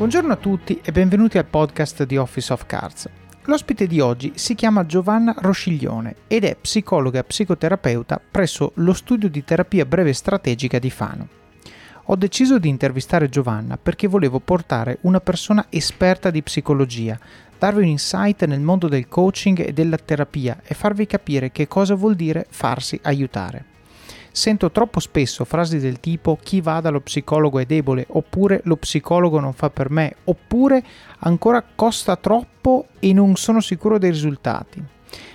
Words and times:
Buongiorno 0.00 0.32
a 0.32 0.36
tutti 0.36 0.80
e 0.82 0.92
benvenuti 0.92 1.36
al 1.36 1.44
podcast 1.44 2.04
di 2.04 2.16
Office 2.16 2.54
of 2.54 2.64
Cards. 2.64 3.06
L'ospite 3.42 3.86
di 3.86 4.00
oggi 4.00 4.32
si 4.34 4.54
chiama 4.54 4.86
Giovanna 4.86 5.34
Rosciglione 5.36 6.14
ed 6.26 6.44
è 6.44 6.56
psicologa 6.56 7.18
e 7.18 7.24
psicoterapeuta 7.24 8.18
presso 8.30 8.72
lo 8.76 8.94
studio 8.94 9.28
di 9.28 9.44
terapia 9.44 9.84
breve 9.84 10.14
strategica 10.14 10.78
di 10.78 10.88
Fano. 10.88 11.28
Ho 12.04 12.16
deciso 12.16 12.58
di 12.58 12.70
intervistare 12.70 13.28
Giovanna 13.28 13.76
perché 13.76 14.08
volevo 14.08 14.40
portare 14.40 14.96
una 15.02 15.20
persona 15.20 15.66
esperta 15.68 16.30
di 16.30 16.42
psicologia, 16.42 17.18
darvi 17.58 17.82
un 17.82 17.88
insight 17.88 18.46
nel 18.46 18.60
mondo 18.60 18.88
del 18.88 19.06
coaching 19.06 19.66
e 19.66 19.74
della 19.74 19.98
terapia 19.98 20.62
e 20.64 20.72
farvi 20.72 21.04
capire 21.04 21.52
che 21.52 21.68
cosa 21.68 21.94
vuol 21.94 22.14
dire 22.14 22.46
farsi 22.48 22.98
aiutare. 23.02 23.69
Sento 24.32 24.70
troppo 24.70 25.00
spesso 25.00 25.44
frasi 25.44 25.78
del 25.78 25.98
tipo 25.98 26.38
chi 26.40 26.60
va 26.60 26.80
dallo 26.80 27.00
psicologo 27.00 27.58
è 27.58 27.66
debole, 27.66 28.06
oppure 28.10 28.60
lo 28.64 28.76
psicologo 28.76 29.40
non 29.40 29.52
fa 29.52 29.70
per 29.70 29.90
me, 29.90 30.14
oppure 30.24 30.82
ancora 31.18 31.64
costa 31.74 32.16
troppo 32.16 32.86
e 33.00 33.12
non 33.12 33.34
sono 33.36 33.60
sicuro 33.60 33.98
dei 33.98 34.10
risultati. 34.10 34.82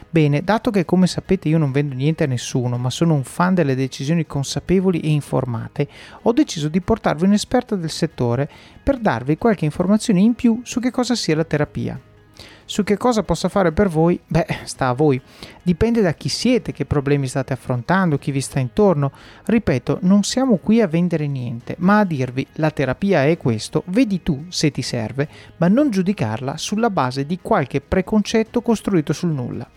Bene, 0.10 0.44
dato 0.44 0.72
che 0.72 0.86
come 0.86 1.08
sapete 1.08 1.50
io 1.50 1.58
non 1.58 1.74
vendo 1.74 1.94
niente 1.94 2.24
a 2.24 2.28
nessuno, 2.28 2.78
ma 2.78 2.90
sono 2.90 3.16
un 3.16 3.26
fan 3.26 3.54
delle 3.54 3.76
decisioni 3.76 4.26
consapevoli 4.26 5.02
e 5.02 5.10
informate, 5.10 5.90
ho 6.22 6.32
deciso 6.32 6.70
di 6.70 6.80
portarvi 6.80 7.26
un'esperta 7.26 7.76
del 7.76 7.90
settore 7.90 8.50
per 8.82 8.98
darvi 8.98 9.38
qualche 9.38 9.66
informazione 9.66 10.22
in 10.22 10.34
più 10.34 10.62
su 10.64 10.80
che 10.80 10.90
cosa 10.90 11.16
sia 11.16 11.36
la 11.36 11.44
terapia. 11.44 12.00
Su 12.68 12.84
che 12.84 12.98
cosa 12.98 13.22
possa 13.22 13.48
fare 13.48 13.72
per 13.72 13.90
voi? 13.90 14.20
Beh, 14.26 14.48
sta 14.64 14.88
a 14.88 14.94
voi. 14.94 15.22
Dipende 15.62 16.02
da 16.02 16.16
chi 16.16 16.30
siete, 16.30 16.72
che 16.72 16.86
problemi 16.86 17.28
state 17.28 17.54
affrontando, 17.54 18.18
chi 18.18 18.32
vi 18.32 18.42
sta 18.42 18.60
intorno. 18.60 19.12
Ripeto, 19.46 20.00
non 20.02 20.24
siamo 20.24 20.58
qui 20.58 20.82
a 20.82 20.88
vendere 20.88 21.28
niente, 21.28 21.76
ma 21.80 22.00
a 22.00 22.06
dirvi 22.06 22.46
la 22.54 22.72
terapia 22.72 23.24
è 23.26 23.38
questo, 23.38 23.84
vedi 23.88 24.24
tu 24.24 24.46
se 24.50 24.72
ti 24.72 24.82
serve, 24.82 25.30
ma 25.58 25.68
non 25.68 25.92
giudicarla 25.92 26.58
sulla 26.58 26.90
base 26.90 27.28
di 27.28 27.38
qualche 27.40 27.82
preconcetto 27.82 28.62
costruito 28.62 29.14
sul 29.14 29.30
nulla. 29.30 29.70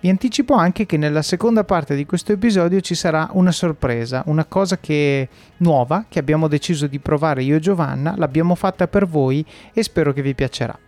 Vi 0.00 0.08
anticipo 0.08 0.54
anche 0.54 0.86
che 0.86 0.96
nella 0.96 1.20
seconda 1.20 1.64
parte 1.64 1.94
di 1.94 2.06
questo 2.06 2.32
episodio 2.32 2.80
ci 2.80 2.94
sarà 2.94 3.28
una 3.32 3.52
sorpresa, 3.52 4.22
una 4.24 4.46
cosa 4.46 4.78
che 4.78 5.28
nuova 5.58 6.06
che 6.08 6.18
abbiamo 6.18 6.48
deciso 6.48 6.86
di 6.86 6.98
provare 6.98 7.42
io 7.42 7.56
e 7.56 7.60
Giovanna, 7.60 8.14
l'abbiamo 8.16 8.54
fatta 8.54 8.88
per 8.88 9.06
voi 9.06 9.44
e 9.74 9.82
spero 9.82 10.14
che 10.14 10.22
vi 10.22 10.34
piacerà. 10.34 10.78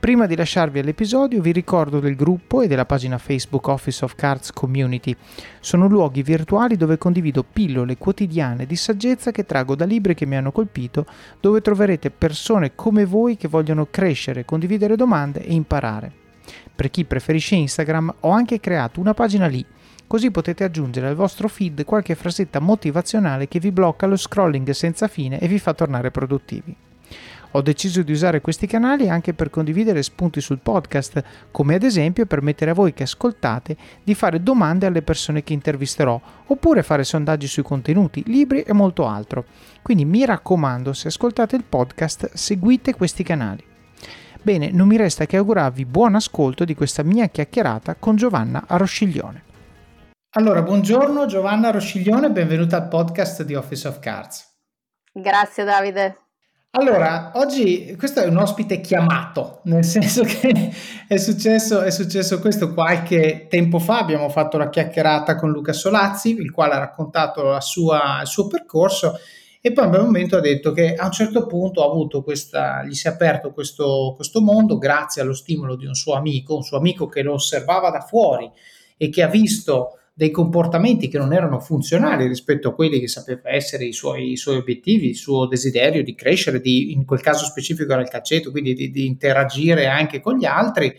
Prima 0.00 0.24
di 0.24 0.34
lasciarvi 0.34 0.78
all'episodio 0.78 1.42
vi 1.42 1.52
ricordo 1.52 2.00
del 2.00 2.16
gruppo 2.16 2.62
e 2.62 2.66
della 2.66 2.86
pagina 2.86 3.18
Facebook 3.18 3.66
Office 3.66 4.02
of 4.02 4.14
Cards 4.14 4.50
Community. 4.50 5.14
Sono 5.60 5.88
luoghi 5.88 6.22
virtuali 6.22 6.78
dove 6.78 6.96
condivido 6.96 7.44
pillole 7.44 7.98
quotidiane 7.98 8.64
di 8.64 8.76
saggezza 8.76 9.30
che 9.30 9.44
trago 9.44 9.74
da 9.74 9.84
libri 9.84 10.14
che 10.14 10.24
mi 10.24 10.36
hanno 10.36 10.52
colpito, 10.52 11.04
dove 11.38 11.60
troverete 11.60 12.10
persone 12.10 12.74
come 12.74 13.04
voi 13.04 13.36
che 13.36 13.46
vogliono 13.46 13.88
crescere, 13.90 14.46
condividere 14.46 14.96
domande 14.96 15.44
e 15.44 15.52
imparare. 15.52 16.10
Per 16.74 16.90
chi 16.90 17.04
preferisce 17.04 17.56
Instagram 17.56 18.14
ho 18.20 18.30
anche 18.30 18.58
creato 18.58 19.00
una 19.00 19.12
pagina 19.12 19.48
lì, 19.48 19.62
così 20.06 20.30
potete 20.30 20.64
aggiungere 20.64 21.08
al 21.08 21.14
vostro 21.14 21.46
feed 21.46 21.84
qualche 21.84 22.14
frasetta 22.14 22.58
motivazionale 22.58 23.48
che 23.48 23.60
vi 23.60 23.70
blocca 23.70 24.06
lo 24.06 24.16
scrolling 24.16 24.70
senza 24.70 25.08
fine 25.08 25.38
e 25.38 25.46
vi 25.46 25.58
fa 25.58 25.74
tornare 25.74 26.10
produttivi. 26.10 26.74
Ho 27.52 27.62
deciso 27.62 28.02
di 28.02 28.12
usare 28.12 28.40
questi 28.40 28.68
canali 28.68 29.08
anche 29.08 29.34
per 29.34 29.50
condividere 29.50 30.04
spunti 30.04 30.40
sul 30.40 30.60
podcast, 30.60 31.22
come 31.50 31.74
ad 31.74 31.82
esempio 31.82 32.24
permettere 32.24 32.70
a 32.70 32.74
voi 32.74 32.92
che 32.92 33.02
ascoltate 33.02 33.76
di 34.04 34.14
fare 34.14 34.40
domande 34.40 34.86
alle 34.86 35.02
persone 35.02 35.42
che 35.42 35.52
intervisterò, 35.52 36.20
oppure 36.46 36.84
fare 36.84 37.02
sondaggi 37.02 37.48
sui 37.48 37.64
contenuti, 37.64 38.22
libri 38.26 38.62
e 38.62 38.72
molto 38.72 39.06
altro. 39.06 39.44
Quindi 39.82 40.04
mi 40.04 40.24
raccomando, 40.24 40.92
se 40.92 41.08
ascoltate 41.08 41.56
il 41.56 41.64
podcast, 41.64 42.34
seguite 42.34 42.94
questi 42.94 43.24
canali. 43.24 43.64
Bene, 44.42 44.70
non 44.70 44.86
mi 44.86 44.96
resta 44.96 45.26
che 45.26 45.36
augurarvi 45.36 45.84
buon 45.84 46.14
ascolto 46.14 46.64
di 46.64 46.74
questa 46.74 47.02
mia 47.02 47.26
chiacchierata 47.26 47.96
con 47.96 48.14
Giovanna 48.14 48.64
Rosciglione. 48.68 49.42
Allora, 50.34 50.62
buongiorno 50.62 51.26
Giovanna 51.26 51.72
Rosciglione, 51.72 52.30
benvenuta 52.30 52.76
al 52.76 52.86
podcast 52.86 53.42
di 53.42 53.56
Office 53.56 53.88
of 53.88 53.98
Cards. 53.98 54.48
Grazie 55.12 55.64
Davide. 55.64 56.16
Allora, 56.72 57.32
oggi 57.34 57.96
questo 57.98 58.20
è 58.20 58.28
un 58.28 58.36
ospite 58.36 58.80
chiamato, 58.80 59.58
nel 59.64 59.82
senso 59.82 60.22
che 60.22 60.72
è 61.08 61.16
successo, 61.16 61.80
è 61.80 61.90
successo 61.90 62.38
questo 62.38 62.72
qualche 62.72 63.48
tempo 63.48 63.80
fa, 63.80 63.98
abbiamo 63.98 64.28
fatto 64.28 64.56
la 64.56 64.68
chiacchierata 64.68 65.34
con 65.34 65.50
Luca 65.50 65.72
Solazzi, 65.72 66.30
il 66.30 66.52
quale 66.52 66.74
ha 66.74 66.78
raccontato 66.78 67.58
sua, 67.60 68.20
il 68.20 68.28
suo 68.28 68.46
percorso 68.46 69.18
e 69.60 69.72
poi 69.72 69.86
in 69.86 69.94
un 69.94 70.04
momento 70.04 70.36
ha 70.36 70.40
detto 70.40 70.70
che 70.70 70.94
a 70.94 71.06
un 71.06 71.10
certo 71.10 71.44
punto 71.46 71.82
ha 71.82 71.86
avuto 71.86 72.22
questa, 72.22 72.84
gli 72.84 72.94
si 72.94 73.08
è 73.08 73.10
aperto 73.10 73.50
questo, 73.50 74.12
questo 74.14 74.40
mondo 74.40 74.78
grazie 74.78 75.22
allo 75.22 75.34
stimolo 75.34 75.74
di 75.74 75.86
un 75.86 75.94
suo 75.94 76.14
amico, 76.14 76.54
un 76.54 76.62
suo 76.62 76.78
amico 76.78 77.08
che 77.08 77.22
lo 77.22 77.32
osservava 77.32 77.90
da 77.90 78.00
fuori 78.00 78.48
e 78.96 79.08
che 79.08 79.24
ha 79.24 79.28
visto 79.28 79.98
dei 80.20 80.30
comportamenti 80.30 81.08
che 81.08 81.16
non 81.16 81.32
erano 81.32 81.60
funzionali 81.60 82.26
rispetto 82.26 82.68
a 82.68 82.74
quelli 82.74 83.00
che 83.00 83.08
sapeva 83.08 83.48
essere 83.48 83.86
i 83.86 83.94
suoi, 83.94 84.32
i 84.32 84.36
suoi 84.36 84.56
obiettivi, 84.56 85.08
il 85.08 85.16
suo 85.16 85.46
desiderio 85.46 86.02
di 86.02 86.14
crescere, 86.14 86.60
di, 86.60 86.92
in 86.92 87.06
quel 87.06 87.22
caso 87.22 87.46
specifico 87.46 87.92
era 87.92 88.02
il 88.02 88.10
calcetto, 88.10 88.50
quindi 88.50 88.74
di, 88.74 88.90
di 88.90 89.06
interagire 89.06 89.86
anche 89.86 90.20
con 90.20 90.36
gli 90.36 90.44
altri. 90.44 90.94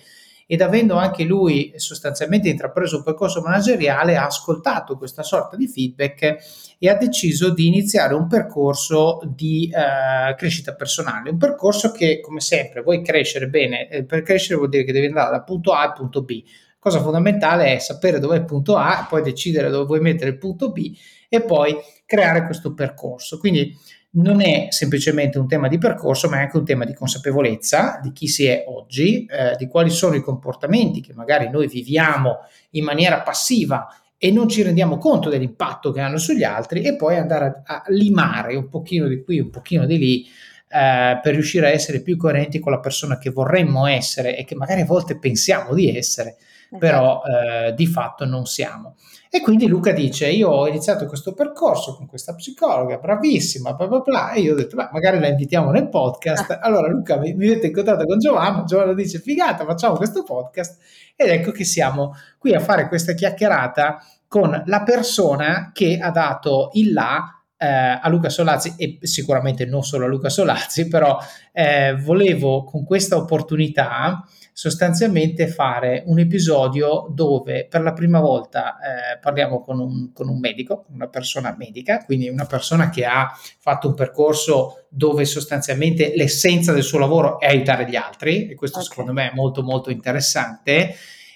Ed 0.47 0.61
avendo 0.61 0.95
anche 0.95 1.23
lui 1.23 1.71
sostanzialmente 1.75 2.49
intrapreso 2.49 2.97
un 2.97 3.03
percorso 3.03 3.41
manageriale 3.41 4.17
ha 4.17 4.25
ascoltato 4.25 4.97
questa 4.97 5.21
sorta 5.21 5.55
di 5.55 5.67
feedback 5.67 6.37
e 6.79 6.89
ha 6.89 6.95
deciso 6.95 7.53
di 7.53 7.67
iniziare 7.67 8.15
un 8.15 8.25
percorso 8.25 9.21
di 9.23 9.69
uh, 9.71 10.35
crescita 10.35 10.73
personale, 10.73 11.29
un 11.29 11.37
percorso 11.37 11.91
che 11.91 12.21
come 12.21 12.39
sempre 12.39 12.81
vuoi 12.81 13.03
crescere 13.03 13.47
bene, 13.49 13.87
eh, 13.87 14.03
per 14.03 14.23
crescere 14.23 14.55
vuol 14.55 14.69
dire 14.69 14.83
che 14.83 14.91
devi 14.91 15.05
andare 15.05 15.29
dal 15.29 15.43
punto 15.43 15.73
A 15.73 15.83
al 15.83 15.93
punto 15.93 16.23
B, 16.23 16.43
cosa 16.81 16.99
fondamentale 16.99 17.75
è 17.75 17.77
sapere 17.77 18.17
dove 18.17 18.37
è 18.37 18.39
il 18.39 18.45
punto 18.45 18.75
A, 18.75 19.05
poi 19.07 19.21
decidere 19.21 19.69
dove 19.69 19.85
vuoi 19.85 19.99
mettere 19.99 20.31
il 20.31 20.39
punto 20.39 20.71
B 20.71 20.91
e 21.29 21.43
poi 21.43 21.77
creare 22.07 22.43
questo 22.43 22.73
percorso. 22.73 23.37
Quindi 23.37 23.77
non 24.13 24.41
è 24.41 24.65
semplicemente 24.71 25.37
un 25.37 25.47
tema 25.47 25.67
di 25.67 25.77
percorso, 25.77 26.27
ma 26.27 26.37
è 26.37 26.41
anche 26.41 26.57
un 26.57 26.65
tema 26.65 26.83
di 26.83 26.95
consapevolezza 26.95 27.99
di 28.01 28.11
chi 28.11 28.27
si 28.27 28.47
è 28.47 28.63
oggi, 28.67 29.27
eh, 29.27 29.55
di 29.57 29.67
quali 29.67 29.91
sono 29.91 30.15
i 30.15 30.21
comportamenti 30.21 31.01
che 31.01 31.13
magari 31.13 31.51
noi 31.51 31.67
viviamo 31.67 32.39
in 32.71 32.83
maniera 32.83 33.21
passiva 33.21 33.87
e 34.17 34.31
non 34.31 34.49
ci 34.49 34.63
rendiamo 34.63 34.97
conto 34.97 35.29
dell'impatto 35.29 35.91
che 35.91 35.99
hanno 35.99 36.17
sugli 36.17 36.43
altri 36.43 36.81
e 36.81 36.95
poi 36.95 37.15
andare 37.15 37.61
a, 37.63 37.63
a 37.63 37.83
limare 37.89 38.55
un 38.55 38.69
pochino 38.69 39.07
di 39.07 39.23
qui, 39.23 39.39
un 39.39 39.51
pochino 39.51 39.85
di 39.85 39.99
lì 39.99 40.25
eh, 40.67 41.19
per 41.21 41.33
riuscire 41.33 41.67
a 41.67 41.69
essere 41.69 42.01
più 42.01 42.17
coerenti 42.17 42.57
con 42.57 42.71
la 42.71 42.79
persona 42.79 43.19
che 43.19 43.29
vorremmo 43.29 43.85
essere 43.85 44.35
e 44.35 44.45
che 44.45 44.55
magari 44.55 44.81
a 44.81 44.85
volte 44.85 45.19
pensiamo 45.19 45.75
di 45.75 45.95
essere 45.95 46.37
però 46.77 47.21
esatto. 47.23 47.67
eh, 47.67 47.73
di 47.73 47.87
fatto 47.87 48.25
non 48.25 48.45
siamo. 48.45 48.95
E 49.29 49.41
quindi 49.41 49.67
Luca 49.67 49.91
dice: 49.91 50.29
Io 50.29 50.49
ho 50.49 50.67
iniziato 50.67 51.05
questo 51.05 51.33
percorso 51.33 51.95
con 51.95 52.07
questa 52.07 52.33
psicologa, 52.35 52.97
bravissima, 52.97 53.73
bla 53.73 53.87
bla 53.87 53.99
bla. 53.99 54.31
E 54.31 54.41
io 54.41 54.53
ho 54.53 54.55
detto: 54.55 54.75
Beh, 54.75 54.89
magari 54.91 55.19
la 55.19 55.27
invitiamo 55.27 55.71
nel 55.71 55.89
podcast. 55.89 56.57
Allora, 56.61 56.87
Luca 56.87 57.17
mi, 57.17 57.33
mi 57.33 57.47
mette 57.47 57.67
in 57.67 57.73
contatto 57.73 58.05
con 58.05 58.19
Giovanna. 58.19 58.63
Giovanna 58.63 58.93
dice: 58.93 59.19
Figata, 59.19 59.65
facciamo 59.65 59.95
questo 59.95 60.23
podcast. 60.23 60.81
Ed 61.15 61.29
ecco 61.29 61.51
che 61.51 61.63
siamo 61.63 62.13
qui 62.37 62.53
a 62.53 62.59
fare 62.59 62.87
questa 62.87 63.13
chiacchierata 63.13 64.03
con 64.27 64.63
la 64.65 64.83
persona 64.83 65.71
che 65.73 65.97
ha 66.01 66.09
dato 66.09 66.69
il 66.73 66.93
là 66.93 67.41
eh, 67.57 67.67
a 68.01 68.09
Luca 68.09 68.29
Solazzi 68.29 68.73
e 68.75 68.97
sicuramente 69.01 69.65
non 69.65 69.83
solo 69.83 70.05
a 70.05 70.07
Luca 70.07 70.29
Solazzi, 70.29 70.87
però 70.87 71.17
eh, 71.51 71.95
volevo 71.95 72.63
con 72.63 72.83
questa 72.83 73.17
opportunità 73.17 74.25
sostanzialmente 74.61 75.47
fare 75.47 76.03
un 76.05 76.19
episodio 76.19 77.07
dove 77.09 77.66
per 77.67 77.81
la 77.81 77.94
prima 77.94 78.19
volta 78.19 78.75
eh, 78.77 79.17
parliamo 79.17 79.59
con 79.59 79.79
un, 79.79 80.13
con 80.13 80.29
un 80.29 80.37
medico, 80.37 80.85
una 80.93 81.08
persona 81.08 81.55
medica, 81.58 82.05
quindi 82.05 82.29
una 82.29 82.46
persona 82.46 82.91
che 82.91 83.03
ha 83.03 83.35
fatto 83.58 83.87
un 83.87 83.96
percorso 83.96 84.85
dove 84.87 85.25
sostanzialmente 85.25 86.13
l'essenza 86.16 86.73
del 86.73 86.84
suo 86.84 86.99
lavoro 86.99 87.40
è 87.40 87.47
aiutare 87.47 87.90
gli 87.90 87.96
altri 87.96 88.49
e 88.49 88.53
questo 88.53 88.78
okay. 88.78 88.90
secondo 88.90 89.13
me 89.13 89.31
è 89.31 89.34
molto 89.34 89.63
molto 89.63 89.90
interessante 89.90 90.93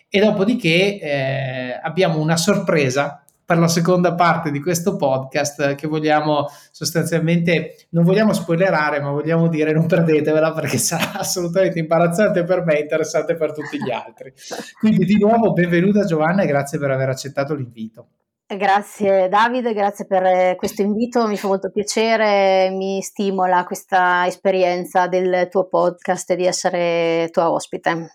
e 0.07 0.19
dopodiché 0.19 1.00
eh, 1.00 1.80
abbiamo 1.81 2.19
una 2.19 2.38
sorpresa 2.38 3.25
per 3.45 3.59
la 3.59 3.68
seconda 3.68 4.15
parte 4.15 4.50
di 4.51 4.59
questo 4.59 4.95
podcast 4.95 5.75
che 5.75 5.88
vogliamo 5.88 6.47
sostanzialmente, 6.71 7.88
non 7.92 8.03
vogliamo 8.03 8.33
spoilerare, 8.33 9.00
ma 9.00 9.12
vogliamo 9.12 9.47
dire 9.47 9.71
non 9.71 9.86
perdetevela 9.86 10.51
perché 10.51 10.77
sarà 10.80 11.19
assolutamente 11.19 11.80
imbarazzante 11.80 12.44
per 12.44 12.63
me 12.65 12.77
e 12.77 12.81
interessante 12.81 13.36
per 13.36 13.53
tutti 13.53 13.81
gli 13.81 13.92
altri. 13.92 14.33
Quindi 14.80 15.06
di 15.06 15.18
nuovo 15.19 15.53
benvenuta 15.53 16.06
Giovanna 16.06 16.42
e 16.42 16.47
grazie 16.47 16.80
per 16.80 16.92
aver 16.92 17.09
accettato 17.09 17.53
l'invito. 17.53 18.07
Grazie 18.47 19.27
Davide, 19.27 19.74
grazie 19.74 20.06
per 20.06 20.56
questo 20.56 20.83
invito, 20.83 21.25
mi 21.25 21.36
fa 21.36 21.48
molto 21.48 21.71
piacere, 21.71 22.69
mi 22.69 23.01
stimola 23.01 23.63
questa 23.63 24.27
esperienza 24.27 25.07
del 25.07 25.48
tuo 25.50 25.68
podcast 25.68 26.30
e 26.30 26.36
di 26.36 26.45
essere 26.45 27.30
tua 27.31 27.51
ospite. 27.51 28.12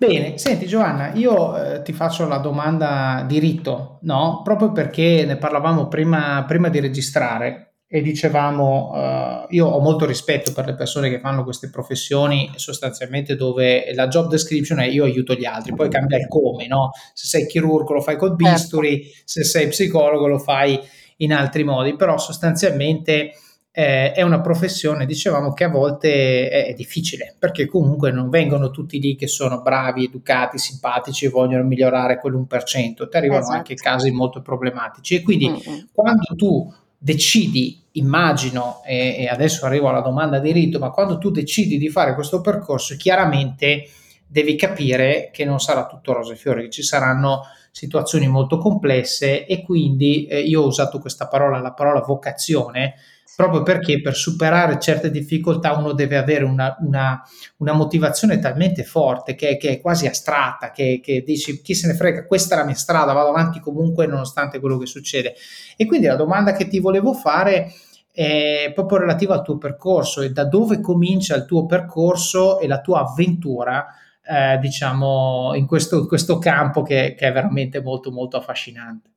Bene, 0.00 0.38
senti 0.38 0.66
Giovanna, 0.66 1.12
io 1.12 1.62
eh, 1.62 1.82
ti 1.82 1.92
faccio 1.92 2.26
la 2.26 2.38
domanda 2.38 3.22
di 3.28 3.38
rito, 3.38 3.98
no? 4.04 4.40
Proprio 4.42 4.72
perché 4.72 5.26
ne 5.26 5.36
parlavamo 5.36 5.88
prima, 5.88 6.42
prima 6.48 6.70
di 6.70 6.80
registrare. 6.80 7.74
e 7.92 8.00
dicevamo, 8.00 8.92
uh, 8.92 9.46
io 9.50 9.66
ho 9.66 9.80
molto 9.80 10.06
rispetto 10.06 10.52
per 10.52 10.64
le 10.64 10.76
persone 10.76 11.10
che 11.10 11.18
fanno 11.18 11.42
queste 11.42 11.68
professioni 11.70 12.50
sostanzialmente 12.54 13.34
dove 13.34 13.92
la 13.94 14.06
job 14.06 14.28
description 14.28 14.78
è 14.78 14.86
io 14.86 15.02
aiuto 15.02 15.34
gli 15.34 15.44
altri, 15.44 15.74
poi 15.74 15.90
cambia 15.90 16.16
il 16.16 16.28
come, 16.28 16.68
no? 16.68 16.92
Se 17.12 17.26
sei 17.26 17.46
chirurgo 17.46 17.92
lo 17.92 18.00
fai 18.00 18.16
col 18.16 18.36
certo. 18.38 18.44
bisturi, 18.44 19.02
se 19.24 19.42
sei 19.42 19.66
psicologo 19.66 20.28
lo 20.28 20.38
fai 20.38 20.80
in 21.16 21.34
altri 21.34 21.64
modi, 21.64 21.96
però 21.96 22.16
sostanzialmente 22.16 23.32
eh, 23.72 24.12
è 24.12 24.22
una 24.22 24.40
professione, 24.40 25.06
dicevamo, 25.06 25.52
che 25.52 25.64
a 25.64 25.68
volte 25.68 26.48
è, 26.48 26.66
è, 26.66 26.74
difficile, 26.74 27.34
perché 27.38 27.66
comunque 27.66 28.10
non 28.10 28.28
vengono 28.28 28.70
tutti 28.70 28.98
lì 29.00 29.14
che 29.14 29.28
sono 29.28 29.62
bravi, 29.62 30.04
educati, 30.04 30.58
simpatici 30.58 31.26
e 31.26 31.28
vogliono 31.28 31.64
migliorare 31.64 32.18
quell'1%, 32.20 33.08
ti 33.08 33.16
arrivano 33.16 33.40
esatto. 33.40 33.56
anche 33.56 33.74
casi 33.74 34.10
molto 34.10 34.42
problematici 34.42 35.16
e 35.16 35.22
quindi 35.22 35.48
mm-hmm. 35.48 35.78
quando 35.92 36.34
tu 36.36 36.72
decidi, 36.98 37.82
immagino, 37.92 38.82
e, 38.84 39.16
e, 39.20 39.26
adesso 39.28 39.64
arrivo 39.64 39.88
alla 39.88 40.00
domanda 40.00 40.38
di 40.40 40.52
rito, 40.52 40.78
ma 40.78 40.90
quando 40.90 41.18
tu 41.18 41.30
decidi 41.30 41.78
di 41.78 41.88
fare 41.88 42.14
questo 42.14 42.40
percorso, 42.40 42.96
chiaramente 42.96 43.88
devi 44.26 44.56
capire 44.56 45.30
che 45.32 45.44
non 45.44 45.60
sarà 45.60 45.86
tutto 45.86 46.12
rose 46.12 46.34
e 46.34 46.36
fiori, 46.36 46.70
ci 46.70 46.82
saranno 46.82 47.42
situazioni 47.70 48.28
molto 48.28 48.58
complesse 48.58 49.46
e 49.46 49.62
quindi 49.62 50.26
eh, 50.26 50.40
io 50.40 50.62
ho 50.62 50.66
usato 50.66 50.98
questa 50.98 51.28
parola, 51.28 51.60
la 51.60 51.72
parola 51.72 52.00
vocazione, 52.00 52.94
proprio 53.36 53.62
perché 53.62 54.00
per 54.00 54.14
superare 54.14 54.78
certe 54.78 55.10
difficoltà 55.10 55.72
uno 55.72 55.92
deve 55.92 56.16
avere 56.16 56.44
una, 56.44 56.76
una, 56.80 57.22
una 57.58 57.72
motivazione 57.72 58.38
talmente 58.38 58.82
forte 58.84 59.34
che, 59.34 59.56
che, 59.56 59.70
è 59.70 59.80
quasi 59.80 60.06
astratta, 60.06 60.70
che, 60.72 61.00
che 61.02 61.22
dici 61.22 61.62
chi 61.62 61.74
se 61.74 61.86
ne 61.86 61.94
frega, 61.94 62.26
questa 62.26 62.54
è 62.54 62.58
la 62.58 62.64
mia 62.64 62.74
strada, 62.74 63.12
vado 63.12 63.30
avanti 63.30 63.60
comunque 63.60 64.06
nonostante 64.06 64.60
quello 64.60 64.76
che 64.76 64.86
succede. 64.86 65.34
E 65.76 65.86
quindi 65.86 66.06
la 66.06 66.16
domanda 66.16 66.52
che 66.52 66.68
ti 66.68 66.80
volevo 66.80 67.14
fare 67.14 67.72
è 68.12 68.72
proprio 68.74 68.98
relativa 68.98 69.34
al 69.34 69.42
tuo 69.42 69.56
percorso 69.56 70.20
e 70.20 70.30
da 70.30 70.44
dove 70.44 70.80
comincia 70.80 71.36
il 71.36 71.46
tuo 71.46 71.64
percorso 71.64 72.58
e 72.58 72.66
la 72.66 72.80
tua 72.80 73.00
avventura. 73.00 73.86
Eh, 74.30 74.58
diciamo 74.58 75.54
in 75.54 75.66
questo, 75.66 76.06
questo 76.06 76.38
campo 76.38 76.82
che, 76.82 77.16
che 77.18 77.26
è 77.26 77.32
veramente 77.32 77.82
molto 77.82 78.12
molto 78.12 78.36
affascinante. 78.36 79.10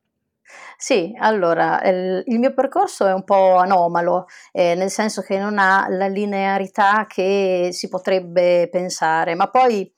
Sì, 0.76 1.14
allora, 1.18 1.80
il 1.84 2.22
il 2.26 2.38
mio 2.40 2.52
percorso 2.52 3.06
è 3.06 3.12
un 3.12 3.22
po' 3.24 3.56
anomalo, 3.56 4.26
ehm, 4.52 4.76
nel 4.78 4.90
senso 4.90 5.22
che 5.22 5.38
non 5.38 5.58
ha 5.58 5.86
la 5.88 6.08
linearità 6.08 7.06
che 7.08 7.68
si 7.72 7.88
potrebbe 7.88 8.68
pensare, 8.70 9.34
ma 9.36 9.48
poi 9.48 9.90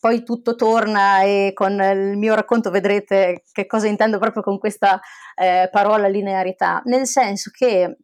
poi 0.00 0.22
tutto 0.24 0.54
torna 0.56 1.22
e 1.22 1.52
con 1.54 1.72
il 1.80 2.16
mio 2.16 2.34
racconto 2.34 2.70
vedrete 2.70 3.42
che 3.52 3.66
cosa 3.66 3.86
intendo 3.88 4.18
proprio 4.18 4.42
con 4.42 4.58
questa, 4.58 5.00
ehm, 5.36 5.68
parola 5.70 6.06
linearità. 6.08 6.82
Nel 6.84 7.06
senso 7.06 7.50
che, 7.52 7.98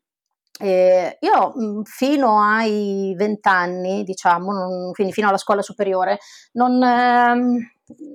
ehm, 0.61 1.13
io, 1.21 1.53
mhmm, 1.57 1.83
fino 1.85 2.41
ai 2.43 3.15
20 3.17 3.47
anni, 3.47 4.05
diciamo, 4.05 4.53
non 4.53 4.93
quindi 4.93 5.13
fino 5.13 5.29
alla 5.29 5.39
scuola 5.39 5.63
superiore, 5.63 6.19
non 6.53 6.83
ehm, 6.83 7.59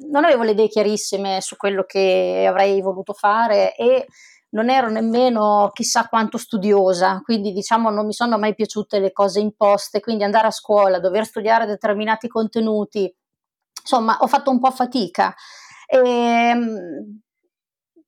non 0.09 0.23
avevo 0.25 0.43
le 0.43 0.51
idee 0.51 0.67
chiarissime 0.69 1.39
su 1.41 1.55
quello 1.55 1.83
che 1.83 2.45
avrei 2.49 2.81
voluto 2.81 3.13
fare 3.13 3.75
e 3.75 4.07
non 4.51 4.69
ero 4.69 4.89
nemmeno 4.89 5.69
chissà 5.73 6.07
quanto 6.07 6.37
studiosa, 6.37 7.21
quindi 7.23 7.51
diciamo 7.51 7.89
non 7.91 8.05
mi 8.07 8.13
sono 8.13 8.37
mai 8.39 8.55
piaciute 8.55 8.99
le 8.99 9.11
cose 9.11 9.39
imposte, 9.41 9.99
quindi 9.99 10.23
andare 10.23 10.47
a 10.47 10.51
scuola, 10.51 10.99
dover 10.99 11.25
studiare 11.25 11.65
determinati 11.67 12.27
contenuti, 12.27 13.13
insomma 13.81 14.17
ho 14.21 14.27
fatto 14.27 14.49
un 14.51 14.59
po' 14.59 14.71
fatica. 14.71 15.33
E, 15.87 15.97
ehm, 15.99 17.21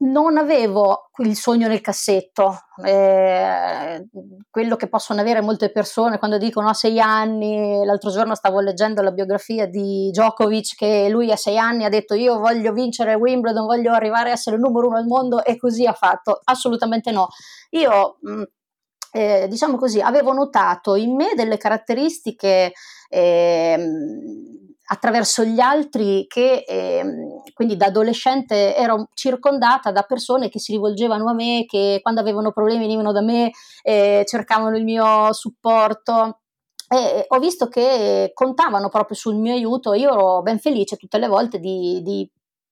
non 0.02 0.38
avevo 0.38 1.10
il 1.18 1.36
sogno 1.36 1.68
nel 1.68 1.82
cassetto, 1.82 2.58
eh, 2.86 4.08
quello 4.50 4.76
che 4.78 4.88
possono 4.88 5.20
avere 5.20 5.42
molte 5.42 5.72
persone 5.72 6.18
quando 6.18 6.38
dicono 6.38 6.70
a 6.70 6.74
sei 6.74 7.00
anni, 7.02 7.84
l'altro 7.84 8.10
giorno 8.10 8.34
stavo 8.36 8.62
leggendo 8.62 9.02
la 9.02 9.12
biografia 9.12 9.66
di 9.68 10.10
Djokovic 10.12 10.76
che 10.76 11.10
lui 11.10 11.32
a 11.32 11.36
sei 11.36 11.58
anni 11.58 11.84
ha 11.84 11.90
detto 11.90 12.14
io 12.14 12.40
voglio 12.40 12.72
vincere 12.72 13.16
Wimbledon, 13.16 13.66
voglio 13.66 13.92
arrivare 13.92 14.30
a 14.30 14.34
essere 14.34 14.56
il 14.56 14.62
numero 14.62 14.88
uno 14.88 14.98
al 14.98 15.06
mondo 15.06 15.44
e 15.44 15.58
così 15.58 15.86
ha 15.86 15.94
fatto, 15.94 16.40
assolutamente 16.46 17.12
no. 17.12 17.28
Io 17.72 18.20
mm, 18.28 18.44
eh, 19.12 19.48
diciamo 19.50 19.78
così, 19.78 20.00
avevo 20.00 20.32
notato 20.32 20.96
in 20.96 21.16
me 21.16 21.34
delle 21.36 21.58
caratteristiche 21.58 22.72
eh, 23.10 23.78
attraverso 24.92 25.44
gli 25.44 25.60
altri 25.60 26.26
che 26.28 26.64
eh, 26.68 27.04
quindi 27.54 27.78
da 27.78 27.88
adolescente 27.88 28.76
ero 28.76 29.10
circondata 29.14 29.92
da 29.92 30.02
persone 30.02 30.50
che 30.50 30.60
si 30.60 30.72
rivolgevano 30.72 31.30
a 31.30 31.34
me, 31.34 31.66
che 31.68 32.00
quando 32.02 32.22
avevano 32.22 32.52
problemi 32.52 32.80
venivano 32.80 33.12
da 33.12 33.22
me, 33.22 33.52
eh, 33.84 34.24
cercavano 34.26 34.78
il 34.78 34.84
mio 34.84 35.32
supporto. 35.34 36.40
E 36.92 37.26
ho 37.28 37.40
visto 37.40 37.68
che 37.68 38.32
contavano 38.34 38.90
proprio 38.90 39.16
sul 39.16 39.36
mio 39.36 39.54
aiuto, 39.54 39.94
io 39.94 40.12
ero 40.12 40.42
ben 40.42 40.58
felice 40.58 40.98
tutte 40.98 41.20
le 41.20 41.28
volte 41.28 41.60
di, 41.60 42.02
di 42.02 42.30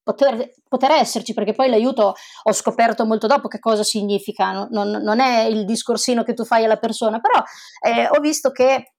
Poter, 0.07 0.53
poter, 0.69 0.91
esserci, 0.91 1.33
perché 1.33 1.51
poi 1.51 1.69
l'aiuto 1.69 2.13
ho 2.43 2.53
scoperto 2.53 3.05
molto 3.05 3.27
dopo 3.27 3.49
che 3.49 3.59
cosa 3.59 3.83
significa, 3.83 4.65
non, 4.71 4.89
non 4.89 5.19
è 5.19 5.41
il 5.41 5.65
discorsino 5.65 6.23
che 6.23 6.33
tu 6.33 6.45
fai 6.45 6.63
alla 6.63 6.77
persona, 6.77 7.19
però 7.19 7.43
eh, 7.81 8.07
ho 8.07 8.21
visto 8.21 8.51
che 8.51 8.93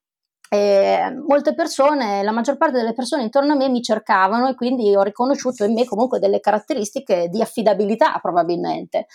eh, 0.50 1.12
molte 1.26 1.54
persone, 1.54 2.22
la 2.22 2.32
maggior 2.32 2.56
parte 2.56 2.78
delle 2.78 2.94
persone 2.94 3.22
intorno 3.22 3.52
a 3.52 3.56
me 3.56 3.68
mi 3.68 3.82
cercavano 3.82 4.48
e 4.48 4.54
quindi 4.54 4.94
ho 4.94 5.02
riconosciuto 5.02 5.64
in 5.64 5.74
me 5.74 5.84
comunque 5.84 6.18
delle 6.18 6.40
caratteristiche 6.40 7.28
di 7.28 7.42
affidabilità 7.42 8.18
probabilmente. 8.20 9.06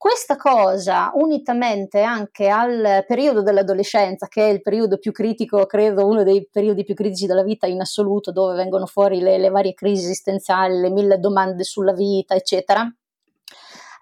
Questa 0.00 0.36
cosa, 0.36 1.10
unitamente 1.14 2.00
anche 2.00 2.48
al 2.48 3.04
periodo 3.06 3.42
dell'adolescenza, 3.42 4.28
che 4.28 4.48
è 4.48 4.50
il 4.50 4.62
periodo 4.62 4.96
più 4.96 5.12
critico, 5.12 5.66
credo 5.66 6.06
uno 6.06 6.22
dei 6.22 6.48
periodi 6.50 6.84
più 6.84 6.94
critici 6.94 7.26
della 7.26 7.42
vita 7.42 7.66
in 7.66 7.82
assoluto, 7.82 8.32
dove 8.32 8.56
vengono 8.56 8.86
fuori 8.86 9.20
le, 9.20 9.36
le 9.36 9.50
varie 9.50 9.74
crisi 9.74 10.04
esistenziali, 10.04 10.80
le 10.80 10.88
mille 10.88 11.18
domande 11.18 11.64
sulla 11.64 11.92
vita, 11.92 12.34
eccetera, 12.34 12.90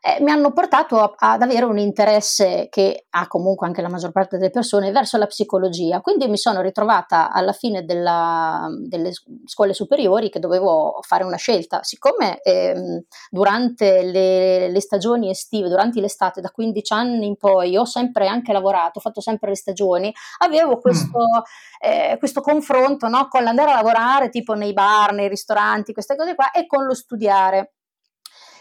eh, 0.00 0.22
mi 0.22 0.30
hanno 0.30 0.52
portato 0.52 1.00
a, 1.00 1.14
ad 1.16 1.42
avere 1.42 1.64
un 1.64 1.78
interesse 1.78 2.68
che 2.70 3.06
ha 3.10 3.26
comunque 3.26 3.66
anche 3.66 3.82
la 3.82 3.88
maggior 3.88 4.12
parte 4.12 4.36
delle 4.36 4.50
persone 4.50 4.92
verso 4.92 5.18
la 5.18 5.26
psicologia. 5.26 6.00
Quindi 6.00 6.28
mi 6.28 6.36
sono 6.36 6.60
ritrovata 6.60 7.32
alla 7.32 7.52
fine 7.52 7.84
della, 7.84 8.68
delle 8.86 9.10
scuole 9.44 9.74
superiori 9.74 10.30
che 10.30 10.38
dovevo 10.38 11.00
fare 11.02 11.24
una 11.24 11.36
scelta. 11.36 11.82
Siccome 11.82 12.40
ehm, 12.42 13.02
durante 13.30 14.02
le, 14.04 14.68
le, 14.68 14.80
stagioni 14.80 15.31
estive, 15.31 15.69
durante 15.69 16.00
l'estate, 16.00 16.40
da 16.40 16.50
15 16.50 16.93
anni 16.93 17.26
in 17.26 17.36
poi, 17.36 17.76
ho 17.76 17.84
sempre 17.84 18.28
anche 18.28 18.52
lavorato, 18.52 18.98
ho 18.98 19.02
fatto 19.02 19.20
sempre 19.20 19.50
le 19.50 19.56
stagioni, 19.56 20.12
avevo 20.38 20.76
mm. 20.76 20.81
questo, 20.81 21.19
mm. 21.19 21.90
eh, 21.90 22.17
questo 22.19 22.40
confronto 22.40 23.08
no, 23.08 23.26
con 23.28 23.43
l'andare 23.43 23.72
a 23.72 23.74
lavorare 23.74 24.28
tipo 24.28 24.55
nei 24.55 24.72
bar, 24.72 25.12
nei 25.12 25.28
ristoranti, 25.28 25.93
queste 25.93 26.14
cose 26.14 26.34
qua, 26.36 26.52
e 26.52 26.67
con 26.67 26.84
lo 26.84 26.94
studiare. 26.94 27.72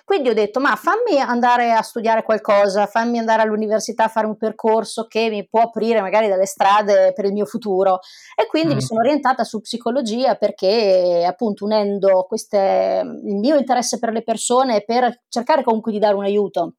Quindi 0.07 0.29
ho 0.29 0.33
detto, 0.33 0.61
ma 0.61 0.73
fammi 0.77 1.19
andare 1.19 1.73
a 1.73 1.81
studiare 1.81 2.23
qualcosa, 2.23 2.85
fammi 2.85 3.19
andare 3.19 3.41
all'università 3.41 4.05
a 4.05 4.07
fare 4.07 4.25
un 4.25 4.37
percorso 4.37 5.05
che 5.05 5.27
mi 5.27 5.45
può 5.45 5.59
aprire 5.59 5.99
magari 5.99 6.29
delle 6.29 6.45
strade 6.45 7.11
per 7.13 7.25
il 7.25 7.33
mio 7.33 7.43
futuro. 7.43 7.99
E 8.33 8.47
quindi 8.47 8.71
mm. 8.71 8.75
mi 8.75 8.81
sono 8.81 9.01
orientata 9.01 9.43
su 9.43 9.59
psicologia 9.59 10.35
perché 10.35 11.25
appunto 11.27 11.65
unendo 11.65 12.23
queste, 12.25 13.01
il 13.25 13.35
mio 13.35 13.57
interesse 13.57 13.99
per 13.99 14.13
le 14.13 14.23
persone 14.23 14.85
per 14.85 15.23
cercare 15.27 15.61
comunque 15.61 15.91
di 15.91 15.99
dare 15.99 16.15
un 16.15 16.23
aiuto 16.23 16.75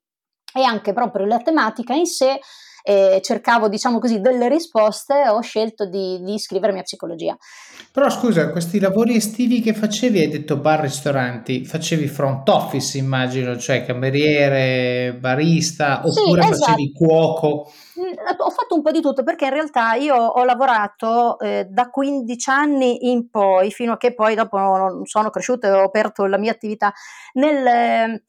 e 0.54 0.62
anche 0.62 0.94
proprio 0.94 1.26
la 1.26 1.36
tematica 1.36 1.92
in 1.92 2.06
sé 2.06 2.40
e 2.82 3.20
cercavo, 3.22 3.68
diciamo 3.68 3.98
così, 3.98 4.22
delle 4.22 4.48
risposte, 4.48 5.28
ho 5.28 5.42
scelto 5.42 5.84
di, 5.84 6.22
di 6.22 6.32
iscrivermi 6.32 6.78
a 6.78 6.82
psicologia. 6.82 7.36
Però 7.90 8.10
scusa, 8.10 8.50
questi 8.50 8.78
lavori 8.78 9.16
estivi 9.16 9.60
che 9.60 9.72
facevi, 9.72 10.20
hai 10.20 10.28
detto 10.28 10.58
bar, 10.58 10.80
ristoranti, 10.80 11.64
facevi 11.64 12.06
front 12.06 12.48
office 12.48 12.98
immagino, 12.98 13.56
cioè 13.56 13.84
cameriere, 13.84 15.16
barista, 15.18 16.02
oppure 16.04 16.42
sì, 16.42 16.48
esatto. 16.50 16.72
facevi 16.72 16.92
cuoco? 16.92 17.72
Mm, 17.98 18.12
ho 18.38 18.50
fatto 18.50 18.74
un 18.74 18.82
po' 18.82 18.90
di 18.90 19.00
tutto 19.00 19.24
perché 19.24 19.46
in 19.46 19.52
realtà 19.52 19.94
io 19.94 20.14
ho 20.14 20.44
lavorato 20.44 21.38
eh, 21.40 21.66
da 21.68 21.88
15 21.88 22.50
anni 22.50 23.10
in 23.10 23.30
poi, 23.30 23.70
fino 23.70 23.92
a 23.92 23.96
che 23.96 24.14
poi 24.14 24.34
dopo 24.34 25.02
sono 25.04 25.30
cresciuta 25.30 25.66
e 25.66 25.72
ho 25.72 25.84
aperto 25.84 26.26
la 26.26 26.38
mia 26.38 26.52
attività 26.52 26.92
nel 27.32 28.22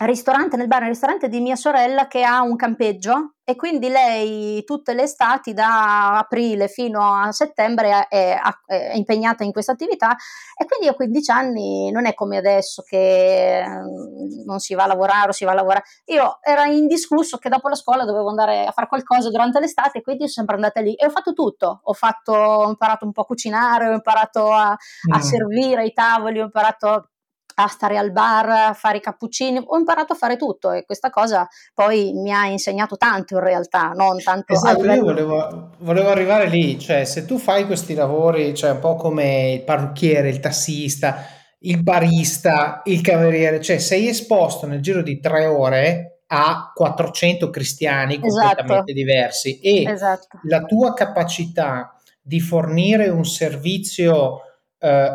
ristorante, 0.00 0.56
nel 0.56 0.66
bar 0.66 0.80
nel 0.80 0.90
ristorante 0.90 1.28
di 1.28 1.40
mia 1.40 1.56
sorella 1.56 2.08
che 2.08 2.22
ha 2.22 2.42
un 2.42 2.56
campeggio 2.56 3.34
e 3.44 3.56
quindi 3.56 3.88
lei 3.88 4.62
tutte 4.64 4.94
le 4.94 5.02
estati 5.02 5.52
da 5.52 6.18
aprile 6.18 6.68
fino 6.68 7.02
a 7.02 7.32
settembre 7.32 8.06
è, 8.08 8.38
è, 8.66 8.94
impegnata 8.94 9.42
in 9.42 9.50
questa 9.50 9.72
attività 9.72 10.16
e 10.56 10.64
quindi 10.64 10.86
a 10.86 10.94
15 10.94 11.30
anni 11.30 11.90
non 11.90 12.06
è 12.06 12.14
come 12.14 12.36
adesso 12.36 12.82
che 12.82 13.64
mm, 13.66 14.44
non 14.44 14.60
si 14.60 14.74
va 14.74 14.84
a 14.84 14.86
lavorare 14.86 15.30
o 15.30 15.32
si 15.32 15.44
va 15.44 15.50
a 15.50 15.54
lavorare. 15.54 15.84
Io 16.06 16.38
era 16.40 16.66
indiscusso 16.66 17.38
che 17.38 17.48
dopo 17.48 17.68
la 17.68 17.74
scuola 17.74 18.04
dovevo 18.04 18.28
andare 18.28 18.66
a 18.66 18.70
fare 18.70 18.86
qualcosa 18.86 19.28
durante 19.28 19.58
l'estate 19.60 19.98
e 19.98 20.02
quindi 20.02 20.28
sono 20.28 20.46
sempre 20.46 20.54
andata 20.54 20.80
lì 20.80 20.94
e 20.94 21.06
ho 21.06 21.10
fatto 21.10 21.32
tutto, 21.32 21.80
ho, 21.82 21.92
fatto, 21.92 22.32
ho 22.32 22.68
imparato 22.68 23.04
un 23.04 23.12
po' 23.12 23.22
a 23.22 23.26
cucinare, 23.26 23.88
ho 23.88 23.92
imparato 23.92 24.52
a, 24.52 24.70
a 24.70 25.16
mm. 25.16 25.20
servire 25.20 25.82
ai 25.82 25.92
tavoli, 25.92 26.40
ho 26.40 26.44
imparato 26.44 27.11
a 27.54 27.66
stare 27.68 27.96
al 27.96 28.12
bar, 28.12 28.48
a 28.48 28.72
fare 28.74 28.98
i 28.98 29.00
cappuccini, 29.00 29.62
ho 29.64 29.76
imparato 29.76 30.12
a 30.12 30.16
fare 30.16 30.36
tutto 30.36 30.72
e 30.72 30.84
questa 30.84 31.10
cosa 31.10 31.46
poi 31.74 32.12
mi 32.14 32.32
ha 32.32 32.46
insegnato 32.46 32.96
tanto 32.96 33.34
in 33.34 33.40
realtà, 33.40 33.92
non 33.94 34.20
tanto 34.22 34.52
Esatto, 34.52 34.84
io 34.84 35.02
volevo, 35.02 35.70
volevo 35.78 36.08
arrivare 36.08 36.46
lì, 36.46 36.78
cioè 36.78 37.04
se 37.04 37.24
tu 37.24 37.38
fai 37.38 37.66
questi 37.66 37.94
lavori, 37.94 38.54
cioè 38.54 38.72
un 38.72 38.80
po' 38.80 38.96
come 38.96 39.52
il 39.52 39.62
parrucchiere, 39.62 40.28
il 40.28 40.40
tassista, 40.40 41.24
il 41.60 41.82
barista, 41.82 42.82
il 42.84 43.00
cameriere, 43.00 43.60
cioè 43.60 43.78
sei 43.78 44.08
esposto 44.08 44.66
nel 44.66 44.80
giro 44.80 45.02
di 45.02 45.20
tre 45.20 45.46
ore 45.46 46.22
a 46.28 46.72
400 46.74 47.50
cristiani 47.50 48.18
completamente 48.18 48.72
esatto, 48.72 48.92
diversi 48.92 49.60
e 49.60 49.84
esatto. 49.86 50.40
la 50.44 50.62
tua 50.62 50.94
capacità 50.94 51.94
di 52.22 52.40
fornire 52.40 53.08
un 53.08 53.24
servizio 53.24 54.40
eh, 54.78 55.10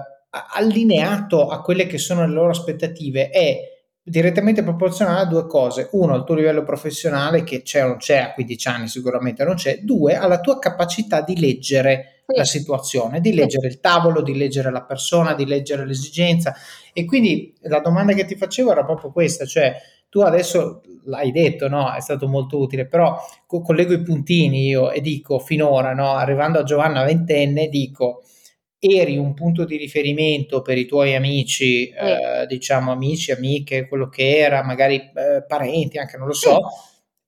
allineato 0.46 1.48
a 1.48 1.62
quelle 1.62 1.88
che 1.88 1.98
sono 1.98 2.26
le 2.26 2.34
loro 2.34 2.50
aspettative 2.50 3.30
è 3.30 3.76
direttamente 4.10 4.64
proporzionale 4.64 5.22
a 5.22 5.26
due 5.26 5.46
cose. 5.48 5.90
Uno, 5.92 6.14
al 6.14 6.24
tuo 6.24 6.36
livello 6.36 6.64
professionale, 6.64 7.44
che 7.44 7.62
c'è 7.62 7.84
o 7.84 7.88
non 7.90 7.98
c'è, 7.98 8.18
a 8.20 8.34
15 8.34 8.68
anni 8.70 8.88
sicuramente 8.88 9.44
non 9.44 9.56
c'è. 9.56 9.80
Due, 9.80 10.16
alla 10.16 10.40
tua 10.40 10.60
capacità 10.60 11.22
di 11.22 11.38
leggere 11.38 12.24
sì. 12.26 12.38
la 12.38 12.46
situazione, 12.46 13.20
di 13.20 13.34
leggere 13.34 13.70
sì. 13.70 13.76
il 13.76 13.82
tavolo, 13.82 14.22
di 14.22 14.38
leggere 14.38 14.72
la 14.72 14.84
persona, 14.84 15.34
di 15.34 15.46
leggere 15.46 15.86
l'esigenza. 15.86 16.56
E 16.94 17.04
quindi 17.04 17.54
la 17.64 17.80
domanda 17.80 18.14
che 18.14 18.26
ti 18.26 18.36
facevo 18.36 18.72
era 18.72 18.86
proprio 18.86 19.12
questa, 19.12 19.46
cioè 19.46 19.76
tu 20.10 20.22
adesso 20.22 20.82
l'hai 21.04 21.32
detto, 21.32 21.68
no? 21.68 21.94
È 21.94 22.00
stato 22.00 22.30
molto 22.30 22.60
utile, 22.60 22.88
però 22.88 23.18
co- 23.46 23.62
collego 23.62 23.92
i 23.92 24.02
puntini 24.02 24.68
io 24.68 24.90
e 24.90 25.02
dico 25.02 25.38
finora, 25.38 25.94
no? 25.94 26.14
Arrivando 26.14 26.60
a 26.60 26.64
Giovanna 26.64 27.04
ventenne, 27.04 27.68
dico 27.68 28.24
eri 28.80 29.18
un 29.18 29.34
punto 29.34 29.66
di 29.66 29.78
riferimento 29.78 30.62
per 30.62 30.78
i 30.78 30.86
tuoi 30.86 31.16
amici, 31.16 31.86
sì. 31.86 31.94
eh, 31.94 32.46
diciamo 32.48 32.92
amici, 32.92 33.32
amiche, 33.32 33.88
quello 33.88 34.10
che 34.10 34.38
era, 34.38 34.64
magari 34.64 34.96
eh, 34.96 35.44
parenti, 35.48 35.98
anche 35.98 36.18
non 36.18 36.28
lo 36.28 36.34
so. 36.34 36.60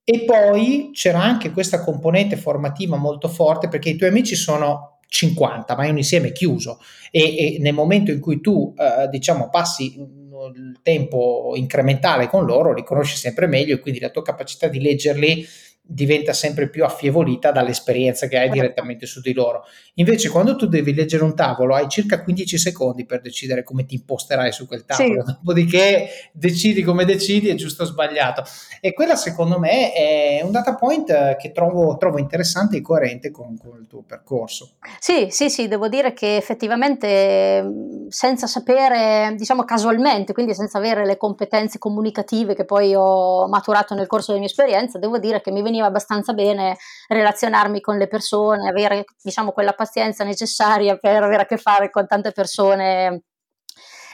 Sì. 0.04 0.12
E 0.12 0.26
poi 0.26 0.90
c'era 0.94 1.22
anche 1.22 1.52
questa 1.52 1.84
componente 1.84 2.36
formativa 2.36 2.98
molto 2.98 3.28
forte 3.28 3.68
perché 3.68 3.90
i 3.90 3.96
tuoi 3.96 4.10
amici 4.10 4.36
sono 4.36 5.00
50, 5.08 5.76
ma 5.76 5.86
è 5.86 5.90
un 5.90 5.98
insieme 5.98 6.32
chiuso 6.32 6.80
e, 7.12 7.56
e 7.56 7.58
nel 7.60 7.74
momento 7.74 8.12
in 8.12 8.20
cui 8.20 8.42
tu 8.42 8.74
eh, 8.78 9.08
diciamo 9.10 9.50
passi 9.50 9.96
il 9.98 10.80
tempo 10.82 11.54
incrementale 11.56 12.28
con 12.28 12.46
loro, 12.46 12.74
li 12.74 12.84
conosci 12.84 13.18
sempre 13.18 13.48
meglio 13.48 13.76
e 13.76 13.80
quindi 13.80 14.00
la 14.00 14.10
tua 14.10 14.22
capacità 14.22 14.68
di 14.68 14.80
leggerli 14.80 15.46
diventa 15.92 16.34
sempre 16.34 16.70
più 16.70 16.86
affievolita 16.86 17.52
dall'esperienza 17.52 18.28
che 18.28 18.36
hai 18.36 18.44
certo. 18.44 18.62
direttamente 18.62 19.08
su 19.08 19.22
di 19.22 19.34
loro. 19.34 19.64
Invece, 19.96 20.30
quando 20.30 20.56
tu 20.56 20.68
devi 20.68 20.94
leggere 20.94 21.24
un 21.24 21.36
tavolo, 21.36 21.74
hai 21.74 21.90
circa 21.90 22.22
15 22.22 22.58
secondi 22.60 23.06
per 23.06 23.22
decidere 23.22 23.64
come 23.64 23.86
ti 23.86 23.96
imposterai 23.96 24.52
su 24.52 24.68
quel 24.68 24.86
tavolo, 24.86 25.26
sì. 25.26 25.34
dopodiché 25.42 26.10
decidi 26.32 26.84
come 26.84 27.06
decidi, 27.06 27.50
è 27.50 27.56
giusto 27.56 27.84
o 27.84 27.86
sbagliato. 27.88 28.44
E 28.82 28.94
quella, 28.94 29.16
secondo 29.16 29.58
me, 29.58 29.92
è 29.92 30.42
un 30.44 30.52
data 30.52 30.76
point 30.76 31.36
che 31.38 31.52
trovo, 31.52 31.98
trovo 31.98 32.20
interessante 32.20 32.78
e 32.78 32.82
coerente 32.82 33.32
con, 33.32 33.58
con, 33.58 33.80
il 33.80 33.88
tuo 33.88 34.04
percorso. 34.04 34.76
Sì, 35.00 35.28
sì, 35.32 35.50
sì, 35.50 35.68
devo 35.68 35.88
dire 35.88 36.14
che 36.14 36.36
effettivamente, 36.36 38.08
senza 38.10 38.46
sapere, 38.46 39.34
diciamo 39.36 39.64
casualmente, 39.64 40.34
quindi 40.34 40.54
senza 40.54 40.78
avere 40.78 41.04
le 41.04 41.18
competenze 41.18 41.80
comunicative 41.80 42.54
che 42.54 42.66
poi 42.66 42.94
ho 42.96 43.48
maturato 43.48 43.96
nel 43.96 44.06
corso 44.06 44.28
della 44.28 44.44
mia 44.44 44.50
esperienza, 44.50 45.00
devo 45.00 45.18
dire 45.18 45.42
che 45.42 45.52
mi 45.52 45.64
veniva 45.64 45.79
veniva 45.80 45.88
abbastanza 45.88 46.34
bene 46.34 46.78
relazionarmi 47.08 47.80
con 47.82 47.98
le 47.98 48.08
persone, 48.08 48.70
avere 48.70 49.06
diciamo 49.22 49.52
quella 49.52 49.74
pazienza 49.74 50.24
necessaria 50.24 50.98
per 50.98 51.24
avere 51.24 51.44
a 51.44 51.46
che 51.46 51.58
fare 51.58 51.90
con 51.90 52.06
tante 52.06 52.32
persone 52.32 53.24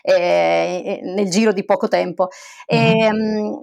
eh, 0.01 0.99
nel 1.03 1.29
giro 1.29 1.51
di 1.51 1.65
poco 1.65 1.87
tempo. 1.87 2.29
E, 2.65 3.11
mm-hmm. 3.11 3.53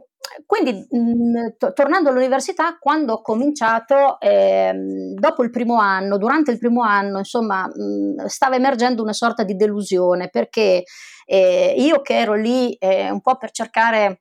quindi, 0.45 0.87
mh, 0.91 0.99
mm, 0.99 1.47
to- 1.57 1.73
tornando 1.73 2.11
all'università, 2.11 2.77
quando 2.79 3.15
ho 3.15 3.23
cominciato, 3.23 4.19
eh, 4.21 4.73
dopo 5.15 5.43
il 5.45 5.51
primo 5.51 5.79
anno, 5.79 6.19
durante 6.19 6.51
il 6.51 6.59
primo 6.59 6.83
anno, 6.83 7.19
insomma, 7.19 7.67
mh, 7.67 8.23
mm, 8.23 8.27
stava 8.27 8.57
emergendo 8.57 9.03
una 9.03 9.13
sorta 9.13 9.45
di 9.45 9.55
delusione 9.55 10.29
perché 10.31 10.83
eh, 11.25 11.75
io 11.79 12.03
che 12.03 12.19
ero 12.19 12.35
lì 12.35 12.75
eh, 12.75 13.11
un 13.11 13.21
po' 13.21 13.37
per 13.37 13.53
cercare 13.53 14.21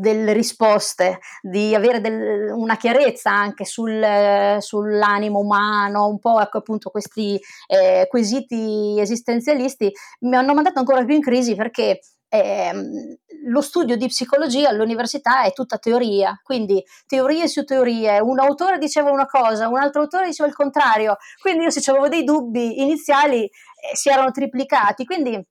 delle 0.00 0.32
risposte, 0.32 1.20
di 1.42 1.74
avere 1.74 2.00
del, 2.00 2.52
una 2.54 2.76
chiarezza 2.76 3.30
anche 3.30 3.64
sul, 3.64 4.56
sull'animo 4.58 5.38
umano, 5.38 6.08
un 6.08 6.18
po' 6.18 6.40
ecco 6.40 6.58
appunto 6.58 6.90
questi 6.90 7.38
eh, 7.66 8.06
quesiti 8.08 8.96
esistenzialisti 8.98 9.92
mi 10.20 10.36
hanno 10.36 10.54
mandato 10.54 10.78
ancora 10.78 11.04
più 11.04 11.14
in 11.14 11.20
crisi 11.20 11.54
perché 11.54 12.00
eh, 12.32 12.72
lo 13.44 13.60
studio 13.60 13.96
di 13.96 14.06
psicologia 14.06 14.68
all'università 14.68 15.42
è 15.42 15.52
tutta 15.52 15.78
teoria, 15.78 16.38
quindi 16.42 16.82
teorie 17.06 17.48
su 17.48 17.64
teorie, 17.64 18.20
un 18.20 18.38
autore 18.38 18.78
diceva 18.78 19.10
una 19.10 19.26
cosa, 19.26 19.68
un 19.68 19.78
altro 19.78 20.02
autore 20.02 20.26
diceva 20.26 20.48
il 20.48 20.54
contrario, 20.54 21.16
quindi 21.40 21.64
io 21.64 21.70
se 21.70 21.90
avevo 21.90 22.08
dei 22.08 22.24
dubbi 22.24 22.80
iniziali 22.80 23.44
eh, 23.44 23.50
si 23.94 24.08
erano 24.08 24.30
triplicati, 24.30 25.04
quindi 25.04 25.44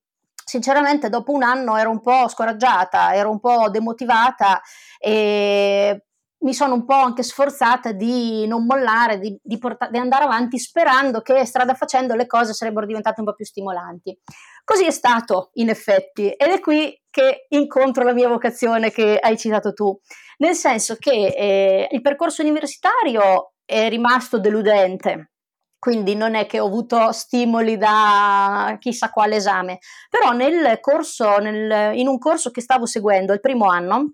sinceramente 0.49 1.09
dopo 1.09 1.31
un 1.31 1.43
anno 1.43 1.77
ero 1.77 1.91
un 1.91 2.01
po' 2.01 2.27
scoraggiata, 2.27 3.13
ero 3.13 3.29
un 3.29 3.39
po' 3.39 3.69
demotivata 3.69 4.59
e 4.97 6.05
mi 6.39 6.53
sono 6.55 6.73
un 6.73 6.85
po' 6.85 6.95
anche 6.95 7.21
sforzata 7.21 7.91
di 7.91 8.47
non 8.47 8.65
mollare, 8.65 9.19
di, 9.19 9.37
di, 9.43 9.59
porta- 9.59 9.89
di, 9.89 9.99
andare 9.99 10.23
avanti 10.23 10.57
sperando 10.57 11.21
che 11.21 11.45
strada 11.45 11.75
facendo 11.75 12.15
le 12.15 12.25
cose 12.25 12.53
sarebbero 12.53 12.87
diventate 12.87 13.19
un 13.19 13.27
po' 13.27 13.35
più 13.35 13.45
stimolanti. 13.45 14.17
Così 14.63 14.85
è 14.85 14.91
stato, 14.91 15.51
in 15.53 15.69
effetti, 15.69 16.31
ed 16.31 16.49
è 16.49 16.59
qui 16.59 16.99
che 17.11 17.45
incontro 17.49 18.03
la 18.03 18.13
mia 18.13 18.27
vocazione 18.27 18.89
che 18.89 19.19
hai 19.21 19.37
citato 19.37 19.73
tu, 19.73 19.95
nel 20.37 20.55
senso 20.55 20.95
che 20.95 21.27
eh, 21.27 21.87
il 21.91 22.01
percorso 22.01 22.41
universitario 22.41 23.53
è 23.65 23.87
rimasto 23.87 24.39
deludente, 24.39 25.33
quindi 25.79 26.13
non 26.13 26.35
è 26.35 26.45
che 26.45 26.59
ho 26.59 26.65
avuto 26.65 27.11
stimoli 27.13 27.77
da 27.77 28.75
chissà 28.79 29.09
quale 29.09 29.37
esame, 29.37 29.79
però 30.09 30.31
nel 30.31 30.79
corso, 30.81 31.37
nel, 31.37 31.95
in 31.97 32.07
un 32.07 32.17
corso 32.19 32.51
che 32.51 32.61
stavo 32.61 32.85
seguendo 32.85 33.31
il 33.33 33.39
primo 33.39 33.65
anno, 33.67 34.13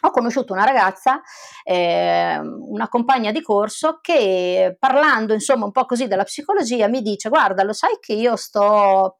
ho 0.00 0.10
conosciuto 0.10 0.52
una 0.52 0.64
ragazza, 0.64 1.20
eh, 1.64 2.38
una 2.38 2.88
compagna 2.88 3.32
di 3.32 3.42
corso, 3.42 3.98
che 4.00 4.76
parlando 4.78 5.32
insomma 5.32 5.64
un 5.64 5.72
po' 5.72 5.86
così 5.86 6.06
della 6.06 6.24
psicologia 6.24 6.86
mi 6.88 7.02
dice 7.02 7.28
guarda 7.28 7.64
lo 7.64 7.72
sai 7.72 7.96
che 7.98 8.12
io 8.12 8.36
sto 8.36 9.18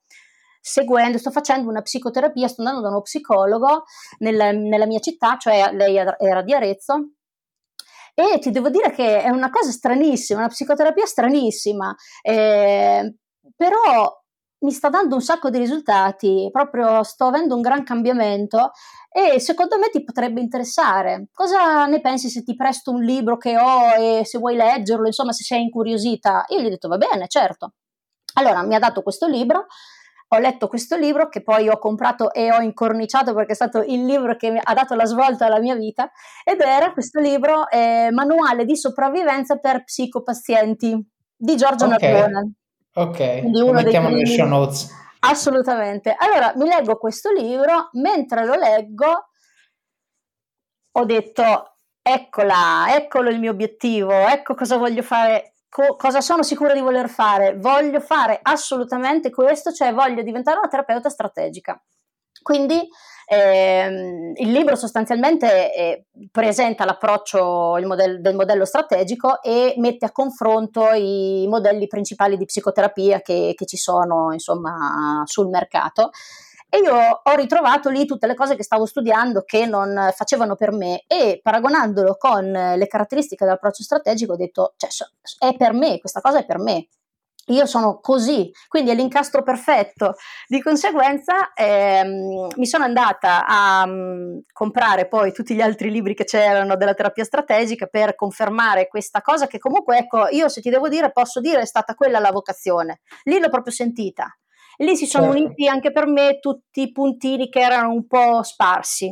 seguendo, 0.60 1.18
sto 1.18 1.30
facendo 1.30 1.68
una 1.68 1.82
psicoterapia, 1.82 2.46
sto 2.48 2.60
andando 2.60 2.82
da 2.82 2.88
uno 2.90 3.00
psicologo 3.00 3.84
nel, 4.18 4.56
nella 4.58 4.86
mia 4.86 5.00
città, 5.00 5.36
cioè 5.38 5.72
lei 5.72 5.96
era 5.96 6.42
di 6.42 6.52
Arezzo, 6.52 7.12
e 8.20 8.40
ti 8.40 8.50
devo 8.50 8.68
dire 8.68 8.90
che 8.90 9.22
è 9.22 9.30
una 9.30 9.48
cosa 9.48 9.70
stranissima, 9.70 10.40
una 10.40 10.48
psicoterapia 10.48 11.06
stranissima, 11.06 11.94
eh, 12.22 13.14
però 13.54 14.12
mi 14.60 14.72
sta 14.72 14.88
dando 14.88 15.14
un 15.14 15.20
sacco 15.20 15.50
di 15.50 15.58
risultati, 15.58 16.48
proprio 16.50 17.04
sto 17.04 17.26
avendo 17.26 17.54
un 17.54 17.60
gran 17.60 17.84
cambiamento 17.84 18.72
e 19.08 19.38
secondo 19.38 19.78
me 19.78 19.88
ti 19.90 20.02
potrebbe 20.02 20.40
interessare. 20.40 21.28
Cosa 21.32 21.86
ne 21.86 22.00
pensi 22.00 22.28
se 22.28 22.42
ti 22.42 22.56
presto 22.56 22.90
un 22.90 23.02
libro 23.02 23.36
che 23.36 23.56
ho 23.56 23.92
e 23.96 24.24
se 24.24 24.38
vuoi 24.38 24.56
leggerlo, 24.56 25.06
insomma, 25.06 25.30
se 25.30 25.44
sei 25.44 25.62
incuriosita? 25.62 26.44
Io 26.48 26.60
gli 26.60 26.66
ho 26.66 26.70
detto 26.70 26.88
va 26.88 26.96
bene, 26.96 27.28
certo. 27.28 27.74
Allora 28.34 28.64
mi 28.64 28.74
ha 28.74 28.80
dato 28.80 29.02
questo 29.02 29.28
libro, 29.28 29.66
ho 30.30 30.38
letto 30.38 30.68
questo 30.68 30.96
libro 30.96 31.28
che 31.28 31.42
poi 31.42 31.68
ho 31.68 31.78
comprato 31.78 32.32
e 32.32 32.52
ho 32.52 32.60
incorniciato 32.60 33.34
perché 33.34 33.52
è 33.52 33.54
stato 33.54 33.82
il 33.82 34.04
libro 34.04 34.36
che 34.36 34.50
mi 34.50 34.60
ha 34.62 34.74
dato 34.74 34.94
la 34.94 35.06
svolta 35.06 35.46
alla 35.46 35.60
mia 35.60 35.74
vita 35.74 36.10
ed 36.44 36.60
era 36.60 36.92
questo 36.92 37.18
libro 37.20 37.68
eh, 37.68 38.10
Manuale 38.12 38.64
di 38.64 38.76
sopravvivenza 38.76 39.56
per 39.56 39.84
psicopazienti 39.84 41.08
di 41.34 41.56
Giorgio 41.56 41.86
okay. 41.86 42.12
Nardone. 42.12 42.52
Ok, 42.94 43.42
lo 43.52 43.72
mettiamo 43.72 44.08
nelle 44.08 44.26
show 44.26 44.46
notes. 44.46 44.90
Assolutamente. 45.20 46.14
Allora, 46.16 46.52
mi 46.56 46.68
leggo 46.68 46.96
questo 46.96 47.30
libro, 47.32 47.90
mentre 47.92 48.44
lo 48.44 48.54
leggo 48.54 49.28
ho 50.90 51.04
detto 51.04 51.76
eccola, 52.02 52.86
eccolo 52.94 53.30
il 53.30 53.38
mio 53.38 53.52
obiettivo, 53.52 54.12
ecco 54.12 54.54
cosa 54.54 54.76
voglio 54.76 55.02
fare 55.02 55.54
co- 55.68 55.96
cosa 55.96 56.20
sono 56.20 56.42
sicura 56.42 56.74
di 56.74 56.80
voler 56.80 57.08
fare? 57.08 57.56
Voglio 57.56 58.00
fare 58.00 58.38
assolutamente 58.42 59.30
questo, 59.30 59.72
cioè 59.72 59.92
voglio 59.92 60.22
diventare 60.22 60.58
una 60.58 60.68
terapeuta 60.68 61.08
strategica. 61.08 61.80
Quindi 62.42 62.88
ehm, 63.26 64.32
il 64.36 64.50
libro 64.50 64.76
sostanzialmente 64.76 65.74
eh, 65.74 66.06
presenta 66.30 66.84
l'approccio 66.84 67.76
modello, 67.84 68.20
del 68.20 68.34
modello 68.34 68.64
strategico 68.64 69.42
e 69.42 69.74
mette 69.78 70.06
a 70.06 70.12
confronto 70.12 70.90
i 70.92 71.46
modelli 71.48 71.86
principali 71.86 72.36
di 72.36 72.44
psicoterapia 72.44 73.20
che, 73.20 73.52
che 73.54 73.66
ci 73.66 73.76
sono 73.76 74.32
insomma, 74.32 75.22
sul 75.24 75.48
mercato 75.48 76.10
e 76.70 76.78
io 76.78 76.94
ho 77.22 77.34
ritrovato 77.34 77.88
lì 77.88 78.04
tutte 78.04 78.26
le 78.26 78.34
cose 78.34 78.54
che 78.54 78.62
stavo 78.62 78.84
studiando 78.86 79.42
che 79.42 79.66
non 79.66 80.10
facevano 80.14 80.54
per 80.54 80.72
me 80.72 81.04
e 81.06 81.40
paragonandolo 81.42 82.16
con 82.16 82.44
le 82.50 82.86
caratteristiche 82.86 83.44
dell'approccio 83.44 83.82
strategico 83.82 84.32
ho 84.32 84.36
detto, 84.36 84.74
cioè, 84.76 84.88
è 85.38 85.56
per 85.56 85.72
me, 85.72 85.98
questa 85.98 86.20
cosa 86.20 86.38
è 86.38 86.44
per 86.46 86.58
me. 86.58 86.88
io 87.48 87.66
sono 87.66 88.00
così, 88.00 88.50
quindi 88.68 88.90
è 88.90 88.94
l'incastro 88.94 89.42
perfetto. 89.42 90.14
Di 90.46 90.60
conseguenza 90.60 91.52
ehm, 91.54 92.48
mi 92.56 92.66
sono 92.66 92.84
andata 92.84 93.46
a 93.46 93.84
um, 93.84 94.42
comprare 94.52 95.08
poi 95.08 95.32
tutti 95.32 95.54
gli 95.54 95.60
altri 95.60 95.90
libri 95.90 96.14
che 96.14 96.24
c'erano 96.24 96.76
della 96.76 96.94
terapia 96.94 97.24
strategica 97.24 97.86
per 97.86 98.14
confermare 98.14 98.88
questa 98.88 99.22
cosa 99.22 99.46
che 99.46 99.58
comunque, 99.58 99.98
ecco, 99.98 100.28
io 100.28 100.48
se 100.48 100.60
ti 100.60 100.70
devo 100.70 100.88
dire, 100.88 101.10
posso 101.12 101.40
dire 101.40 101.60
è 101.62 101.66
stata 101.66 101.94
quella 101.94 102.18
la 102.18 102.30
vocazione. 102.32 103.00
Lì 103.24 103.38
l'ho 103.38 103.48
proprio 103.48 103.72
sentita. 103.72 104.37
Lì 104.78 104.96
si 104.96 105.06
sono 105.06 105.32
certo. 105.32 105.38
uniti 105.38 105.68
anche 105.68 105.92
per 105.92 106.06
me 106.06 106.38
tutti 106.38 106.82
i 106.82 106.92
puntini 106.92 107.48
che 107.48 107.60
erano 107.60 107.92
un 107.92 108.06
po' 108.06 108.42
sparsi. 108.42 109.10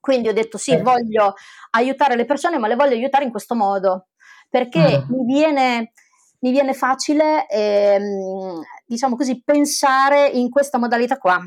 Quindi 0.00 0.28
ho 0.28 0.32
detto 0.32 0.58
sì, 0.58 0.72
certo. 0.72 0.90
voglio 0.90 1.34
aiutare 1.70 2.16
le 2.16 2.24
persone, 2.24 2.58
ma 2.58 2.68
le 2.68 2.76
voglio 2.76 2.94
aiutare 2.94 3.24
in 3.24 3.30
questo 3.30 3.54
modo, 3.54 4.08
perché 4.48 4.98
mm. 4.98 5.14
mi 5.14 5.24
viene 5.24 5.92
mi 6.44 6.50
viene 6.50 6.74
facile, 6.74 7.46
ehm, 7.48 8.62
diciamo 8.84 9.16
così, 9.16 9.42
pensare 9.42 10.28
in 10.28 10.50
questa 10.50 10.76
modalità 10.76 11.16
qua. 11.16 11.40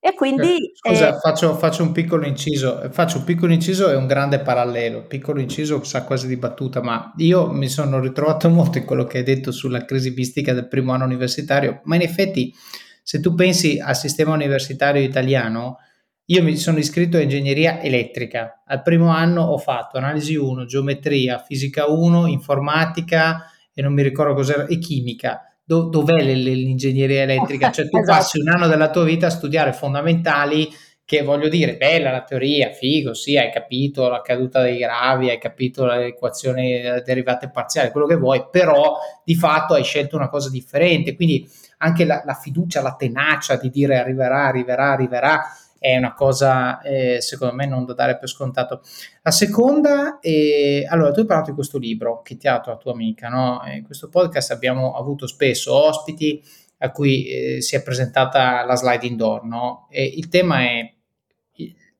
E 0.00 0.14
quindi... 0.14 0.56
Eh, 0.56 0.72
scusa, 0.74 1.16
eh, 1.16 1.18
faccio, 1.18 1.54
faccio, 1.54 1.82
un 1.82 1.92
piccolo 1.92 2.24
inciso, 2.24 2.88
faccio 2.90 3.18
un 3.18 3.24
piccolo 3.24 3.52
inciso 3.52 3.90
e 3.90 3.96
un 3.96 4.06
grande 4.06 4.38
parallelo. 4.40 5.06
Piccolo 5.06 5.40
inciso 5.40 5.82
sa 5.82 6.04
quasi 6.04 6.28
di 6.28 6.36
battuta, 6.36 6.80
ma 6.80 7.12
io 7.16 7.50
mi 7.50 7.68
sono 7.68 7.98
ritrovato 8.00 8.48
molto 8.50 8.78
in 8.78 8.84
quello 8.84 9.04
che 9.04 9.18
hai 9.18 9.24
detto 9.24 9.50
sulla 9.50 9.84
crisi 9.84 10.10
mistica 10.10 10.52
del 10.52 10.68
primo 10.68 10.92
anno 10.92 11.04
universitario, 11.04 11.80
ma 11.84 11.96
in 11.96 12.02
effetti 12.02 12.54
se 13.02 13.20
tu 13.20 13.34
pensi 13.34 13.80
al 13.80 13.96
sistema 13.96 14.34
universitario 14.34 15.02
italiano, 15.02 15.78
io 16.26 16.42
mi 16.42 16.56
sono 16.56 16.78
iscritto 16.78 17.16
a 17.16 17.20
ingegneria 17.20 17.80
elettrica. 17.80 18.62
Al 18.66 18.82
primo 18.82 19.08
anno 19.08 19.44
ho 19.44 19.56
fatto 19.56 19.96
analisi 19.96 20.36
1, 20.36 20.66
geometria, 20.66 21.38
fisica 21.38 21.86
1, 21.86 22.26
informatica, 22.26 23.50
e 23.72 23.80
non 23.80 23.94
mi 23.94 24.02
ricordo 24.02 24.34
cos'era, 24.34 24.66
e 24.66 24.78
chimica. 24.78 25.47
Do, 25.68 25.82
dov'è 25.90 26.22
l'ingegneria 26.22 27.24
elettrica? 27.24 27.68
Cioè 27.72 27.90
tu 27.90 27.98
esatto. 27.98 28.18
passi 28.18 28.40
un 28.40 28.48
anno 28.48 28.68
della 28.68 28.88
tua 28.88 29.04
vita 29.04 29.26
a 29.26 29.30
studiare 29.30 29.74
fondamentali 29.74 30.66
che 31.04 31.22
voglio 31.22 31.48
dire, 31.48 31.76
bella 31.76 32.10
la 32.10 32.22
teoria, 32.22 32.70
figo, 32.70 33.12
sì, 33.12 33.36
hai 33.36 33.50
capito 33.50 34.08
la 34.08 34.22
caduta 34.22 34.62
dei 34.62 34.78
gravi, 34.78 35.28
hai 35.28 35.38
capito 35.38 35.84
le 35.86 36.06
equazioni 36.06 36.80
derivate 37.04 37.50
parziali, 37.50 37.90
quello 37.90 38.06
che 38.06 38.16
vuoi, 38.16 38.46
però 38.50 38.96
di 39.24 39.34
fatto 39.34 39.74
hai 39.74 39.84
scelto 39.84 40.16
una 40.16 40.28
cosa 40.28 40.50
differente, 40.50 41.14
quindi 41.14 41.46
anche 41.78 42.04
la, 42.04 42.22
la 42.24 42.34
fiducia, 42.34 42.82
la 42.82 42.94
tenacia 42.94 43.56
di 43.56 43.70
dire 43.70 43.98
arriverà, 43.98 44.46
arriverà, 44.46 44.92
arriverà, 44.92 45.42
è 45.78 45.96
una 45.96 46.12
cosa 46.12 46.80
eh, 46.82 47.20
secondo 47.20 47.54
me 47.54 47.66
non 47.66 47.84
da 47.84 47.94
dare 47.94 48.18
per 48.18 48.28
scontato. 48.28 48.82
La 49.22 49.30
seconda, 49.30 50.18
eh, 50.20 50.86
allora 50.88 51.12
tu 51.12 51.20
hai 51.20 51.26
parlato 51.26 51.50
di 51.50 51.56
questo 51.56 51.78
libro 51.78 52.22
che 52.22 52.36
ti 52.36 52.48
ha 52.48 52.52
dato 52.52 52.70
la 52.70 52.76
tua 52.76 52.92
amica, 52.92 53.28
no? 53.28 53.60
In 53.72 53.84
questo 53.84 54.08
podcast 54.08 54.50
abbiamo 54.50 54.94
avuto 54.94 55.26
spesso 55.26 55.74
ospiti 55.74 56.42
a 56.78 56.90
cui 56.90 57.26
eh, 57.26 57.62
si 57.62 57.76
è 57.76 57.82
presentata 57.82 58.64
la 58.64 58.76
slide 58.76 59.06
indoor, 59.06 59.44
no? 59.44 59.86
E 59.90 60.04
il 60.04 60.28
tema 60.28 60.60
è 60.62 60.92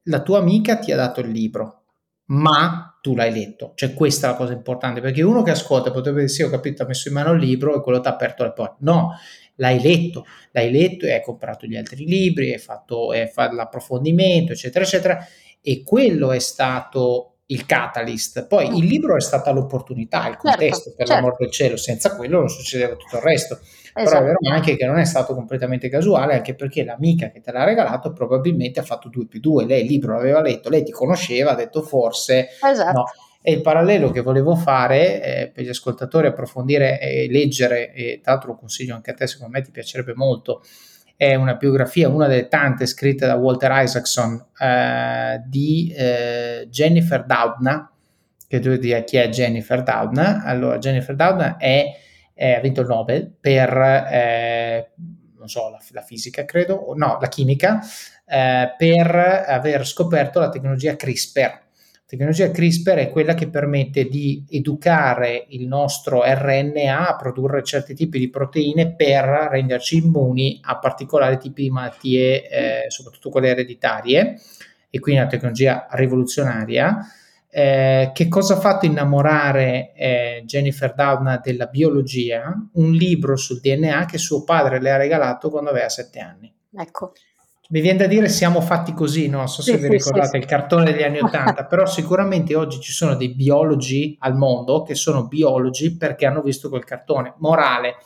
la 0.09 0.23
tua 0.23 0.39
amica 0.39 0.79
ti 0.79 0.91
ha 0.91 0.97
dato 0.97 1.21
il 1.21 1.31
libro, 1.31 1.83
ma 2.27 2.99
tu 3.01 3.15
l'hai 3.15 3.33
letto. 3.33 3.73
Cioè, 3.75 3.95
questa 3.95 4.27
è 4.27 4.31
la 4.31 4.37
cosa 4.37 4.53
importante, 4.53 5.01
perché 5.01 5.23
uno 5.23 5.43
che 5.43 5.51
ascolta 5.51 5.91
potrebbe 5.91 6.21
dire: 6.21 6.29
Sì, 6.29 6.43
ho 6.43 6.51
capito, 6.51 6.83
ha 6.83 6.87
messo 6.87 7.09
in 7.09 7.15
mano 7.15 7.33
il 7.33 7.41
libro 7.41 7.77
e 7.77 7.83
quello 7.83 8.01
ti 8.01 8.09
ha 8.09 8.13
aperto 8.13 8.43
le 8.43 8.53
porte. 8.53 8.77
No, 8.81 9.17
l'hai 9.59 9.81
letto, 9.81 10.27
l'hai 10.53 10.71
letto 10.71 11.07
e 11.07 11.13
hai 11.13 11.23
comprato 11.23 11.67
gli 11.67 11.77
altri 11.77 12.05
libri, 12.05 12.53
hai 12.53 12.59
fatto, 12.59 13.11
hai 13.11 13.29
fatto 13.29 13.55
l'approfondimento, 13.55 14.53
eccetera, 14.53 14.85
eccetera. 14.85 15.27
E 15.61 15.83
quello 15.85 16.33
è 16.33 16.39
stato 16.39 17.35
il 17.51 17.67
catalyst. 17.67 18.47
Poi 18.47 18.77
il 18.77 18.85
libro 18.85 19.17
è 19.17 19.21
stata 19.21 19.51
l'opportunità, 19.51 20.19
il 20.29 20.35
certo, 20.35 20.49
contesto, 20.49 20.77
certo, 20.77 20.95
per 20.97 21.07
certo. 21.07 21.23
l'amor 21.23 21.37
del 21.39 21.51
cielo, 21.51 21.77
senza 21.77 22.17
quello 22.17 22.39
non 22.39 22.49
succedeva 22.49 22.95
tutto 22.95 23.17
il 23.17 23.23
resto. 23.23 23.59
Esatto. 23.61 24.05
Però 24.05 24.19
è 24.19 24.23
vero 24.23 24.39
anche 24.55 24.77
che 24.77 24.87
non 24.87 24.99
è 24.99 25.05
stato 25.05 25.35
completamente 25.35 25.89
casuale, 25.89 26.35
anche 26.35 26.55
perché 26.55 26.85
l'amica 26.85 27.31
che 27.31 27.41
te 27.41 27.51
l'ha 27.51 27.65
regalato 27.65 28.13
probabilmente 28.13 28.81
ha 28.81 28.85
fatto 28.85 29.09
2 29.09 29.27
più 29.27 29.41
2, 29.41 29.65
lei 29.65 29.83
il 29.83 29.89
libro 29.89 30.15
l'aveva 30.15 30.41
letto, 30.41 30.69
lei 30.69 30.85
ti 30.85 30.93
conosceva, 30.93 31.53
ha 31.53 31.57
detto 31.57 31.83
forse 31.83 32.49
esatto. 32.63 32.99
no. 32.99 33.05
E 33.41 33.53
il 33.53 33.61
parallelo 33.63 34.11
che 34.11 34.21
volevo 34.21 34.57
fare 34.57 35.23
eh, 35.23 35.49
per 35.49 35.65
gli 35.65 35.69
ascoltatori, 35.69 36.27
approfondire 36.27 37.01
e 37.01 37.29
leggere, 37.31 37.93
e 37.93 38.21
tra 38.23 38.33
l'altro 38.33 38.51
lo 38.51 38.59
consiglio 38.59 38.95
anche 38.95 39.13
a 39.13 39.15
te, 39.15 39.27
secondo 39.27 39.53
me 39.53 39.63
ti 39.63 39.71
piacerebbe 39.71 40.15
molto, 40.15 40.63
è 41.17 41.35
una 41.35 41.55
biografia, 41.55 42.09
una 42.09 42.27
delle 42.27 42.49
tante 42.49 42.87
scritte 42.87 43.27
da 43.27 43.37
Walter 43.37 43.71
Isaacson 43.83 44.45
eh, 44.59 45.43
di 45.47 45.93
eh, 45.97 46.67
Jennifer 46.69 47.25
Doudna, 47.25 47.93
che 48.47 48.61
tu 48.61 48.77
dici 48.77 49.05
chi 49.05 49.17
è 49.17 49.29
Jennifer 49.29 49.83
Doudna? 49.83 50.43
Allora, 50.45 50.79
Jennifer 50.79 51.15
Doudna 51.15 51.57
ha 51.59 52.61
vinto 52.61 52.81
il 52.81 52.87
Nobel 52.87 53.33
per, 53.41 53.77
eh, 54.11 54.91
non 55.39 55.49
so, 55.49 55.71
la, 55.71 55.79
la, 55.91 56.03
fisica 56.03 56.45
credo, 56.45 56.93
no, 56.97 57.19
la 57.21 57.29
chimica, 57.29 57.81
eh, 58.27 58.75
per 58.77 59.45
aver 59.47 59.87
scoperto 59.87 60.41
la 60.41 60.49
tecnologia 60.49 60.97
CRISPR 60.97 61.67
tecnologia 62.09 62.51
CRISPR 62.51 62.95
è 62.95 63.11
quella 63.11 63.35
che 63.35 63.51
permette 63.51 64.09
di 64.09 64.43
educare 64.49 65.45
il 65.49 65.67
nostro 65.67 66.23
RNA 66.25 67.07
a 67.07 67.17
produrre 67.17 67.63
certi 67.63 67.93
tipi 67.93 68.19
di 68.19 68.31
proteine 68.31 68.95
per 68.95 69.25
renderci 69.51 69.99
immuni 69.99 70.59
a 70.63 70.79
particolari 70.79 71.37
tipi 71.37 71.65
di 71.65 71.71
malattie, 71.71 72.49
eh, 72.49 72.91
soprattutto 72.91 73.29
quelle 73.29 73.49
ereditarie, 73.49 74.41
e 74.89 74.99
quindi 75.01 75.21
una 75.21 75.29
tecnologia 75.29 75.87
rivoluzionaria. 75.91 76.99
Eh, 77.51 78.11
che 78.15 78.29
cosa 78.29 78.55
ha 78.55 78.61
fatto 78.61 78.87
innamorare 78.87 79.93
eh, 79.95 80.43
Jennifer 80.47 80.95
Doudna 80.95 81.39
della 81.43 81.67
biologia? 81.67 82.55
Un 82.73 82.91
libro 82.93 83.37
sul 83.37 83.61
DNA 83.61 84.07
che 84.07 84.17
suo 84.17 84.45
padre 84.45 84.81
le 84.81 84.91
ha 84.91 84.97
regalato 84.97 85.51
quando 85.51 85.69
aveva 85.69 85.91
sette 85.91 86.21
anni. 86.21 86.51
Ecco. 86.75 87.13
Mi 87.71 87.81
viene 87.83 87.99
da 87.99 88.07
dire 88.07 88.31
siamo 88.31 88.63
fatti 88.63 88.95
così, 88.95 89.29
non 89.29 89.47
so 89.47 89.61
se 89.61 89.75
sì, 89.75 89.79
vi 89.79 89.89
ricordate 89.89 90.29
sì, 90.29 90.37
il 90.39 90.47
cartone 90.47 90.91
degli 90.91 91.03
anni 91.03 91.21
Ottanta, 91.23 91.67
però 91.67 91.85
sicuramente 91.85 92.55
oggi 92.55 92.81
ci 92.81 92.93
sono 92.93 93.15
dei 93.15 93.35
biologi 93.35 94.17
al 94.21 94.37
mondo 94.37 94.83
che 94.83 94.95
sono 94.95 95.27
biologi 95.27 95.97
perché 95.97 96.25
hanno 96.25 96.41
visto 96.41 96.71
quel 96.71 96.85
cartone. 96.85 97.35
Morale, 97.39 97.97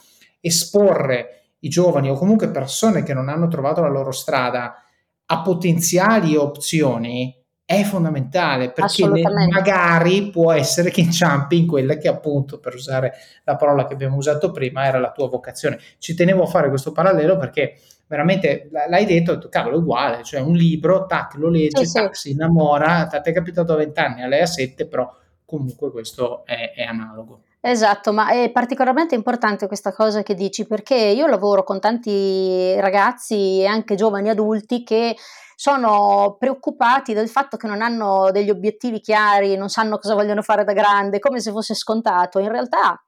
esporre 0.40 1.44
i 1.60 1.68
giovani 1.68 2.10
o 2.10 2.14
comunque 2.14 2.50
persone 2.50 3.04
che 3.04 3.14
non 3.14 3.28
hanno 3.28 3.46
trovato 3.46 3.82
la 3.82 3.88
loro 3.88 4.10
strada 4.10 4.82
a 5.26 5.42
potenziali 5.42 6.34
opzioni 6.34 7.41
è 7.72 7.82
fondamentale 7.84 8.70
perché 8.70 9.06
magari 9.06 10.30
può 10.30 10.52
essere 10.52 10.90
che 10.90 11.00
inciampi 11.00 11.58
in 11.58 11.66
quella 11.66 11.96
che 11.96 12.08
appunto, 12.08 12.58
per 12.58 12.74
usare 12.74 13.14
la 13.44 13.56
parola 13.56 13.86
che 13.86 13.94
abbiamo 13.94 14.16
usato 14.16 14.50
prima, 14.50 14.84
era 14.84 14.98
la 14.98 15.12
tua 15.12 15.28
vocazione. 15.28 15.78
Ci 15.98 16.14
tenevo 16.14 16.42
a 16.42 16.46
fare 16.46 16.68
questo 16.68 16.92
parallelo 16.92 17.36
perché 17.36 17.78
veramente 18.06 18.68
l'hai 18.70 19.06
detto, 19.06 19.34
detto 19.34 19.48
cavolo, 19.48 19.76
è 19.76 19.78
uguale, 19.78 20.22
cioè 20.22 20.40
un 20.40 20.54
libro, 20.54 21.06
tac, 21.06 21.34
lo 21.36 21.48
legge, 21.48 21.86
sì, 21.86 21.92
tac, 21.92 22.14
sì. 22.14 22.28
si 22.28 22.34
innamora, 22.34 23.06
ti 23.06 23.30
è 23.30 23.32
capitato 23.32 23.72
a 23.72 23.76
20 23.76 24.00
anni, 24.00 24.22
a 24.22 24.26
lei 24.26 24.42
a 24.42 24.46
7, 24.46 24.86
però 24.86 25.10
comunque 25.44 25.90
questo 25.90 26.44
è, 26.44 26.72
è 26.74 26.82
analogo. 26.82 27.42
Esatto, 27.64 28.12
ma 28.12 28.30
è 28.32 28.50
particolarmente 28.50 29.14
importante 29.14 29.68
questa 29.68 29.92
cosa 29.92 30.22
che 30.22 30.34
dici 30.34 30.66
perché 30.66 30.96
io 30.96 31.28
lavoro 31.28 31.62
con 31.62 31.78
tanti 31.78 32.74
ragazzi 32.80 33.60
e 33.60 33.66
anche 33.66 33.94
giovani 33.94 34.30
adulti 34.30 34.82
che 34.82 35.14
sono 35.62 36.38
preoccupati 36.40 37.14
del 37.14 37.28
fatto 37.28 37.56
che 37.56 37.68
non 37.68 37.82
hanno 37.82 38.32
degli 38.32 38.50
obiettivi 38.50 38.98
chiari, 38.98 39.56
non 39.56 39.68
sanno 39.68 39.98
cosa 39.98 40.14
vogliono 40.14 40.42
fare 40.42 40.64
da 40.64 40.72
grande, 40.72 41.20
come 41.20 41.38
se 41.38 41.52
fosse 41.52 41.76
scontato. 41.76 42.40
In 42.40 42.48
realtà 42.48 43.00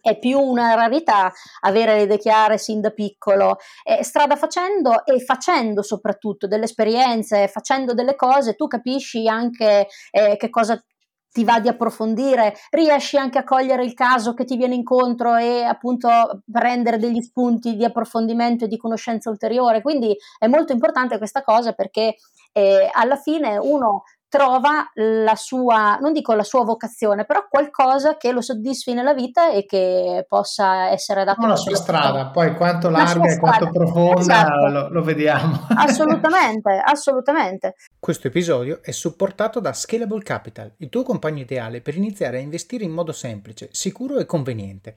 è 0.00 0.18
più 0.18 0.40
una 0.40 0.74
rarità 0.74 1.32
avere 1.60 1.94
le 1.94 2.02
idee 2.02 2.18
chiare 2.18 2.58
sin 2.58 2.80
da 2.80 2.90
piccolo. 2.90 3.58
Eh, 3.84 4.02
strada 4.02 4.34
facendo 4.34 5.04
e 5.04 5.20
facendo 5.20 5.82
soprattutto 5.82 6.48
delle 6.48 6.64
esperienze, 6.64 7.46
facendo 7.46 7.94
delle 7.94 8.16
cose, 8.16 8.56
tu 8.56 8.66
capisci 8.66 9.28
anche 9.28 9.86
eh, 10.10 10.36
che 10.36 10.50
cosa 10.50 10.76
ti 11.34 11.42
va 11.42 11.58
di 11.58 11.66
approfondire, 11.66 12.54
riesci 12.70 13.16
anche 13.16 13.38
a 13.38 13.44
cogliere 13.44 13.84
il 13.84 13.92
caso 13.92 14.34
che 14.34 14.44
ti 14.44 14.56
viene 14.56 14.76
incontro 14.76 15.34
e 15.34 15.64
appunto 15.64 16.08
prendere 16.50 16.96
degli 16.96 17.20
spunti 17.20 17.74
di 17.74 17.84
approfondimento 17.84 18.64
e 18.64 18.68
di 18.68 18.76
conoscenza 18.76 19.30
ulteriore. 19.30 19.82
Quindi 19.82 20.16
è 20.38 20.46
molto 20.46 20.72
importante 20.72 21.18
questa 21.18 21.42
cosa 21.42 21.72
perché 21.72 22.14
eh, 22.52 22.88
alla 22.92 23.16
fine 23.16 23.56
uno 23.56 24.04
trova 24.34 24.90
la 24.94 25.36
sua, 25.36 25.96
non 26.00 26.12
dico 26.12 26.34
la 26.34 26.42
sua 26.42 26.64
vocazione, 26.64 27.24
però 27.24 27.46
qualcosa 27.48 28.16
che 28.16 28.32
lo 28.32 28.40
soddisfi 28.40 28.92
nella 28.92 29.14
vita 29.14 29.52
e 29.52 29.64
che 29.64 30.26
possa 30.28 30.88
essere 30.88 31.20
adatto. 31.20 31.46
La 31.46 31.54
sua 31.54 31.76
strada, 31.76 32.26
poi 32.30 32.56
quanto 32.56 32.90
larga 32.90 33.30
e 33.30 33.38
quanto 33.38 33.70
profonda 33.70 34.18
esatto. 34.18 34.66
lo, 34.66 34.88
lo, 34.88 35.02
vediamo. 35.02 35.68
Assolutamente, 35.76 36.82
assolutamente. 36.84 37.74
Questo 38.00 38.26
episodio 38.26 38.80
è 38.82 38.90
supportato 38.90 39.60
da 39.60 39.72
Scalable 39.72 40.24
Capital, 40.24 40.72
il 40.78 40.88
tuo 40.88 41.04
compagno 41.04 41.42
ideale 41.42 41.80
per 41.80 41.96
iniziare 41.96 42.38
a 42.38 42.40
investire 42.40 42.82
in 42.82 42.90
modo 42.90 43.12
semplice, 43.12 43.68
sicuro 43.70 44.18
e 44.18 44.26
conveniente. 44.26 44.96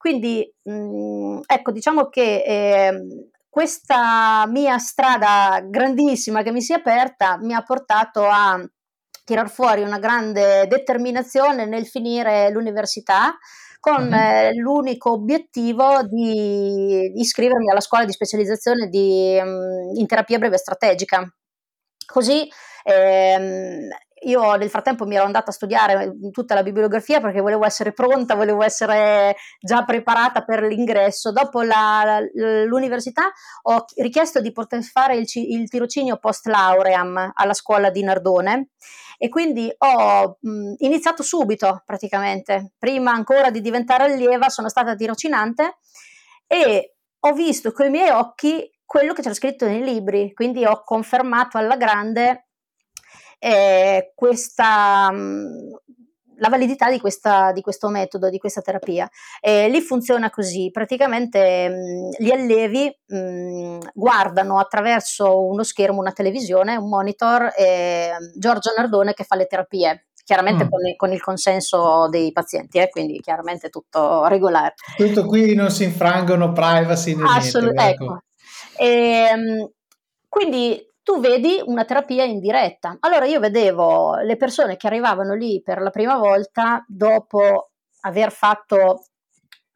Quindi, 0.00 0.50
mh, 0.62 0.72
mhmm, 0.72 1.40
ecco, 1.44 1.72
diciamo 1.72 2.08
che 2.08 2.42
eh, 2.42 3.30
questa 3.50 4.46
mia 4.46 4.78
strada 4.78 5.60
grandissima 5.62 6.42
che 6.42 6.52
mi 6.52 6.62
si 6.62 6.72
è 6.72 6.76
aperta 6.76 7.36
mi 7.36 7.52
ha 7.52 7.62
portato 7.62 8.24
a 8.24 8.58
tirar 9.26 9.50
fuori 9.50 9.82
una 9.82 9.98
grande 9.98 10.66
determinazione 10.68 11.66
nel 11.66 11.86
finire 11.86 12.48
l'università 12.50 13.36
con 13.78 14.06
uh-huh. 14.06 14.14
eh, 14.14 14.54
l'unico 14.54 15.12
obiettivo 15.12 16.02
di 16.04 17.12
iscrivermi 17.20 17.70
alla 17.70 17.80
scuola 17.80 18.06
di 18.06 18.12
specializzazione 18.12 18.88
di, 18.88 19.38
um, 19.38 19.94
in 19.96 20.06
terapia 20.06 20.38
breve 20.38 20.56
strategica. 20.56 21.30
Così 22.06 22.48
ehm, 22.84 23.86
io 24.22 24.54
nel 24.54 24.70
frattempo 24.70 25.06
mi 25.06 25.16
ero 25.16 25.24
andata 25.24 25.50
a 25.50 25.54
studiare 25.54 26.12
tutta 26.30 26.54
la 26.54 26.62
bibliografia 26.62 27.20
perché 27.20 27.40
volevo 27.40 27.64
essere 27.64 27.92
pronta, 27.92 28.34
volevo 28.34 28.62
essere 28.62 29.36
già 29.60 29.84
preparata 29.84 30.42
per 30.42 30.62
l'ingresso. 30.62 31.32
Dopo 31.32 31.62
la, 31.62 32.20
l'università 32.66 33.30
ho 33.62 33.84
richiesto 33.96 34.40
di 34.40 34.52
poter 34.52 34.82
fare 34.82 35.16
il, 35.16 35.26
il 35.34 35.68
tirocinio 35.68 36.18
post 36.18 36.46
lauream 36.46 37.32
alla 37.34 37.54
scuola 37.54 37.90
di 37.90 38.02
Nardone 38.02 38.70
e 39.18 39.28
quindi 39.28 39.72
ho 39.76 40.38
mh, 40.40 40.74
iniziato 40.78 41.22
subito 41.22 41.82
praticamente. 41.84 42.72
Prima 42.78 43.12
ancora 43.12 43.50
di 43.50 43.60
diventare 43.60 44.04
allieva 44.04 44.48
sono 44.48 44.68
stata 44.68 44.94
tirocinante 44.94 45.78
e 46.46 46.94
ho 47.20 47.32
visto 47.32 47.72
con 47.72 47.86
i 47.86 47.90
miei 47.90 48.10
occhi 48.10 48.68
quello 48.84 49.12
che 49.12 49.22
c'era 49.22 49.34
scritto 49.34 49.66
nei 49.66 49.84
libri, 49.84 50.32
quindi 50.34 50.64
ho 50.64 50.82
confermato 50.82 51.58
alla 51.58 51.76
grande 51.76 52.49
eh, 53.40 54.12
questa, 54.14 55.10
mm, 55.10 55.72
la 56.36 56.48
validità 56.48 56.90
di, 56.90 57.00
questa, 57.00 57.52
di, 57.52 57.62
questo 57.62 57.88
metodo, 57.88 58.28
di 58.28 58.38
questa 58.38 58.60
terapia. 58.60 59.08
Eh, 59.40 59.68
lì 59.68 59.80
funziona 59.80 60.30
così, 60.30 60.70
praticamente 60.70 61.68
mh, 61.68 61.72
mm, 61.72 62.10
gli 62.18 62.30
allievi 62.30 62.94
mh, 63.06 63.16
mm, 63.16 63.78
guardano 63.94 64.58
attraverso 64.58 65.44
uno 65.46 65.62
schermo, 65.62 66.00
una 66.00 66.12
televisione, 66.12 66.76
un 66.76 66.88
monitor, 66.88 67.52
eh, 67.56 68.12
Giorgio 68.36 68.72
Nardone 68.76 69.14
che 69.14 69.24
fa 69.24 69.36
le 69.36 69.46
terapie 69.46 70.04
chiaramente 70.22 70.64
mm. 70.64 70.68
con, 70.68 70.86
il, 70.86 70.96
con, 70.96 71.12
il, 71.12 71.20
consenso 71.20 72.08
dei 72.08 72.30
pazienti, 72.30 72.78
eh, 72.78 72.88
quindi 72.88 73.20
chiaramente 73.20 73.68
tutto 73.68 74.26
regolare. 74.26 74.74
Tutto 74.96 75.24
qui 75.24 75.54
non 75.54 75.70
si 75.70 75.82
infrangono 75.82 76.52
privacy 76.52 77.16
Assolutamente. 77.20 78.04
Ecco. 78.04 78.22
E, 78.76 78.86
ehm, 78.86 79.70
quindi 80.28 80.89
tu 81.10 81.18
vedi 81.18 81.60
una 81.64 81.84
terapia 81.84 82.22
in 82.22 82.38
diretta. 82.38 82.96
Allora 83.00 83.24
io 83.24 83.40
vedevo 83.40 84.14
le 84.18 84.36
persone 84.36 84.76
che 84.76 84.86
arrivavano 84.86 85.34
lì 85.34 85.60
per 85.60 85.80
la 85.80 85.90
prima 85.90 86.16
volta 86.16 86.84
dopo 86.86 87.70
aver 88.02 88.30
fatto 88.30 89.06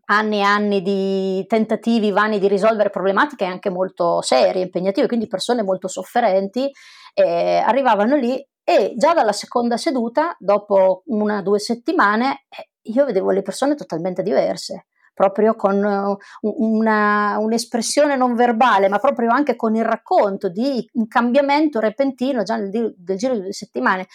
anni 0.06 0.38
e 0.38 0.42
anni 0.42 0.80
di 0.80 1.44
tentativi 1.48 2.12
vani 2.12 2.38
di 2.38 2.46
risolvere 2.46 2.90
problematiche 2.90 3.44
anche 3.44 3.68
molto 3.68 4.22
serie, 4.22 4.62
impegnative, 4.62 5.08
quindi 5.08 5.26
persone 5.26 5.64
molto 5.64 5.88
sofferenti, 5.88 6.70
eh, 7.14 7.56
arrivavano 7.56 8.14
lì 8.14 8.40
e 8.62 8.92
già 8.96 9.12
dalla 9.12 9.32
seconda 9.32 9.76
seduta, 9.76 10.36
dopo 10.38 11.02
una 11.06 11.38
o 11.38 11.42
due 11.42 11.58
settimane, 11.58 12.44
eh, 12.48 12.68
io 12.92 13.04
vedevo 13.06 13.32
le 13.32 13.42
persone 13.42 13.74
totalmente 13.74 14.22
diverse 14.22 14.86
proprio 15.14 15.54
con 15.54 15.82
uh, 15.82 16.18
una, 16.40 17.38
un'espressione 17.38 18.16
non 18.16 18.34
verbale, 18.34 18.88
ma 18.88 18.98
proprio 18.98 19.30
anche 19.30 19.56
con 19.56 19.76
il 19.76 19.84
racconto 19.84 20.48
di 20.48 20.86
un 20.94 21.06
cambiamento 21.06 21.78
repentino 21.78 22.42
già 22.42 22.56
nel, 22.56 22.94
nel 23.06 23.16
giro 23.16 23.34
di 23.34 23.42
due 23.42 23.52
settimane, 23.52 24.06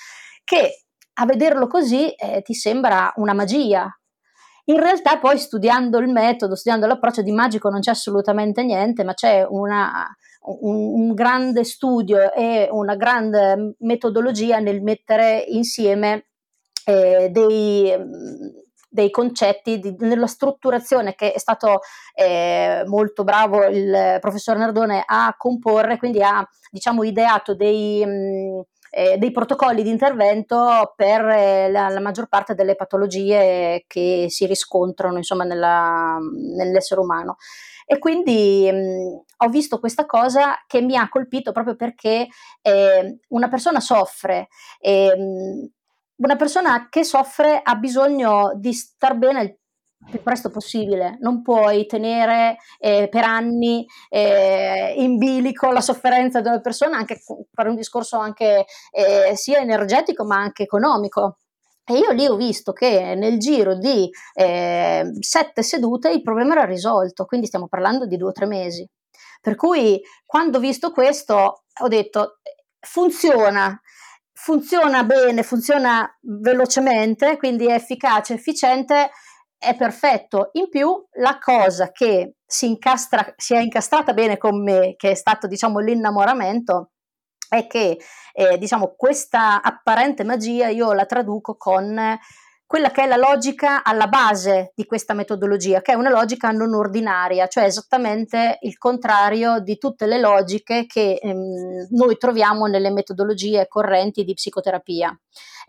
che 0.44 0.84
a 1.14 1.26
vederlo 1.26 1.68
così 1.68 2.10
eh, 2.12 2.42
ti 2.42 2.54
sembra 2.54 3.12
una 3.16 3.34
magia. 3.34 3.92
In 4.66 4.80
realtà 4.80 5.18
poi 5.18 5.40
studiando 5.40 5.98
il 5.98 6.10
metodo, 6.10 6.56
studiando 6.56 6.86
l'approccio 6.86 7.24
di 7.24 7.32
magico 7.32 7.70
non 7.70 7.80
c'è 7.80 7.92
assolutamente 7.92 8.64
niente, 8.64 9.04
ma 9.04 9.14
c'è 9.14 9.46
una, 9.50 10.08
un, 10.42 10.76
un, 10.76 11.14
grande 11.14 11.64
studio 11.64 12.32
e 12.34 12.68
una 12.72 12.96
grande 12.96 13.76
metodologia 13.80 14.60
nel 14.60 14.84
mettere 14.84 15.44
insieme 15.48 16.28
eh, 16.86 17.30
dei, 17.32 17.96
dei 18.90 19.12
concetti, 19.12 19.80
di, 19.80 19.96
nella 20.00 20.28
strutturazione 20.28 21.16
che 21.16 21.32
è 21.32 21.40
stato 21.40 21.82
eh, 22.14 22.84
molto 22.88 23.24
bravo 23.24 23.64
il 23.66 24.18
professor 24.20 24.58
Nardone 24.58 25.04
a 25.06 25.36
comporre, 25.38 25.98
quindi 25.98 26.22
ha 26.22 26.48
diciamo 26.72 27.04
ideato 27.04 27.56
dei... 27.56 28.06
Mh, 28.06 28.10
mm, 28.10 28.60
eh, 28.92 29.18
dei 29.18 29.32
protocolli 29.32 29.84
di 29.84 29.90
intervento 29.90 30.94
per 30.96 31.24
eh, 31.26 31.72
la, 31.72 31.90
la, 31.90 32.00
maggior 32.00 32.28
parte 32.28 32.56
delle 32.56 32.76
patologie 32.76 33.84
che 33.88 34.26
si 34.30 34.46
riscontrano 34.46 35.18
insomma, 35.18 35.44
nella, 35.44 36.18
nell'essere 36.56 37.00
umano. 37.00 37.38
E 37.86 37.98
quindi 37.98 38.70
mh, 38.72 38.76
mm, 38.76 39.18
ho 39.38 39.48
visto 39.50 39.80
questa 39.80 40.06
cosa 40.06 40.64
che 40.68 40.82
mi 40.82 40.96
ha 40.96 41.10
colpito 41.10 41.52
proprio 41.52 41.76
perché 41.76 42.28
eh, 42.62 43.20
una 43.30 43.48
persona 43.48 43.80
soffre, 43.80 44.48
eh, 44.80 45.72
una 46.20 46.36
persona 46.36 46.88
che 46.90 47.04
soffre 47.04 47.60
ha 47.62 47.76
bisogno 47.76 48.52
di 48.56 48.74
star 48.74 49.16
bene 49.16 49.42
il 49.42 49.58
più 50.10 50.22
presto 50.22 50.50
possibile, 50.50 51.18
non 51.20 51.42
puoi 51.42 51.86
tenere 51.86 52.58
eh, 52.80 53.10
per 53.10 53.26
anni 53.26 53.86
eh, 54.08 54.94
in 54.98 55.18
bilico 55.18 55.72
la 55.72 55.82
sofferenza 55.82 56.40
di 56.40 56.48
una 56.48 56.62
persona 56.62 56.98
anche 56.98 57.22
per 57.52 57.68
un 57.68 57.76
discorso 57.76 58.18
anche 58.18 58.66
eh, 58.92 59.36
sia 59.36 59.60
energetico 59.60 60.26
ma 60.26 60.38
anche 60.38 60.64
economico. 60.64 61.38
E 61.84 61.98
io 61.98 62.12
lì 62.12 62.26
ho 62.28 62.36
visto 62.36 62.72
che 62.72 63.16
nel 63.16 63.40
giro 63.40 63.76
di 63.76 64.10
eh, 64.36 65.10
sette 65.20 65.64
sedute 65.64 66.12
il 66.12 66.22
problema 66.22 66.54
era 66.54 66.66
risolto, 66.66 67.26
quindi 67.26 67.48
stiamo 67.48 67.68
parlando 67.68 68.06
di 68.06 68.16
due 68.16 68.30
o 68.30 68.32
tre 68.32 68.46
mesi. 68.46 68.88
Per 69.42 69.56
cui 69.56 70.00
quando 70.26 70.58
ho 70.58 70.62
visto 70.62 70.92
questo 70.92 71.64
ho 71.82 71.88
detto 71.88 72.40
funziona, 72.80 73.80
funziona 74.42 75.04
bene, 75.04 75.44
funziona 75.44 76.10
velocemente, 76.22 77.36
quindi 77.38 77.68
è 77.68 77.74
efficace, 77.74 78.36
efficiente, 78.36 79.12
è 79.58 79.76
perfetto. 79.76 80.52
In 80.54 80.70
più, 80.70 80.90
la 81.18 81.38
cosa 81.40 81.92
che 81.92 82.36
si, 82.46 82.68
incastra, 82.68 83.34
si 83.36 83.54
è 83.54 83.60
incastrata 83.60 84.14
bene 84.14 84.38
con 84.38 84.64
me, 84.64 84.96
che 84.96 85.12
è 85.12 85.16
stato 85.16 85.46
diciamo 85.46 85.80
l'innamoramento, 85.80 86.92
è 87.50 87.68
che 87.68 88.00
eh, 88.32 88.58
diciamo 88.58 88.94
questa 88.96 89.62
apparente 89.62 90.24
magia 90.24 90.70
io 90.70 90.94
la 90.94 91.06
traduco 91.06 91.58
con 91.58 92.00
quella 92.70 92.92
che 92.92 93.02
è 93.02 93.08
la 93.08 93.16
logica 93.16 93.84
alla 93.84 94.06
base 94.06 94.74
di 94.76 94.86
questa 94.86 95.16
metodologia, 95.16 95.82
che 95.82 95.94
è 95.94 95.96
una 95.96 96.12
logica 96.12 96.52
non 96.52 96.76
ordinaria, 96.76 97.48
cioè 97.48 97.64
esattamente 97.64 98.60
il 98.62 98.78
contrario 98.78 99.58
di 99.58 99.80
tutte 99.80 100.06
le 100.06 100.20
logiche 100.20 100.86
che 100.86 101.18
ehm, 101.20 101.88
noi 101.90 102.16
troviamo 102.18 102.68
nelle 102.68 102.92
metodologie 102.92 103.68
correnti 103.68 104.24
di 104.24 104.36
psicoterapia. 104.36 105.20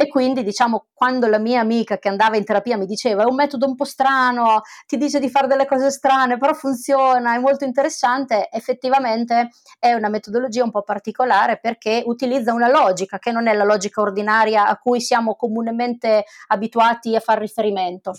E 0.02 0.08
quindi, 0.08 0.42
diciamo, 0.42 0.86
quando 0.94 1.26
la 1.26 1.36
mia 1.36 1.60
amica 1.60 1.98
che 1.98 2.08
andava 2.08 2.38
in 2.38 2.44
terapia 2.46 2.78
mi 2.78 2.86
diceva 2.86 3.22
è 3.22 3.26
un 3.26 3.34
metodo 3.34 3.66
un 3.66 3.74
po' 3.74 3.84
strano, 3.84 4.62
ti 4.86 4.96
dice 4.96 5.20
di 5.20 5.28
fare 5.28 5.46
delle 5.46 5.66
cose 5.66 5.90
strane, 5.90 6.38
però 6.38 6.54
funziona, 6.54 7.34
è 7.34 7.38
molto 7.38 7.66
interessante, 7.66 8.48
effettivamente 8.50 9.50
è 9.78 9.92
una 9.92 10.08
metodologia 10.08 10.64
un 10.64 10.70
po' 10.70 10.84
particolare 10.84 11.58
perché 11.60 12.02
utilizza 12.06 12.54
una 12.54 12.70
logica 12.70 13.18
che 13.18 13.30
non 13.30 13.46
è 13.46 13.52
la 13.52 13.64
logica 13.64 14.00
ordinaria 14.00 14.66
a 14.66 14.78
cui 14.78 15.02
siamo 15.02 15.34
comunemente 15.34 16.24
abituati 16.46 17.14
a 17.14 17.20
far 17.20 17.38
riferimento. 17.38 18.14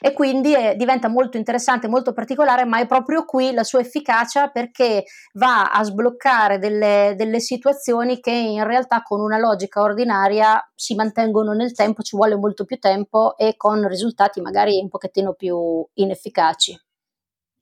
E 0.00 0.12
quindi 0.12 0.54
è, 0.54 0.74
diventa 0.76 1.08
molto 1.08 1.36
interessante, 1.36 1.88
molto 1.88 2.12
particolare, 2.12 2.64
ma 2.64 2.80
è 2.80 2.86
proprio 2.86 3.24
qui 3.24 3.52
la 3.52 3.64
sua 3.64 3.80
efficacia 3.80 4.48
perché 4.48 5.04
va 5.34 5.70
a 5.70 5.82
sbloccare 5.84 6.58
delle, 6.58 7.14
delle 7.16 7.40
situazioni 7.40 8.20
che 8.20 8.32
in 8.32 8.64
realtà 8.64 9.02
con 9.02 9.20
una 9.20 9.38
logica 9.38 9.80
ordinaria 9.80 10.60
si 10.74 10.94
mantengono 10.94 11.52
nel 11.52 11.72
tempo, 11.72 12.02
ci 12.02 12.16
vuole 12.16 12.36
molto 12.36 12.64
più 12.64 12.78
tempo 12.78 13.36
e 13.36 13.54
con 13.56 13.86
risultati 13.86 14.40
magari 14.40 14.80
un 14.80 14.88
pochettino 14.88 15.34
più 15.34 15.84
inefficaci. 15.94 16.78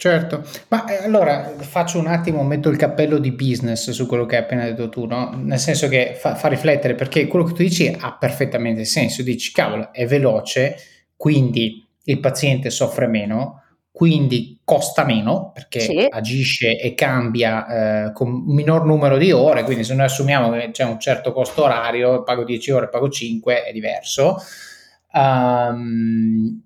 Certo, 0.01 0.45
ma 0.69 0.87
eh, 0.87 1.03
allora 1.03 1.55
faccio 1.59 1.99
un 1.99 2.07
attimo, 2.07 2.45
metto 2.45 2.69
il 2.69 2.77
cappello 2.77 3.19
di 3.19 3.33
business 3.33 3.91
su 3.91 4.07
quello 4.07 4.27
che 4.27 4.37
hai 4.37 4.43
appena 4.43 4.65
detto 4.65 4.89
tu, 4.89 5.07
no? 5.07 5.33
Nel 5.35 5.59
senso 5.59 5.89
che 5.89 6.15
fa, 6.17 6.37
fa 6.37 6.47
riflettere 6.47 6.95
perché 6.95 7.27
quello 7.27 7.45
che 7.45 7.53
tu 7.53 7.63
dici 7.63 7.93
ha 7.99 8.17
perfettamente 8.17 8.85
senso. 8.85 9.25
Dici, 9.25 9.51
cavolo, 9.51 9.93
è 9.93 10.07
veloce, 10.07 10.77
quindi 11.17 11.88
il 12.11 12.21
paziente 12.21 12.71
soffre 12.71 13.07
meno, 13.07 13.63
quindi 13.91 14.61
costa 14.65 15.05
meno 15.05 15.51
perché 15.53 15.81
sì. 15.81 16.07
agisce 16.09 16.79
e 16.79 16.95
cambia 16.95 18.07
eh, 18.07 18.13
con 18.13 18.29
un 18.29 18.55
minor 18.55 18.85
numero 18.85 19.17
di 19.17 19.33
ore, 19.33 19.65
quindi 19.65 19.85
se 19.85 19.95
noi 19.95 20.07
assumiamo 20.07 20.51
che 20.51 20.71
c'è 20.71 20.85
un 20.85 20.99
certo 20.99 21.33
costo 21.33 21.65
orario, 21.65 22.23
pago 22.23 22.45
10 22.45 22.71
ore, 22.71 22.89
pago 22.89 23.09
5, 23.09 23.65
è 23.65 23.73
diverso. 23.73 24.37
Um, 25.13 26.63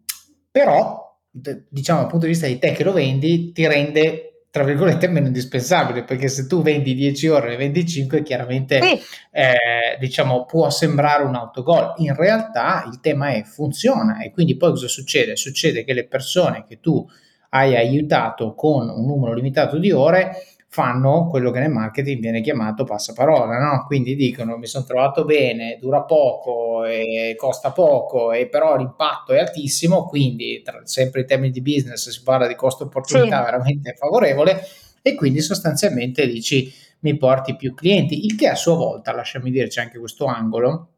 però 0.50 1.18
diciamo 1.30 2.00
dal 2.00 2.10
punto 2.10 2.26
di 2.26 2.32
vista 2.32 2.46
di 2.46 2.58
te 2.58 2.72
che 2.72 2.84
lo 2.84 2.92
vendi, 2.92 3.52
ti 3.52 3.66
rende 3.66 4.31
tra 4.52 4.64
virgolette 4.64 5.08
meno 5.08 5.28
indispensabile 5.28 6.04
perché 6.04 6.28
se 6.28 6.46
tu 6.46 6.60
vendi 6.60 6.94
10 6.94 7.28
ore 7.28 7.46
e 7.46 7.50
ne 7.50 7.56
vendi 7.56 7.86
5 7.86 8.22
chiaramente 8.22 8.82
sì. 8.82 9.00
eh, 9.30 9.96
diciamo 9.98 10.44
può 10.44 10.68
sembrare 10.68 11.24
un 11.24 11.34
autogol 11.34 11.94
in 11.96 12.14
realtà 12.14 12.84
il 12.86 13.00
tema 13.00 13.30
è 13.30 13.44
funziona 13.44 14.20
e 14.20 14.30
quindi 14.30 14.58
poi 14.58 14.72
cosa 14.72 14.88
succede? 14.88 15.36
succede 15.36 15.84
che 15.84 15.94
le 15.94 16.06
persone 16.06 16.66
che 16.68 16.80
tu 16.80 17.02
hai 17.48 17.74
aiutato 17.74 18.54
con 18.54 18.90
un 18.90 19.06
numero 19.06 19.32
limitato 19.32 19.78
di 19.78 19.90
ore 19.90 20.32
fanno 20.72 21.26
quello 21.28 21.50
che 21.50 21.58
nel 21.58 21.70
marketing 21.70 22.18
viene 22.18 22.40
chiamato 22.40 22.84
passaparola, 22.84 23.58
no? 23.58 23.84
Quindi 23.86 24.16
dicono 24.16 24.56
mi 24.56 24.64
sono 24.64 24.86
trovato 24.86 25.26
bene, 25.26 25.76
dura 25.78 26.00
poco 26.00 26.84
e 26.86 27.34
costa 27.36 27.72
poco 27.72 28.32
e 28.32 28.46
però 28.48 28.78
l'impatto 28.78 29.34
è 29.34 29.38
altissimo, 29.38 30.06
quindi 30.06 30.62
tra, 30.64 30.80
sempre 30.84 31.20
in 31.20 31.26
termini 31.26 31.52
di 31.52 31.60
business 31.60 32.08
si 32.08 32.22
parla 32.22 32.46
di 32.46 32.54
costo 32.54 32.84
opportunità 32.84 33.36
sì. 33.36 33.44
veramente 33.44 33.92
favorevole 33.92 34.64
e 35.02 35.14
quindi 35.14 35.42
sostanzialmente 35.42 36.26
dici 36.26 36.72
mi 37.00 37.18
porti 37.18 37.54
più 37.54 37.74
clienti, 37.74 38.24
il 38.24 38.34
che 38.34 38.48
a 38.48 38.54
sua 38.54 38.74
volta, 38.74 39.12
lasciami 39.12 39.50
dire, 39.50 39.66
c'è 39.66 39.82
anche 39.82 39.98
questo 39.98 40.24
angolo, 40.24 40.88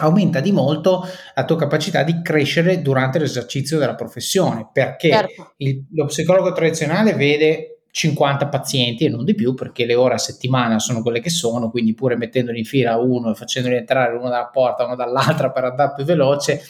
aumenta 0.00 0.40
di 0.40 0.52
molto 0.52 1.02
la 1.34 1.44
tua 1.46 1.56
capacità 1.56 2.02
di 2.02 2.20
crescere 2.20 2.82
durante 2.82 3.18
l'esercizio 3.18 3.78
della 3.78 3.94
professione, 3.94 4.68
perché 4.70 5.08
certo. 5.08 5.54
il, 5.56 5.86
lo 5.92 6.04
psicologo 6.04 6.52
tradizionale 6.52 7.14
vede 7.14 7.75
50 7.96 8.48
pazienti 8.48 9.06
e 9.06 9.08
non 9.08 9.24
di 9.24 9.34
più 9.34 9.54
perché 9.54 9.86
le 9.86 9.94
ore 9.94 10.16
a 10.16 10.18
settimana 10.18 10.78
sono 10.78 11.00
quelle 11.00 11.18
che 11.18 11.30
sono, 11.30 11.70
quindi 11.70 11.94
pure 11.94 12.14
mettendoli 12.14 12.58
in 12.58 12.66
fila 12.66 12.98
uno 12.98 13.30
e 13.30 13.34
facendoli 13.34 13.74
entrare 13.74 14.14
uno 14.14 14.28
dalla 14.28 14.48
porta, 14.48 14.84
uno 14.84 14.96
dall'altra 14.96 15.50
per 15.50 15.64
andare 15.64 15.94
più 15.96 16.04
veloce, 16.04 16.60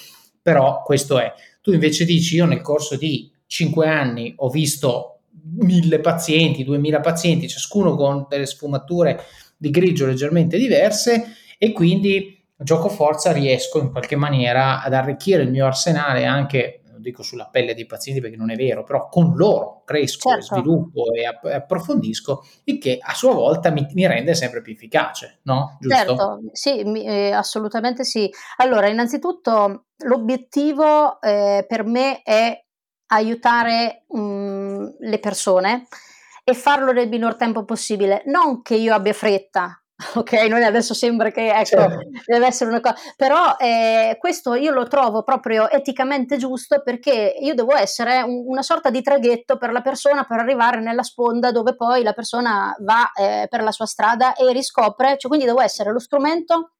però 0.40 0.82
questo 0.84 1.18
è. 1.18 1.34
Tu 1.62 1.72
invece 1.72 2.04
dici 2.04 2.36
io 2.36 2.46
nel 2.46 2.60
corso 2.60 2.96
di 2.96 3.28
5 3.44 3.88
anni 3.88 4.34
ho 4.36 4.48
visto 4.48 5.22
mille 5.56 5.98
pazienti, 5.98 6.62
2000 6.62 7.00
pazienti, 7.00 7.48
ciascuno 7.48 7.96
con 7.96 8.26
delle 8.28 8.46
sfumature 8.46 9.20
di 9.56 9.70
grigio 9.70 10.06
leggermente 10.06 10.56
diverse 10.56 11.24
e 11.58 11.72
quindi 11.72 12.40
gioco 12.56 12.88
forza 12.88 13.32
riesco 13.32 13.80
in 13.80 13.90
qualche 13.90 14.14
maniera 14.14 14.80
ad 14.80 14.94
arricchire 14.94 15.42
il 15.42 15.50
mio 15.50 15.66
arsenale 15.66 16.24
anche 16.24 16.82
dico 17.06 17.22
sulla 17.22 17.46
pelle 17.46 17.74
dei 17.74 17.86
pazienti 17.86 18.20
perché 18.20 18.36
non 18.36 18.50
è 18.50 18.56
vero, 18.56 18.82
però 18.82 19.08
con 19.08 19.34
loro 19.36 19.82
cresco 19.84 20.30
certo. 20.30 20.56
sviluppo 20.56 21.12
e 21.12 21.24
app- 21.24 21.44
approfondisco, 21.44 22.44
il 22.64 22.78
che 22.78 22.98
a 23.00 23.14
sua 23.14 23.32
volta 23.32 23.70
mi, 23.70 23.86
mi, 23.92 24.06
rende 24.06 24.34
sempre 24.34 24.60
più 24.60 24.72
efficace, 24.72 25.40
no? 25.44 25.76
Giusto? 25.80 25.96
Certo, 25.96 26.40
sì, 26.52 26.82
mi, 26.84 27.04
eh, 27.04 27.32
assolutamente 27.32 28.04
sì. 28.04 28.30
Allora, 28.56 28.88
innanzitutto 28.88 29.86
l'obiettivo 30.04 31.20
eh, 31.20 31.64
per 31.66 31.84
me 31.84 32.22
è 32.22 32.60
aiutare 33.08 34.04
mh, 34.08 34.18
mm, 34.18 34.86
le 35.00 35.18
persone 35.18 35.86
e 36.42 36.54
farlo 36.54 36.92
nel 36.92 37.08
minor 37.08 37.36
tempo 37.36 37.64
possibile. 37.64 38.22
Non 38.26 38.62
che 38.62 38.74
io 38.74 38.94
abbia 38.94 39.12
fretta, 39.12 39.80
ok? 40.14 40.32
Non 40.48 40.62
adesso 40.62 40.94
sembra 40.94 41.30
che 41.30 41.48
ecco, 41.48 41.64
certo. 41.64 42.08
deve 42.26 42.46
essere 42.46 42.70
una 42.70 42.80
cosa, 42.80 42.96
però 43.16 43.56
eh, 43.58 44.16
questo 44.18 44.54
io 44.54 44.72
lo 44.72 44.86
trovo 44.86 45.22
proprio 45.22 45.70
eticamente 45.70 46.36
giusto 46.36 46.82
perché 46.82 47.34
io 47.40 47.54
devo 47.54 47.74
essere 47.74 48.20
un, 48.22 48.44
una 48.46 48.62
sorta 48.62 48.90
di 48.90 49.02
traghetto 49.02 49.56
per 49.56 49.72
la 49.72 49.80
persona 49.80 50.24
per 50.24 50.40
arrivare 50.40 50.80
nella 50.80 51.02
sponda 51.02 51.50
dove 51.50 51.74
poi 51.74 52.02
la 52.02 52.12
persona 52.12 52.74
va 52.80 53.10
eh, 53.12 53.46
per 53.48 53.62
la 53.62 53.72
sua 53.72 53.86
strada 53.86 54.34
e 54.34 54.52
riscopre, 54.52 55.16
cioè 55.16 55.30
quindi 55.30 55.46
devo 55.46 55.60
essere 55.60 55.92
lo 55.92 55.98
strumento 55.98 56.72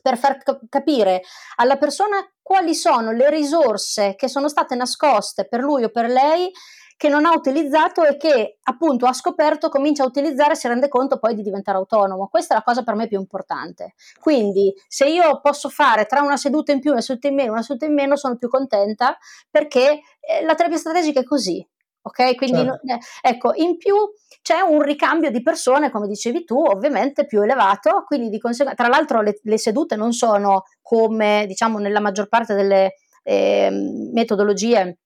per 0.00 0.18
far 0.18 0.36
capire 0.68 1.22
alla 1.56 1.76
persona 1.76 2.18
quali 2.42 2.74
sono 2.74 3.10
le 3.10 3.30
risorse 3.30 4.14
che 4.16 4.28
sono 4.28 4.48
state 4.48 4.74
nascoste 4.74 5.48
per 5.48 5.60
lui 5.60 5.84
o 5.84 5.88
per 5.88 6.10
lei 6.10 6.50
che 6.96 7.08
non 7.08 7.26
ha 7.26 7.32
utilizzato 7.32 8.04
e 8.04 8.16
che 8.16 8.58
appunto 8.62 9.06
ha 9.06 9.12
scoperto, 9.12 9.68
comincia 9.68 10.04
a 10.04 10.06
utilizzare 10.06 10.52
e 10.52 10.56
si 10.56 10.68
rende 10.68 10.88
conto 10.88 11.18
poi 11.18 11.34
di 11.34 11.42
diventare 11.42 11.78
autonomo. 11.78 12.28
Questa 12.28 12.54
è 12.54 12.56
la 12.56 12.62
cosa 12.62 12.82
per 12.82 12.94
me 12.94 13.08
più 13.08 13.18
importante. 13.18 13.94
Quindi 14.20 14.72
se 14.86 15.06
io 15.06 15.40
posso 15.40 15.68
fare 15.68 16.06
tra 16.06 16.22
una 16.22 16.36
seduta 16.36 16.72
in 16.72 16.80
più, 16.80 16.92
una 16.92 17.00
seduta 17.00 17.28
in 17.28 17.34
meno, 17.34 17.52
una 17.52 17.62
seduta 17.62 17.86
in 17.86 17.94
meno, 17.94 18.16
sono 18.16 18.36
più 18.36 18.48
contenta 18.48 19.16
perché 19.50 20.00
eh, 20.20 20.44
la 20.44 20.54
terapia 20.54 20.78
strategica 20.78 21.20
è 21.20 21.24
così. 21.24 21.66
Ok, 22.06 22.34
quindi 22.34 22.58
certo. 22.58 22.80
eh, 22.86 22.98
ecco, 23.22 23.52
in 23.54 23.78
più 23.78 23.94
c'è 24.42 24.60
un 24.60 24.82
ricambio 24.82 25.30
di 25.30 25.40
persone, 25.40 25.90
come 25.90 26.06
dicevi 26.06 26.44
tu, 26.44 26.58
ovviamente 26.58 27.24
più 27.24 27.40
elevato, 27.40 28.04
quindi 28.06 28.28
di 28.28 28.38
conseguenza, 28.38 28.82
tra 28.82 28.94
l'altro 28.94 29.22
le, 29.22 29.38
le 29.42 29.58
sedute 29.58 29.96
non 29.96 30.12
sono 30.12 30.64
come 30.82 31.46
diciamo 31.46 31.78
nella 31.78 32.00
maggior 32.00 32.28
parte 32.28 32.52
delle 32.52 32.96
eh, 33.22 33.70
metodologie 34.12 34.98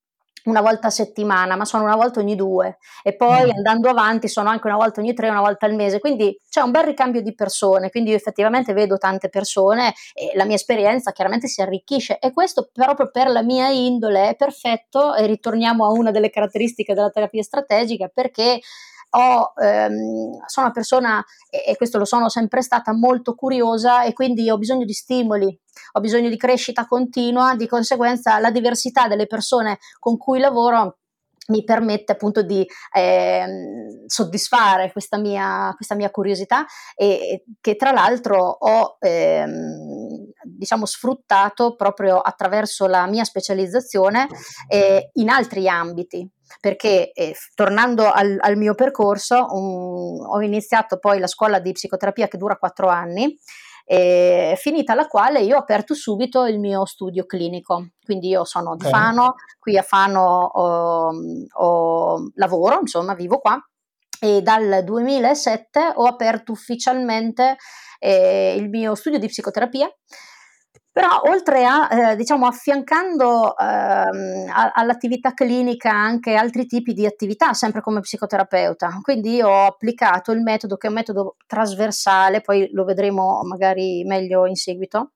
una 0.49 0.61
volta 0.61 0.89
a 0.89 0.91
settimana, 0.91 1.57
ma 1.57 1.65
sono 1.65 1.85
una 1.85 1.97
volta 1.97 2.21
ogni 2.21 2.35
due. 2.35 2.79
E 3.03 3.15
poi 3.15 3.47
mm. 3.47 3.57
andando 3.57 3.89
avanti 3.89 4.29
sono 4.29 4.49
anche 4.49 4.67
una 4.67 4.77
volta 4.77 5.01
ogni 5.01 5.15
tre, 5.15 5.29
una 5.29 5.41
volta 5.41 5.67
al 5.67 5.75
mese, 5.75 6.01
quindi 6.01 6.39
c'è 6.49 6.61
un 6.61 6.71
bel 6.71 6.85
ricambio 6.85 7.23
di 7.23 7.35
persone, 7.35 7.91
quindi 7.91 8.11
io 8.11 8.17
effettivamente 8.17 8.73
vedo 8.73 8.97
tante 8.99 9.29
persone 9.29 9.95
e 10.15 10.33
la 10.35 10.45
mia 10.45 10.57
esperienza 10.57 11.13
chiaramente 11.13 11.47
si 11.47 11.61
arricchisce. 11.61 12.19
E 12.19 12.33
questo 12.33 12.71
proprio 12.73 13.11
per 13.11 13.29
la 13.29 13.43
mia 13.43 13.69
indole 13.69 14.31
è 14.31 14.37
perfetto. 14.37 15.15
E 15.15 15.27
ritorniamo 15.27 15.85
a 15.85 15.91
una 15.91 16.11
delle 16.11 16.31
caratteristiche 16.31 16.95
della 16.95 17.11
terapia 17.11 17.43
strategica 17.43 18.11
perché 18.13 18.61
ho, 19.11 19.53
ehm, 19.61 20.45
sono 20.47 20.67
una 20.67 20.71
persona, 20.73 21.25
e, 21.51 21.77
questo 21.77 21.99
lo 21.99 22.05
sono 22.05 22.29
sempre 22.29 22.63
stata, 22.63 22.93
molto 22.93 23.35
curiosa 23.35 24.05
e 24.05 24.13
quindi 24.13 24.51
ho 24.51 24.59
bisogno 24.59 24.85
di 24.85 24.93
stimoli, 24.93 25.59
ho 25.93 26.01
bisogno 26.01 26.29
di 26.29 26.37
crescita 26.37 26.87
continua, 26.87 27.55
di 27.55 27.67
conseguenza 27.67 28.39
la 28.39 28.51
diversità 28.51 29.09
delle 29.09 29.27
persone 29.27 29.79
con 29.99 30.17
cui 30.17 30.39
lavoro 30.41 30.99
mi 31.49 31.65
permette 31.65 32.13
appunto 32.13 32.43
di 32.43 32.67
eh, 32.95 33.47
soddisfare 34.07 34.93
questa 34.93 35.19
mia, 35.19 35.73
questa 35.75 35.95
mia, 35.95 36.11
curiosità 36.11 36.67
e 36.95 37.45
che 37.61 37.77
tra 37.77 37.91
l'altro 37.91 38.39
ho 38.39 38.97
eh, 39.01 39.47
diciamo 40.45 40.85
sfruttato 40.85 41.75
proprio 41.75 42.19
attraverso 42.19 42.87
la 42.87 43.07
mia 43.07 43.25
specializzazione 43.25 44.29
eh, 44.69 45.11
in 45.15 45.31
altri 45.31 45.69
ambiti 45.69 46.31
perché 46.61 47.13
eh, 47.13 47.35
tornando 47.55 48.11
al, 48.11 48.37
al, 48.41 48.57
mio 48.57 48.75
percorso 48.75 49.47
um, 49.51 50.21
ho 50.27 50.41
iniziato 50.41 50.99
poi 50.99 51.19
la 51.19 51.27
scuola 51.27 51.59
di 51.59 51.73
psicoterapia 51.73 52.29
che 52.29 52.39
dura 52.39 52.57
quattro 52.57 52.89
anni 52.89 53.39
eh, 53.91 54.55
finita 54.59 54.95
la 54.95 55.07
quale 55.07 55.41
io 55.41 55.57
ho 55.57 55.61
aperto 55.61 55.95
subito 55.95 56.45
il 56.45 56.59
mio 56.59 56.85
studio 56.85 57.25
clinico. 57.25 57.89
Quindi 58.05 58.29
io 58.29 58.45
sono 58.45 58.77
di 58.77 58.85
Fano, 58.85 59.35
qui 59.59 59.79
a 59.79 59.83
Fano 59.83 60.21
ho, 60.21 61.11
ho 61.53 62.31
lavoro, 62.35 62.81
insomma, 62.81 63.15
vivo 63.15 63.39
qua 63.39 63.59
e 64.21 64.43
dal 64.43 64.83
2007 64.85 65.93
ho 65.95 66.05
aperto 66.05 66.53
ufficialmente 66.53 67.57
eh, 67.99 68.57
il 68.57 68.69
mio 68.69 68.95
studio 68.95 69.19
di 69.19 69.29
psicoterapia 69.29 69.89
però 70.99 71.21
oltre 71.31 71.65
a, 71.65 72.11
eh, 72.11 72.17
diciamo, 72.17 72.49
affiancando 72.49 73.57
ehm, 73.57 74.51
all'attività 74.75 75.33
clinica 75.33 75.93
anche 75.93 76.35
altri 76.35 76.67
tipi 76.67 76.93
di 76.93 77.07
attività, 77.07 77.53
sempre 77.53 77.81
come 77.81 78.01
psicoterapeuta. 78.01 78.99
Quindi 79.01 79.41
ho 79.41 79.67
applicato 79.67 80.33
il 80.33 80.41
metodo 80.41 80.77
che 80.77 80.89
è 80.89 80.91
un 80.91 80.97
metodo 80.97 81.37
trasversale, 81.47 82.41
poi 82.41 82.69
lo 82.73 82.83
vedremo 82.83 83.43
magari 83.45 84.03
meglio 84.03 84.45
in 84.47 84.57
seguito, 84.57 85.13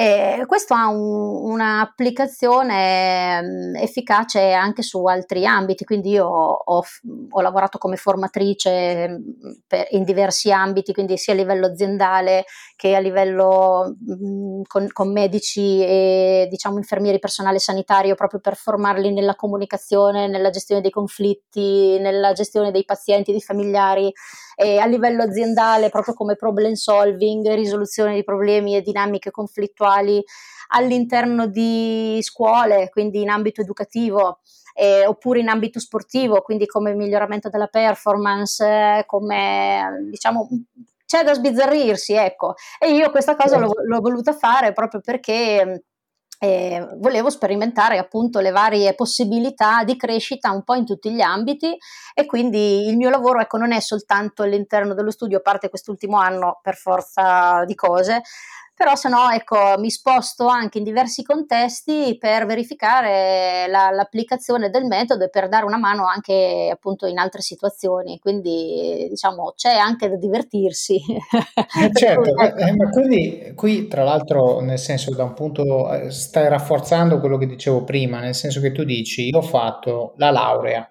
E 0.00 0.44
questo 0.46 0.74
ha 0.74 0.86
un, 0.86 1.50
un'applicazione 1.54 3.42
mm, 3.42 3.74
efficace 3.74 4.52
anche 4.52 4.82
su 4.82 5.04
altri 5.06 5.44
ambiti, 5.44 5.84
quindi 5.84 6.10
io 6.10 6.24
ho, 6.24 6.84
ho 7.30 7.40
lavorato 7.40 7.78
come 7.78 7.96
formatrice 7.96 9.08
mm, 9.08 9.16
per, 9.66 9.88
in 9.90 10.04
diversi 10.04 10.52
ambiti, 10.52 10.92
quindi 10.92 11.16
sia 11.16 11.32
a 11.32 11.36
livello 11.36 11.66
aziendale 11.66 12.44
che 12.76 12.94
a 12.94 13.00
livello 13.00 13.96
mh, 13.98 14.12
mm, 14.12 14.62
con, 14.68 14.86
con, 14.92 15.10
medici 15.10 15.82
e 15.82 16.46
diciamo 16.48 16.76
infermieri 16.76 17.18
personale 17.18 17.58
sanitario, 17.58 18.14
proprio 18.14 18.38
per 18.38 18.54
formarli 18.54 19.12
nella 19.12 19.34
comunicazione, 19.34 20.28
nella 20.28 20.50
gestione 20.50 20.80
dei 20.80 20.92
conflitti, 20.92 21.98
nella 21.98 22.32
gestione 22.34 22.70
dei 22.70 22.84
pazienti, 22.84 23.32
dei 23.32 23.42
familiari, 23.42 24.12
e 24.60 24.78
a 24.78 24.86
livello 24.86 25.22
aziendale 25.22 25.88
proprio 25.88 26.14
come 26.14 26.34
problem 26.34 26.72
solving, 26.72 27.48
risoluzione 27.54 28.16
di 28.16 28.24
problemi 28.24 28.74
e 28.74 28.82
dinamiche 28.82 29.30
conflittuali 29.30 30.20
all'interno 30.70 31.46
di 31.46 32.18
scuole, 32.22 32.88
quindi 32.90 33.20
in 33.20 33.28
ambito 33.28 33.60
educativo. 33.60 34.40
Eh, 34.74 35.06
oppure 35.06 35.40
in 35.40 35.48
ambito 35.48 35.80
sportivo, 35.80 36.40
quindi 36.40 36.66
come 36.66 36.94
miglioramento 36.94 37.48
della 37.48 37.66
performance, 37.66 39.02
come 39.06 40.06
diciamo 40.08 40.48
c'è 41.04 41.24
da 41.24 41.34
sbizzarrirsi, 41.34 42.12
ecco. 42.12 42.54
E 42.78 42.92
io 42.92 43.10
questa 43.10 43.34
cosa 43.34 43.58
l'ho, 43.58 43.72
l'ho 43.74 44.00
voluta 44.00 44.32
fare 44.32 44.72
proprio 44.72 45.00
perché 45.00 45.84
eh, 46.38 46.86
volevo 46.98 47.30
sperimentare 47.30 47.98
appunto 47.98 48.38
le 48.38 48.50
varie 48.50 48.94
possibilità 48.94 49.82
di 49.82 49.96
crescita 49.96 50.52
un 50.52 50.62
po' 50.62 50.74
in 50.74 50.86
tutti 50.86 51.10
gli 51.10 51.20
ambiti 51.20 51.76
e 52.14 52.26
quindi 52.26 52.86
il 52.86 52.96
mio 52.96 53.10
lavoro 53.10 53.40
ecco 53.40 53.56
non 53.56 53.72
è 53.72 53.80
soltanto 53.80 54.44
all'interno 54.44 54.94
dello 54.94 55.10
studio 55.10 55.38
a 55.38 55.42
parte 55.42 55.68
quest'ultimo 55.68 56.16
anno 56.16 56.60
per 56.62 56.76
forza 56.76 57.64
di 57.64 57.74
cose 57.74 58.22
però 58.78 58.94
se 58.94 59.08
no 59.08 59.28
ecco, 59.30 59.74
mi 59.78 59.90
sposto 59.90 60.46
anche 60.46 60.78
in 60.78 60.84
diversi 60.84 61.24
contesti 61.24 62.16
per 62.16 62.46
verificare 62.46 63.66
la, 63.68 63.90
l'applicazione 63.90 64.70
del 64.70 64.84
metodo 64.84 65.24
e 65.24 65.30
per 65.30 65.48
dare 65.48 65.64
una 65.64 65.78
mano 65.78 66.06
anche 66.06 66.70
appunto 66.72 67.06
in 67.06 67.18
altre 67.18 67.40
situazioni, 67.40 68.20
quindi 68.20 69.08
diciamo 69.10 69.54
c'è 69.56 69.74
anche 69.74 70.08
da 70.08 70.16
divertirsi. 70.16 70.96
Eh 71.78 71.90
certo, 71.92 72.36
eh, 72.36 72.74
ma 72.76 72.88
quindi 72.90 73.52
qui 73.54 73.88
tra 73.88 74.02
l'altro 74.02 74.60
nel 74.60 74.78
senso 74.78 75.14
da 75.14 75.24
un 75.24 75.34
punto 75.34 75.92
eh, 75.92 76.10
stai 76.10 76.48
rafforzando 76.48 77.18
quello 77.20 77.36
che 77.36 77.46
dicevo 77.46 77.84
prima, 77.84 78.20
nel 78.20 78.34
senso 78.34 78.60
che 78.60 78.72
tu 78.72 78.84
dici 78.84 79.28
io 79.28 79.38
ho 79.38 79.42
fatto 79.42 80.14
la 80.16 80.30
laurea, 80.30 80.88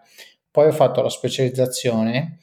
poi 0.51 0.67
ho 0.67 0.71
fatto 0.71 1.01
la 1.01 1.09
specializzazione, 1.09 2.39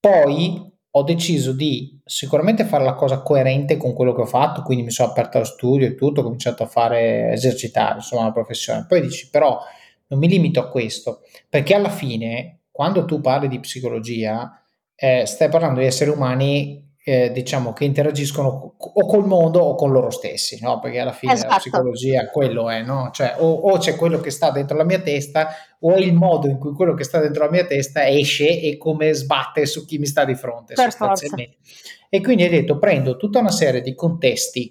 poi 0.00 0.77
ho 0.90 1.02
deciso 1.02 1.52
di 1.52 2.00
sicuramente 2.04 2.64
fare 2.64 2.84
la 2.84 2.94
cosa 2.94 3.20
coerente 3.20 3.76
con 3.76 3.92
quello 3.92 4.14
che 4.14 4.22
ho 4.22 4.26
fatto, 4.26 4.62
quindi 4.62 4.84
mi 4.84 4.90
sono 4.90 5.10
aperto 5.10 5.36
allo 5.36 5.46
studio 5.46 5.86
e 5.86 5.94
tutto, 5.94 6.20
ho 6.20 6.24
cominciato 6.24 6.62
a 6.62 6.66
fare, 6.66 7.32
esercitare, 7.32 7.96
insomma, 7.96 8.24
la 8.24 8.32
professione. 8.32 8.86
Poi 8.88 9.00
dici, 9.00 9.28
però 9.30 9.60
non 10.08 10.18
mi 10.18 10.28
limito 10.28 10.60
a 10.60 10.68
questo, 10.68 11.20
perché 11.48 11.74
alla 11.74 11.90
fine, 11.90 12.60
quando 12.70 13.04
tu 13.04 13.20
parli 13.20 13.48
di 13.48 13.60
psicologia, 13.60 14.62
eh, 14.94 15.26
stai 15.26 15.48
parlando 15.48 15.80
di 15.80 15.86
esseri 15.86 16.10
umani 16.10 16.87
eh, 17.08 17.32
diciamo 17.32 17.72
che 17.72 17.86
interagiscono 17.86 18.74
o 18.76 19.06
col 19.06 19.26
mondo 19.26 19.60
o 19.60 19.74
con 19.76 19.90
loro 19.90 20.10
stessi, 20.10 20.58
no? 20.60 20.78
Perché 20.78 20.98
alla 20.98 21.12
fine 21.12 21.32
esatto. 21.32 21.52
la 21.52 21.56
psicologia 21.56 22.28
quello 22.28 22.68
è, 22.68 22.82
no? 22.82 23.08
Cioè, 23.10 23.36
o, 23.38 23.50
o, 23.50 23.78
c'è 23.78 23.96
quello 23.96 24.20
che 24.20 24.30
sta 24.30 24.50
dentro 24.50 24.76
la 24.76 24.84
mia 24.84 25.00
testa 25.00 25.48
o 25.80 25.94
è 25.94 26.00
il 26.00 26.12
modo 26.12 26.48
in 26.48 26.58
cui 26.58 26.74
quello 26.74 26.92
che 26.92 27.04
sta 27.04 27.18
dentro 27.18 27.44
la 27.44 27.50
mia 27.50 27.64
testa 27.64 28.06
esce 28.06 28.60
e 28.60 28.76
come 28.76 29.14
sbatte 29.14 29.64
su 29.64 29.86
chi 29.86 29.96
mi 29.96 30.04
sta 30.04 30.26
di 30.26 30.34
fronte 30.34 30.74
per 30.74 30.90
sostanzialmente. 30.90 31.56
Forza. 31.62 31.88
E 32.10 32.20
quindi 32.20 32.42
hai 32.42 32.50
detto 32.50 32.78
prendo 32.78 33.16
tutta 33.16 33.38
una 33.38 33.52
serie 33.52 33.80
di 33.80 33.94
contesti, 33.94 34.70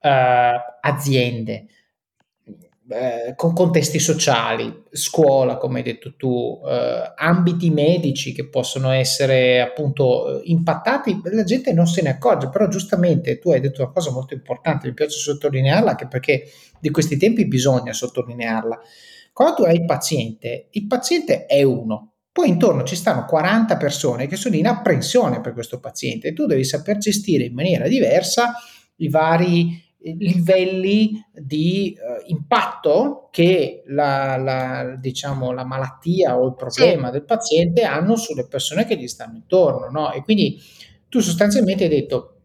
eh, 0.00 0.52
aziende, 0.80 1.66
eh, 2.90 3.34
con 3.36 3.52
contesti 3.52 3.98
sociali, 3.98 4.84
scuola, 4.90 5.58
come 5.58 5.78
hai 5.78 5.84
detto 5.84 6.14
tu, 6.16 6.60
eh, 6.66 7.12
ambiti 7.16 7.70
medici 7.70 8.32
che 8.32 8.48
possono 8.48 8.90
essere 8.90 9.60
appunto 9.60 10.40
impattati, 10.44 11.20
la 11.24 11.44
gente 11.44 11.72
non 11.72 11.86
se 11.86 12.02
ne 12.02 12.10
accorge, 12.10 12.48
però 12.48 12.66
giustamente 12.68 13.38
tu 13.38 13.50
hai 13.50 13.60
detto 13.60 13.82
una 13.82 13.92
cosa 13.92 14.10
molto 14.10 14.34
importante, 14.34 14.88
mi 14.88 14.94
piace 14.94 15.18
sottolinearla 15.18 15.90
anche 15.90 16.06
perché 16.06 16.50
di 16.80 16.90
questi 16.90 17.16
tempi 17.16 17.46
bisogna 17.46 17.92
sottolinearla. 17.92 18.80
Quando 19.32 19.54
tu 19.56 19.62
hai 19.62 19.74
il 19.74 19.84
paziente, 19.84 20.68
il 20.70 20.86
paziente 20.86 21.46
è 21.46 21.62
uno, 21.62 22.14
poi 22.32 22.48
intorno 22.48 22.84
ci 22.84 22.96
stanno 22.96 23.24
40 23.24 23.76
persone 23.76 24.26
che 24.26 24.36
sono 24.36 24.54
in 24.54 24.66
apprensione 24.66 25.40
per 25.40 25.52
questo 25.52 25.78
paziente 25.78 26.28
e 26.28 26.32
tu 26.32 26.46
devi 26.46 26.64
saper 26.64 26.98
gestire 26.98 27.44
in 27.44 27.54
maniera 27.54 27.86
diversa 27.86 28.54
i 28.96 29.08
vari 29.08 29.87
livelli 30.16 31.24
di 31.32 31.96
uh, 31.96 32.30
impatto 32.30 33.28
che 33.30 33.82
la, 33.86 34.36
la, 34.36 34.96
diciamo, 34.98 35.52
la, 35.52 35.64
malattia 35.64 36.38
o 36.38 36.46
il 36.46 36.54
problema 36.54 37.06
sì. 37.06 37.12
del 37.12 37.24
paziente 37.24 37.82
hanno 37.82 38.16
sulle 38.16 38.46
persone 38.46 38.86
che 38.86 38.96
gli 38.96 39.08
stanno 39.08 39.36
intorno. 39.36 39.88
No? 39.90 40.12
E 40.12 40.22
quindi 40.22 40.60
tu 41.08 41.20
sostanzialmente 41.20 41.84
hai 41.84 41.90
detto, 41.90 42.38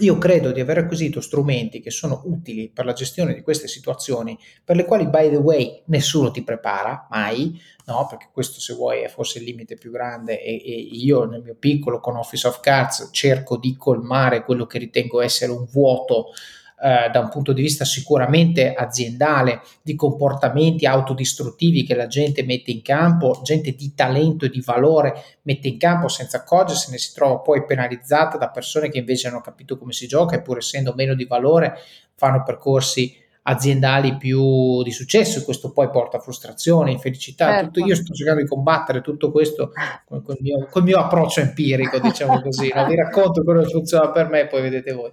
io 0.00 0.18
credo 0.18 0.52
di 0.52 0.60
aver 0.60 0.78
acquisito 0.78 1.20
strumenti 1.20 1.80
che 1.80 1.90
sono 1.90 2.22
utili 2.26 2.68
per 2.68 2.84
la 2.84 2.92
gestione 2.92 3.34
di 3.34 3.42
queste 3.42 3.66
situazioni, 3.66 4.38
per 4.64 4.76
le 4.76 4.84
quali, 4.84 5.08
by 5.08 5.30
the 5.30 5.36
way, 5.36 5.82
nessuno 5.86 6.30
ti 6.30 6.42
prepara 6.42 7.06
mai, 7.10 7.60
no? 7.86 8.06
perché 8.08 8.28
questo, 8.32 8.60
se 8.60 8.74
vuoi, 8.74 9.02
è 9.02 9.08
forse 9.08 9.38
il 9.38 9.44
limite 9.44 9.76
più 9.76 9.90
grande. 9.90 10.40
E, 10.40 10.54
e 10.54 10.88
io, 10.92 11.24
nel 11.24 11.42
mio 11.42 11.56
piccolo, 11.58 12.00
con 12.00 12.16
Office 12.16 12.46
of 12.46 12.60
Cards, 12.60 13.08
cerco 13.12 13.56
di 13.56 13.76
colmare 13.76 14.44
quello 14.44 14.66
che 14.66 14.78
ritengo 14.78 15.20
essere 15.20 15.52
un 15.52 15.66
vuoto 15.70 16.26
eh, 16.80 17.10
da 17.10 17.20
un 17.20 17.28
punto 17.28 17.52
di 17.52 17.62
vista 17.62 17.84
sicuramente 17.84 18.72
aziendale, 18.72 19.62
di 19.82 19.94
comportamenti 19.94 20.86
autodistruttivi 20.86 21.84
che 21.84 21.94
la 21.94 22.06
gente 22.06 22.44
mette 22.44 22.70
in 22.70 22.82
campo, 22.82 23.40
gente 23.42 23.72
di 23.72 23.94
talento 23.94 24.44
e 24.44 24.50
di 24.50 24.60
valore 24.60 25.22
mette 25.42 25.68
in 25.68 25.78
campo 25.78 26.08
senza 26.08 26.38
accorgersene, 26.38 26.98
si 26.98 27.12
trova 27.12 27.38
poi 27.38 27.64
penalizzata 27.64 28.36
da 28.36 28.50
persone 28.50 28.90
che 28.90 28.98
invece 28.98 29.28
hanno 29.28 29.40
capito 29.40 29.76
come 29.76 29.92
si 29.92 30.06
gioca 30.06 30.36
e 30.36 30.42
pur 30.42 30.58
essendo 30.58 30.94
meno 30.94 31.14
di 31.14 31.24
valore 31.24 31.74
fanno 32.14 32.42
percorsi 32.44 33.26
aziendali 33.48 34.16
più 34.16 34.82
di 34.82 34.92
successo 34.92 35.38
e 35.38 35.44
questo 35.44 35.72
poi 35.72 35.88
porta 35.88 36.18
a 36.18 36.20
frustrazione, 36.20 36.90
infelicità. 36.90 37.46
Certo. 37.46 37.70
Tutto, 37.70 37.86
io 37.86 37.94
sto 37.94 38.12
cercando 38.12 38.42
di 38.42 38.46
combattere 38.46 39.00
tutto 39.00 39.30
questo 39.30 39.72
con, 40.04 40.22
con, 40.22 40.34
il, 40.36 40.42
mio, 40.42 40.66
con 40.70 40.82
il 40.82 40.88
mio 40.88 40.98
approccio 40.98 41.40
empirico, 41.40 41.98
diciamo 41.98 42.40
così. 42.42 42.70
No? 42.74 42.86
Vi 42.86 42.94
racconto 42.94 43.42
quello 43.42 43.62
che 43.62 43.70
funziona 43.70 44.10
per 44.10 44.28
me 44.28 44.40
e 44.42 44.46
poi 44.46 44.60
vedete 44.60 44.92
voi. 44.92 45.12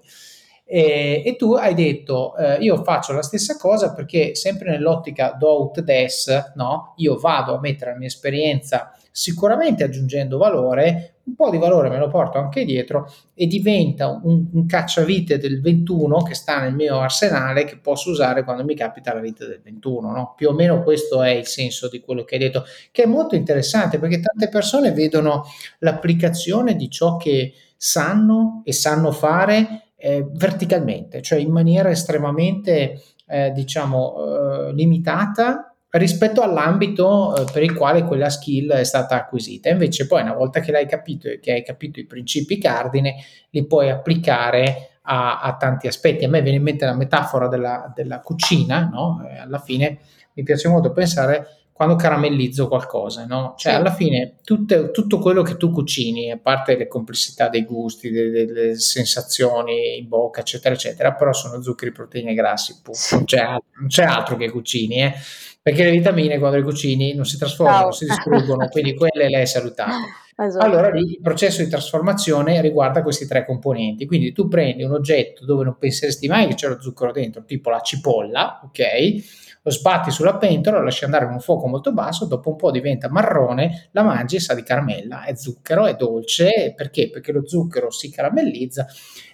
E, 0.68 1.22
e 1.24 1.36
tu 1.36 1.54
hai 1.54 1.76
detto 1.76 2.36
eh, 2.38 2.56
io 2.56 2.84
faccio 2.84 3.14
la 3.14 3.22
stessa 3.22 3.56
cosa 3.56 3.94
perché 3.94 4.34
sempre 4.34 4.72
nell'ottica 4.72 5.36
do 5.38 5.48
out 5.48 5.82
des, 5.82 6.54
no? 6.56 6.96
io 6.98 7.18
vado 7.18 7.56
a 7.56 7.60
mettere 7.60 7.92
la 7.92 7.98
mia 7.98 8.08
esperienza 8.08 8.92
sicuramente 9.12 9.84
aggiungendo 9.84 10.38
valore, 10.40 11.20
un 11.26 11.36
po' 11.36 11.50
di 11.50 11.58
valore 11.58 11.88
me 11.90 12.00
lo 12.00 12.10
porto 12.10 12.38
anche 12.38 12.66
dietro 12.66 13.10
e 13.34 13.46
diventa 13.48 14.08
un, 14.08 14.48
un 14.52 14.66
cacciavite 14.66 15.38
del 15.38 15.62
21 15.62 16.24
che 16.24 16.34
sta 16.34 16.60
nel 16.60 16.74
mio 16.74 17.00
arsenale 17.00 17.64
che 17.64 17.78
posso 17.78 18.10
usare 18.10 18.44
quando 18.44 18.66
mi 18.66 18.76
capita 18.76 19.14
la 19.14 19.22
vita 19.22 19.46
del 19.46 19.62
21. 19.64 20.12
No? 20.12 20.34
Più 20.36 20.50
o 20.50 20.54
meno 20.54 20.84
questo 20.84 21.22
è 21.22 21.30
il 21.30 21.46
senso 21.46 21.88
di 21.88 22.02
quello 22.02 22.26
che 22.26 22.36
hai 22.36 22.42
detto, 22.42 22.66
che 22.92 23.04
è 23.04 23.06
molto 23.08 23.36
interessante 23.36 24.00
perché 24.00 24.20
tante 24.20 24.50
persone 24.50 24.92
vedono 24.92 25.46
l'applicazione 25.80 26.76
di 26.76 26.90
ciò 26.90 27.16
che 27.16 27.54
sanno 27.78 28.64
e 28.66 28.74
sanno 28.74 29.12
fare 29.12 29.85
eh, 30.06 30.24
verticalmente, 30.34 31.24
cioè 31.24 31.40
in 31.40 31.50
maniera 31.50 31.90
estremamente, 31.90 33.02
eh, 33.26 33.52
diciamo, 33.52 34.68
eh, 34.68 34.74
limitata 34.74 35.76
rispetto 35.90 36.44
all'ambito 36.44 37.36
eh, 37.36 37.46
per 37.52 37.64
il 37.64 37.74
quale 37.74 38.04
quella 38.04 38.30
skill 38.30 38.72
è 38.74 38.84
stata 38.84 39.16
acquisita. 39.16 39.70
Invece 39.70 40.06
poi 40.06 40.22
una 40.22 40.36
volta 40.36 40.60
che 40.60 40.72
l'hai 40.72 40.86
capito 40.86 41.28
e 41.28 41.40
che 41.40 41.54
hai 41.54 41.64
capito 41.64 42.00
i 42.00 42.06
principi 42.06 42.60
cardine, 42.60 43.16
li 43.50 43.66
puoi 43.66 43.90
applicare 43.90 45.00
a, 45.02 45.40
a 45.40 45.56
tanti 45.58 45.88
aspetti. 45.88 46.24
A 46.24 46.30
me 46.30 46.44
viene 46.44 46.58
in 46.58 46.64
mente 46.64 46.86
la 46.86 46.94
metafora 46.94 47.48
della, 47.48 47.92
della 47.96 48.20
cucina, 48.20 48.88
no? 48.88 49.26
Eh, 49.28 49.40
alla 49.40 49.60
fine 49.60 49.98
mi 50.34 50.44
piace 50.44 50.70
molto 50.70 50.92
pensare 50.92 51.48
quando 51.76 51.98
caramellizzo 51.98 52.70
qualcosa, 52.70 53.26
no? 53.26 53.54
Cioè, 53.58 53.74
sì. 53.74 53.78
alla 53.78 53.92
fine 53.92 54.36
tutte, 54.46 54.92
tutto 54.92 55.20
quello 55.20 55.42
che 55.42 55.58
tu 55.58 55.72
cucini, 55.72 56.32
a 56.32 56.40
parte 56.42 56.78
le 56.78 56.88
complessità 56.88 57.50
dei 57.50 57.66
gusti, 57.66 58.10
delle, 58.12 58.46
delle, 58.46 58.80
sensazioni 58.80 59.98
in 59.98 60.08
bocca, 60.08 60.40
eccetera, 60.40 60.74
eccetera, 60.74 61.14
però 61.16 61.34
sono 61.34 61.62
zuccheri, 61.62 61.92
proteine 61.92 62.32
e 62.32 62.34
grassi, 62.34 62.76
sì. 62.92 63.16
non, 63.16 63.26
c'è, 63.26 63.44
non, 63.44 63.88
c'è, 63.88 64.06
altro 64.06 64.38
che 64.38 64.50
cucini, 64.50 65.04
eh? 65.04 65.14
Perché 65.62 65.84
le 65.84 65.92
vitamine 65.92 66.40
quando 66.40 66.56
le 66.56 66.64
cucini 66.64 67.14
non 67.14 67.26
si 67.26 67.38
trasformano, 67.38 67.82
non 67.82 67.92
si 67.92 68.06
distruggono, 68.06 68.70
quindi 68.70 68.96
quelle 68.96 69.28
le 69.28 69.40
hai 69.40 69.48
salutate. 69.48 69.92
Esatto. 70.38 70.66
Allora 70.66 70.90
lì 70.90 71.12
il 71.12 71.22
processo 71.22 71.64
di 71.64 71.70
trasformazione 71.70 72.60
riguarda 72.60 73.02
questi 73.02 73.26
tre 73.26 73.46
componenti. 73.46 74.06
Quindi 74.06 74.34
tu 74.34 74.50
prendi 74.50 74.84
un 74.84 74.92
oggetto 74.92 75.46
dove 75.46 75.64
non 75.64 75.78
penseresti 75.78 76.28
mai 76.28 76.48
che 76.48 76.56
c'è 76.56 76.68
lo 76.68 76.82
zucchero 76.82 77.14
dentro, 77.14 77.46
tipo 77.46 77.70
la 77.70 77.80
cipolla, 77.80 78.60
ok? 78.66 79.45
Lo 79.66 79.72
sbatti 79.72 80.12
sulla 80.12 80.38
pentola, 80.38 80.78
lo 80.78 80.84
lasci 80.84 81.06
andare 81.06 81.26
con 81.26 81.34
un 81.34 81.40
fuoco 81.40 81.66
molto 81.66 81.92
basso, 81.92 82.26
dopo 82.26 82.52
un 82.52 82.56
po' 82.56 82.70
diventa 82.70 83.10
marrone, 83.10 83.90
la 83.94 84.04
mangi 84.04 84.36
e 84.36 84.40
sa 84.40 84.54
di 84.54 84.62
caramella, 84.62 85.24
è 85.24 85.36
zucchero, 85.36 85.88
è 85.88 85.96
dolce, 85.96 86.74
perché? 86.76 87.10
Perché 87.10 87.32
lo 87.32 87.48
zucchero 87.48 87.90
si 87.90 88.12
caramellizza 88.12 88.86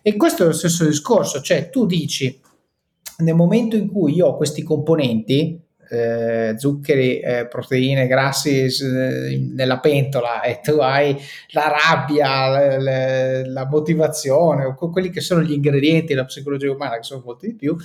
e 0.01 0.15
questo 0.15 0.43
è 0.43 0.45
lo 0.45 0.53
stesso 0.53 0.85
discorso, 0.85 1.41
cioè 1.41 1.69
tu 1.69 1.85
dici 1.85 2.39
nel 3.17 3.35
momento 3.35 3.75
in 3.75 3.91
cui 3.91 4.13
io 4.13 4.27
ho 4.27 4.37
questi 4.37 4.63
componenti, 4.63 5.61
eh, 5.89 6.53
zuccheri, 6.57 7.19
eh, 7.19 7.47
proteine, 7.47 8.07
grassi 8.07 8.61
eh, 8.63 9.49
nella 9.53 9.79
pentola 9.81 10.41
e 10.43 10.61
tu 10.63 10.77
hai 10.79 11.13
la 11.49 11.67
rabbia, 11.67 12.47
la, 12.47 12.79
la, 12.79 13.45
la 13.47 13.67
motivazione, 13.67 14.63
o 14.63 14.89
quelli 14.89 15.09
che 15.09 15.19
sono 15.19 15.41
gli 15.41 15.51
ingredienti 15.51 16.13
della 16.13 16.23
psicologia 16.23 16.71
umana, 16.71 16.95
che 16.95 17.03
sono 17.03 17.21
molti 17.25 17.47
di 17.47 17.55
più, 17.55 17.75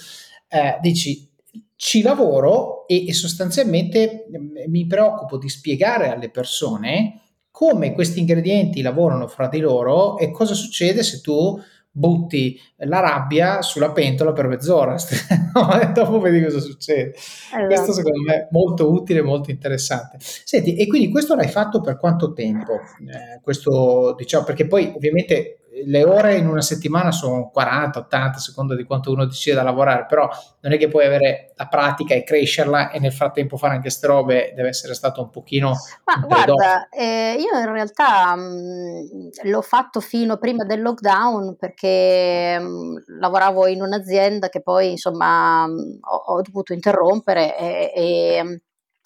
eh, 0.49 0.79
dici 0.81 1.35
ci 1.77 2.03
lavoro 2.03 2.87
e, 2.87 3.07
e 3.07 3.13
sostanzialmente 3.13 4.27
mm, 4.37 4.71
mi 4.71 4.87
preoccupo 4.87 5.39
di 5.39 5.49
spiegare 5.49 6.09
alle 6.09 6.31
persone 6.31 7.21
come 7.51 7.93
questi 7.93 8.21
ingredienti 8.21 8.83
lavorano 8.83 9.29
fra 9.29 9.49
di 9.49 9.61
loro 9.61 10.19
e 10.19 10.31
cosa 10.31 10.55
succede 10.55 11.03
se 11.03 11.21
tu 11.21 11.59
butti 11.97 12.61
la 12.81 13.01
rabbia 13.01 13.63
sulla 13.63 13.91
pentola 13.91 14.35
per 14.35 14.47
mezz'ora 14.47 14.97
e 15.81 15.87
dopo 15.93 16.21
vedi 16.21 16.43
cosa 16.43 16.61
succede. 16.61 17.15
Esatto. 17.15 17.67
Questo 17.67 17.93
secondo 17.95 18.21
me 18.21 18.35
è 18.35 18.49
molto 18.51 18.91
utile, 18.93 19.23
molto 19.23 19.51
interessante. 19.51 20.19
Senti, 20.21 20.77
e 20.77 20.87
quindi 20.87 21.09
questo 21.11 21.35
l'hai 21.35 21.49
fatto 21.49 21.81
per 21.81 21.97
quanto 21.97 22.35
tempo? 22.35 22.75
Eh, 22.75 23.41
questo 23.41 24.15
diciamo 24.19 24.45
perché 24.45 24.67
poi 24.67 24.93
ovviamente 24.95 25.61
le 25.85 26.05
ore 26.05 26.37
in 26.37 26.47
una 26.49 26.63
settimana 26.63 27.13
sono 27.13 27.51
40, 27.51 27.99
80, 27.99 28.39
secondo 28.39 28.75
di 28.75 28.85
quanto 28.85 29.13
uno 29.13 29.27
decide 29.27 29.57
da 29.57 29.63
lavorare, 29.63 30.07
però 30.07 30.29
non 30.61 30.73
è 30.73 30.79
che 30.79 30.89
puoi 30.89 31.05
avere 31.05 31.53
la 31.57 31.67
pratica 31.67 32.15
e 32.15 32.25
crescerla 32.25 32.91
e 32.91 32.99
nel 32.99 33.13
frattempo 33.13 33.57
fare 33.57 33.73
anche 33.73 33.89
queste 33.89 34.07
robe, 34.07 34.53
deve 34.55 34.69
essere 34.69 34.95
stato 34.95 35.23
un 35.23 35.31
pochino... 35.31 35.75
Ma 36.05 36.27
guarda, 36.27 36.89
eh, 36.89 37.37
io 37.39 37.59
in 37.59 37.73
realtà 37.73 38.35
mh, 38.35 38.41
mm, 38.43 39.51
l'ho 39.51 39.63
fatto 39.63 40.01
fino 40.01 40.39
prima 40.39 40.65
del 40.65 40.81
lockdown 40.81 41.57
perché 41.57 42.59
mh, 42.59 42.65
mm, 42.67 42.97
lavoravo 43.21 43.67
in 43.67 43.83
un'azienda 43.83 44.49
che 44.49 44.63
poi 44.63 44.93
insomma 44.93 45.67
mh, 45.67 45.73
mm, 45.73 45.99
ho, 46.01 46.17
ho, 46.17 46.43
dovuto 46.43 46.73
interrompere 46.73 47.57
e, 47.59 47.93
e 47.95 48.61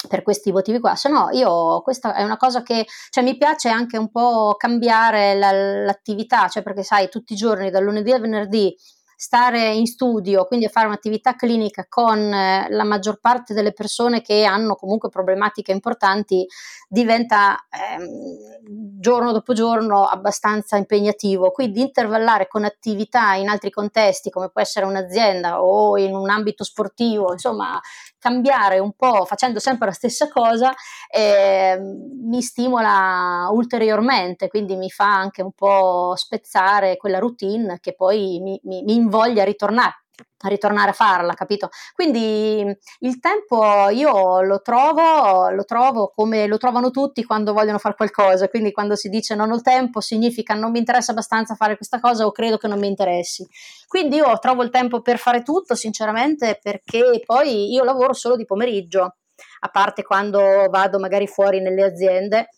per 0.08 0.22
questi 0.22 0.52
motivi 0.52 0.80
qua, 0.80 0.94
se 0.94 1.08
no 1.08 1.28
io 1.32 1.80
questa 1.82 2.14
è 2.14 2.22
una 2.22 2.36
cosa 2.36 2.62
che 2.62 2.86
cioè, 3.10 3.24
mi 3.24 3.36
piace 3.36 3.68
anche 3.68 3.98
un 3.98 4.10
po' 4.10 4.54
cambiare 4.56 5.34
la, 5.34 5.52
l'attività, 5.52 6.48
cioè 6.48 6.62
perché 6.62 6.82
sai 6.82 7.08
tutti 7.08 7.34
i 7.34 7.36
giorni 7.36 7.70
dal 7.70 7.84
lunedì 7.84 8.12
al 8.12 8.20
venerdì 8.20 8.74
stare 9.20 9.74
in 9.74 9.84
studio, 9.84 10.46
quindi 10.46 10.66
fare 10.68 10.86
un'attività 10.86 11.36
clinica 11.36 11.84
con 11.90 12.18
eh, 12.18 12.68
la 12.70 12.84
maggior 12.84 13.20
parte 13.20 13.52
delle 13.52 13.74
persone 13.74 14.22
che 14.22 14.44
hanno 14.44 14.76
comunque 14.76 15.10
problematiche 15.10 15.72
importanti 15.72 16.46
diventa 16.88 17.58
ehm, 17.68 18.98
giorno 18.98 19.32
dopo 19.32 19.52
giorno 19.52 20.04
abbastanza 20.04 20.78
impegnativo. 20.78 21.50
Quindi 21.50 21.82
intervallare 21.82 22.48
con 22.48 22.64
attività 22.64 23.34
in 23.34 23.50
altri 23.50 23.68
contesti, 23.68 24.30
come 24.30 24.48
può 24.48 24.62
essere 24.62 24.86
un'azienda 24.86 25.62
o 25.62 25.98
in 25.98 26.14
un 26.14 26.30
ambito 26.30 26.64
sportivo, 26.64 27.30
insomma, 27.32 27.78
cambiare 28.20 28.78
un 28.78 28.92
po' 28.92 29.24
facendo 29.24 29.58
sempre 29.58 29.86
la 29.86 29.92
stessa 29.92 30.28
cosa 30.28 30.72
eh, 31.08 31.76
mi 32.22 32.40
stimola 32.42 33.48
ulteriormente, 33.50 34.46
quindi 34.48 34.76
mi 34.76 34.90
fa 34.90 35.12
anche 35.12 35.42
un 35.42 35.52
po' 35.52 36.12
spezzare 36.14 36.96
quella 36.96 37.18
routine 37.18 37.78
che 37.80 37.94
poi 37.94 38.38
mi, 38.40 38.60
mi, 38.64 38.84
mi 38.84 38.94
invoglia 38.94 39.42
a 39.42 39.46
ritornare 39.46 39.99
ritornare 40.48 40.90
a 40.90 40.94
farla, 40.94 41.34
capito? 41.34 41.68
Quindi 41.94 42.64
il 43.00 43.20
tempo 43.20 43.88
io 43.90 44.40
lo 44.42 44.60
trovo, 44.62 45.50
lo 45.50 45.64
trovo 45.64 46.12
come 46.14 46.46
lo 46.46 46.56
trovano 46.56 46.90
tutti 46.90 47.24
quando 47.24 47.52
vogliono 47.52 47.78
fare 47.78 47.94
qualcosa, 47.94 48.48
quindi 48.48 48.72
quando 48.72 48.96
si 48.96 49.08
dice 49.08 49.34
non 49.34 49.50
ho 49.50 49.60
tempo 49.60 50.00
significa 50.00 50.54
non 50.54 50.70
mi 50.70 50.78
interessa 50.78 51.12
abbastanza 51.12 51.54
fare 51.54 51.76
questa 51.76 52.00
cosa 52.00 52.26
o 52.26 52.32
credo 52.32 52.56
che 52.56 52.68
non 52.68 52.78
mi 52.78 52.88
interessi. 52.88 53.46
Quindi 53.86 54.16
io 54.16 54.38
trovo 54.38 54.62
il 54.62 54.70
tempo 54.70 55.02
per 55.02 55.18
fare 55.18 55.42
tutto, 55.42 55.74
sinceramente, 55.74 56.58
perché 56.62 57.22
poi 57.24 57.72
io 57.72 57.84
lavoro 57.84 58.12
solo 58.12 58.36
di 58.36 58.44
pomeriggio, 58.44 59.16
a 59.60 59.68
parte 59.68 60.02
quando 60.02 60.40
vado 60.70 60.98
magari 60.98 61.26
fuori 61.26 61.60
nelle 61.60 61.82
aziende 61.82 62.48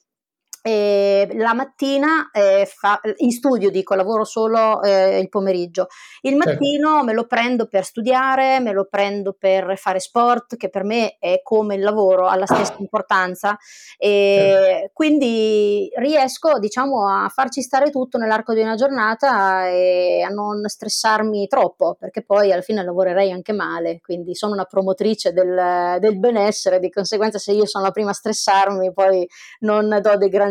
e 0.63 1.29
la 1.35 1.55
mattina 1.55 2.31
eh, 2.31 2.71
fa, 2.73 3.01
in 3.17 3.33
studio 3.33 3.69
dico 3.69 3.97
lavoro 3.97 4.23
solo 4.23 4.81
eh, 4.83 5.19
il 5.19 5.29
pomeriggio 5.29 5.89
il 6.21 6.35
certo. 6.35 6.51
mattino 6.51 6.89
certo. 6.91 7.05
me 7.05 7.13
lo 7.15 7.27
prendo 7.27 7.67
per 7.67 7.85
studiare 7.85 8.61
me 8.61 8.73
lo 8.73 8.87
prendo 8.89 9.33
per 9.33 9.77
fare 9.77 9.99
sport 9.99 10.57
che 10.57 10.71
per 10.71 10.85
me 10.85 11.17
è 11.19 11.41
come 11.43 11.75
il 11.75 11.83
lavoro 11.83 12.29
ha 12.29 12.37
la 12.37 12.47
stessa 12.47 12.77
importanza 12.79 13.59
e 13.99 14.37
certo. 14.39 14.91
quindi 14.93 15.91
riesco 15.97 16.57
diciamo 16.61 17.09
a 17.09 17.29
farci 17.29 17.61
stare 17.61 17.91
tutto 17.91 18.17
nell'arco 18.17 18.55
di 18.55 18.61
una 18.61 18.77
giornata 18.77 19.67
e 19.67 20.23
a 20.23 20.29
non 20.29 20.69
stressarmi 20.69 21.49
troppo 21.49 21.97
perché 21.99 22.23
poi 22.23 22.53
alla 22.53 22.63
fine 22.63 22.85
lavorerei 22.85 23.33
anche 23.33 23.53
male 23.53 23.99
quindi 24.01 24.37
sono 24.37 24.53
una 24.53 24.65
promotrice 24.65 25.33
del, 25.33 25.97
del 25.99 26.21
benessere 26.21 26.79
di 26.79 26.89
conseguenza 26.89 27.39
se 27.39 27.51
io 27.51 27.67
sono 27.67 27.85
la 27.85 27.91
prima 27.91 28.11
a 28.11 28.15
stressarmi 28.15 28.93
poi 28.93 29.29
non 29.61 29.99
do 30.01 30.17
dei 30.17 30.29
grandi 30.29 30.51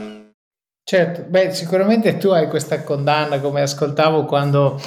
Certo, 0.91 1.23
beh, 1.25 1.53
sicuramente 1.53 2.17
tu 2.17 2.31
hai 2.31 2.49
questa 2.49 2.83
condanna, 2.83 3.39
come 3.39 3.61
ascoltavo 3.61 4.25
quando 4.25 4.77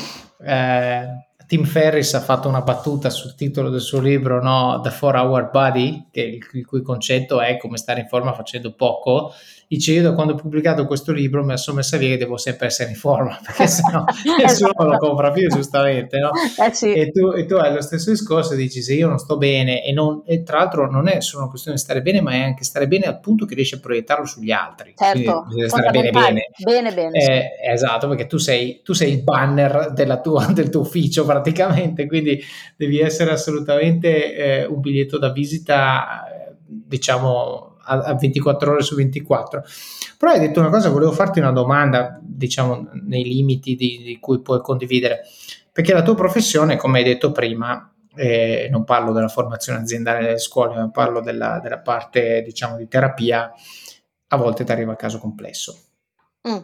eh, 0.45 1.07
Tim 1.47 1.65
Ferris 1.65 2.13
ha 2.13 2.21
fatto 2.21 2.47
una 2.47 2.61
battuta 2.61 3.09
sul 3.09 3.35
titolo 3.35 3.71
del 3.71 3.81
suo 3.81 4.01
libro, 4.01 4.43
no? 4.43 4.81
The 4.83 4.91
4 4.91 5.19
Hour 5.19 5.49
Body, 5.51 6.09
che 6.13 6.41
il 6.53 6.67
cui 6.67 6.83
concetto 6.83 7.41
è 7.41 7.57
come 7.57 7.79
stare 7.79 8.01
in 8.01 8.09
forma 8.09 8.35
facendo 8.35 8.75
poco, 8.75 9.33
dice 9.75 9.93
io 9.93 10.03
da 10.03 10.13
quando 10.13 10.35
ho 10.35 10.37
pubblicato 10.37 10.87
questo 10.87 11.13
libro 11.13 11.45
mi 11.45 11.57
sono 11.59 11.77
messa 11.77 11.97
via 11.97 12.09
che 12.11 12.17
devo 12.17 12.37
sempre 12.37 12.67
essere 12.67 12.91
in 12.91 12.97
forma 12.97 13.39
perché 13.45 13.67
sennò 13.67 14.05
nessuno 14.41 14.71
esatto. 14.71 14.85
lo 14.85 14.99
compra 14.99 15.31
più 15.31 15.49
giustamente 15.49 16.19
no? 16.19 16.31
eh 16.65 16.73
sì. 16.73 16.93
e, 16.93 17.11
tu, 17.11 17.31
e, 17.31 17.45
tu, 17.47 17.55
hai 17.55 17.73
lo 17.73 17.81
stesso 17.81 18.11
discorso 18.11 18.55
dici 18.55 18.83
se 18.83 18.95
io 18.95 19.09
non 19.09 19.19
sto 19.19 19.37
bene 19.37 19.85
e, 19.85 19.93
non, 19.93 20.23
e, 20.25 20.43
tra 20.43 20.59
l'altro 20.59 20.91
non 20.91 21.09
è 21.09 21.21
solo 21.21 21.43
una 21.43 21.51
questione 21.51 21.77
di 21.77 21.83
stare 21.83 22.03
bene 22.03 22.21
ma 22.21 22.33
è 22.33 22.41
anche 22.41 22.65
stare 22.65 22.87
bene 22.87 23.07
al 23.07 23.21
punto 23.21 23.45
che 23.45 23.55
riesci 23.55 23.75
a 23.75 23.81
proiettarlo 23.81 24.27
sugli 24.27 24.51
altri 24.51 24.95
certo 24.97 25.47
stare 25.67 25.91
bene 25.91 26.11
bene 26.11 26.51
bene, 26.63 26.93
bene 26.93 27.19
eh, 27.19 27.23
sì. 27.23 27.71
esatto 27.71 28.09
perché 28.09 28.27
tu 28.27 28.39
sei, 28.39 28.81
tu 28.83 28.93
sei 28.93 29.13
il 29.13 29.23
banner 29.23 29.93
tua, 30.23 30.47
del 30.53 30.71
tuo 30.71 30.83
ufficio 30.83 31.25
praticamente 31.25 32.07
quindi 32.07 32.41
devi 32.77 33.01
essere 33.01 33.31
assolutamente 33.31 34.35
eh, 34.35 34.65
un 34.67 34.81
biglietto 34.81 35.19
da 35.19 35.31
visita 35.31 36.25
eh, 36.27 36.55
diciamo 36.67 37.74
a, 37.85 37.99
a 38.01 38.15
24 38.15 38.73
ore 38.73 38.83
su 38.83 38.95
24. 38.95 39.63
Però 40.19 40.33
hai 40.33 40.41
detto 40.41 40.61
una 40.61 40.71
cosa, 40.71 40.89
volevo 40.89 41.13
farti 41.13 41.39
una 41.39 41.53
domanda, 41.53 42.19
diciamo, 42.23 42.89
nei 43.05 43.25
limiti 43.25 43.75
di, 43.75 44.03
di 44.03 44.19
cui 44.21 44.41
puoi 44.41 44.61
condividere, 44.61 45.23
perché 45.73 45.93
la 45.93 46.03
tua 46.03 46.15
professione, 46.15 46.77
come 46.77 46.99
hai 46.99 47.05
detto 47.05 47.33
prima, 47.33 47.93
eh, 48.17 48.69
non 48.71 48.85
parlo 48.85 49.13
della 49.13 49.29
formazione 49.29 49.81
aziendale 49.81 50.25
delle 50.25 50.39
scuole, 50.39 50.77
ma 50.77 50.91
parlo 50.91 51.21
della, 51.21 51.61
della 51.61 51.81
parte, 51.81 52.43
diciamo, 52.43 52.77
di 52.77 52.89
terapia, 52.89 53.53
a 54.29 54.37
volte 54.37 54.65
ti 54.65 54.73
arriva 54.73 54.93
a 54.93 54.97
caso 54.97 55.19
complesso. 55.19 55.77
Mm. 56.49 56.59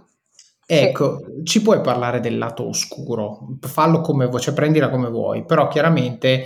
Ecco, 0.72 1.18
sì. 1.18 1.44
ci 1.44 1.62
puoi 1.62 1.80
parlare 1.80 2.20
del 2.20 2.38
lato 2.38 2.68
oscuro, 2.68 3.56
fallo 3.62 4.00
come 4.00 4.26
vuoi, 4.26 4.40
cioè 4.40 4.54
prendila 4.54 4.88
come 4.88 5.08
vuoi, 5.08 5.44
però 5.44 5.66
chiaramente 5.66 6.44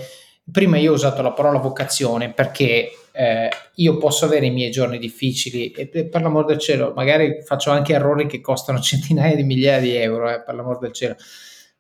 prima 0.51 0.79
io 0.79 0.93
ho 0.93 0.95
usato 0.95 1.20
la 1.20 1.33
parola 1.33 1.59
vocazione 1.59 2.33
perché 2.33 2.91
eh, 3.16 3.48
io 3.76 3.96
posso 3.96 4.24
avere 4.24 4.46
i 4.46 4.50
miei 4.50 4.72
giorni 4.72 4.98
difficili 4.98 5.70
e 5.70 5.86
per 5.86 6.20
l'amor 6.20 6.46
del 6.46 6.58
cielo, 6.58 6.92
magari 6.96 7.42
faccio 7.44 7.70
anche 7.70 7.92
errori 7.92 8.26
che 8.26 8.40
costano 8.40 8.80
centinaia 8.80 9.36
di 9.36 9.44
migliaia 9.44 9.80
di 9.80 9.94
euro, 9.94 10.30
eh, 10.30 10.42
per 10.42 10.54
l'amor 10.56 10.78
del 10.78 10.92
cielo. 10.92 11.14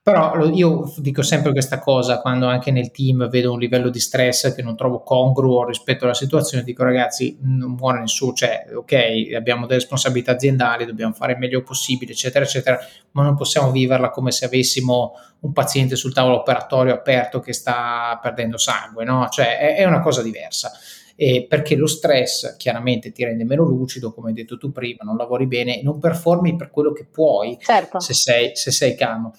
Però 0.00 0.44
io 0.50 0.92
dico 0.98 1.22
sempre 1.22 1.50
questa 1.52 1.78
cosa 1.78 2.20
quando 2.20 2.46
anche 2.46 2.70
nel 2.70 2.90
team 2.90 3.26
vedo 3.30 3.52
un 3.52 3.58
livello 3.58 3.88
di 3.88 3.98
stress 4.00 4.54
che 4.54 4.62
non 4.62 4.76
trovo 4.76 5.00
congruo 5.02 5.64
rispetto 5.64 6.04
alla 6.04 6.12
situazione, 6.12 6.62
dico 6.62 6.84
ragazzi, 6.84 7.38
non 7.40 7.72
muore 7.72 8.00
nessuno, 8.00 8.34
cioè 8.34 8.66
ok, 8.74 9.32
abbiamo 9.34 9.62
delle 9.62 9.78
responsabilità 9.78 10.32
aziendali, 10.32 10.84
dobbiamo 10.84 11.14
fare 11.14 11.32
il 11.32 11.38
meglio 11.38 11.62
possibile, 11.62 12.12
eccetera, 12.12 12.44
eccetera, 12.44 12.78
ma 13.12 13.22
non 13.22 13.34
possiamo 13.34 13.70
viverla 13.70 14.10
come 14.10 14.30
se 14.30 14.44
avessimo 14.44 15.14
un 15.40 15.52
paziente 15.52 15.96
sul 15.96 16.12
tavolo 16.12 16.40
operatorio 16.40 16.92
aperto 16.92 17.40
che 17.40 17.54
sta 17.54 18.18
perdendo 18.22 18.58
sangue, 18.58 19.04
no? 19.04 19.26
Cioè 19.30 19.58
è, 19.58 19.76
è 19.76 19.84
una 19.84 20.00
cosa 20.00 20.22
diversa 20.22 20.70
eh, 21.16 21.46
perché 21.48 21.76
lo 21.76 21.86
stress 21.86 22.56
chiaramente 22.56 23.12
ti 23.12 23.24
rende 23.24 23.44
meno 23.44 23.64
lucido, 23.64 24.12
come 24.12 24.28
hai 24.28 24.34
detto 24.34 24.56
tu 24.56 24.72
prima, 24.72 25.04
non 25.04 25.16
lavori 25.16 25.46
bene, 25.46 25.82
non 25.82 25.98
performi 25.98 26.56
per 26.56 26.70
quello 26.70 26.92
che 26.92 27.06
puoi 27.06 27.56
certo. 27.60 28.00
se, 28.00 28.14
sei, 28.14 28.50
se 28.54 28.70
sei 28.70 28.94
calmo. 28.96 29.32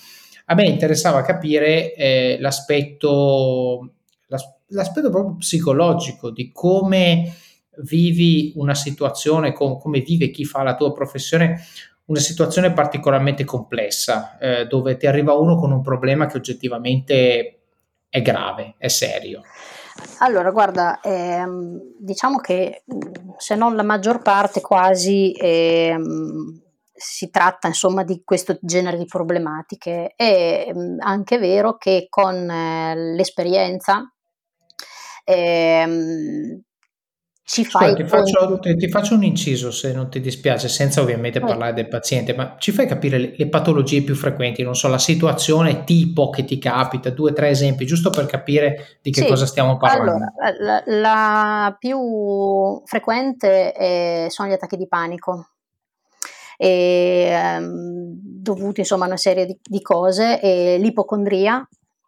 A 0.46 0.54
me 0.54 0.66
interessava 0.66 1.22
capire 1.22 1.94
eh, 1.96 2.38
l'aspetto, 2.40 3.94
l'aspetto 4.68 5.10
proprio 5.10 5.36
psicologico 5.38 6.30
di 6.30 6.52
come 6.52 7.34
vivi 7.80 8.54
una 8.56 8.76
situazione 8.76 9.52
com- 9.52 9.80
come 9.80 10.00
vive 10.02 10.30
chi 10.30 10.46
fa 10.46 10.64
la 10.64 10.76
tua 10.76 10.94
professione, 10.94 11.62
una 12.06 12.20
situazione 12.20 12.72
particolarmente 12.72 13.44
complessa, 13.44 14.38
eh, 14.38 14.66
dove 14.68 14.98
ti 14.98 15.08
arriva 15.08 15.34
uno 15.34 15.56
con 15.56 15.72
un 15.72 15.82
problema 15.82 16.28
che 16.28 16.38
oggettivamente 16.38 17.60
è 18.08 18.22
grave, 18.22 18.76
è 18.78 18.88
serio. 18.88 19.42
Allora, 20.20 20.52
guarda, 20.52 21.00
ehm, 21.02 21.80
diciamo 22.00 22.38
che 22.40 22.84
se 23.38 23.56
non 23.56 23.76
la 23.76 23.84
maggior 23.84 24.22
parte 24.22 24.62
quasi 24.62 25.32
ehm, 25.38 26.62
si 26.94 27.30
tratta 27.30 27.68
insomma 27.68 28.04
di 28.04 28.22
questo 28.24 28.58
genere 28.62 28.98
di 28.98 29.06
problematiche. 29.06 30.14
È 30.16 30.72
anche 31.00 31.38
vero 31.38 31.78
che 31.78 32.08
con 32.10 32.50
eh, 32.50 32.96
l'esperienza 33.16 34.10
ehm, 35.26 36.62
ci 37.48 37.64
fai 37.64 37.92
Scusa, 37.92 37.96
ti 37.96 38.10
faccio, 38.10 38.60
ti, 38.60 38.76
ti 38.76 38.90
faccio, 38.90 39.14
un 39.14 39.24
inciso 39.24 39.70
se 39.70 39.94
non 39.94 40.10
ti 40.10 40.20
dispiace, 40.20 40.68
senza 40.68 41.02
ovviamente 41.02 41.40
parlare 41.40 41.74
del 41.74 41.88
paziente, 41.88 42.34
ma 42.34 42.56
ci 42.58 42.72
fai 42.72 42.88
capire 42.88 43.20
le, 43.20 43.34
le, 43.38 43.48
patologie 43.48 44.02
più 44.02 44.16
frequenti, 44.16 44.64
non 44.64 44.76
so, 44.76 44.88
la 44.88 44.98
situazione 44.98 45.84
tipo 45.84 46.32
che 46.32 46.44
ti 46.44 46.58
capita, 46.58 47.12
due 47.12 47.30
o 47.30 47.34
tre 47.34 47.50
esempi, 47.50 47.86
giusto 47.86 48.10
per 48.10 48.26
capire 48.26 48.98
di 49.04 49.12
che 49.12 49.22
sì, 49.22 49.28
cosa 49.28 49.46
stiamo 49.46 49.78
parlando. 49.78 50.26
Allora, 50.42 50.84
la, 50.84 50.84
la 50.86 51.76
più 51.78 52.82
frequente 52.84 53.74
è, 53.74 54.26
sono 54.30 54.50
gli 54.50 54.54
attacchi 54.54 54.78
di 54.78 54.88
panico, 54.88 55.50
e, 56.58 57.28
ehm, 57.30 58.12
dovuti 58.22 58.80
insomma 58.80 59.04
a 59.04 59.08
una 59.08 59.18
serie 59.18 59.46
di, 59.46 59.56
di 59.62 59.84
cose, 59.84 60.42
e 60.42 60.80
l'ipocondria, 60.80 61.64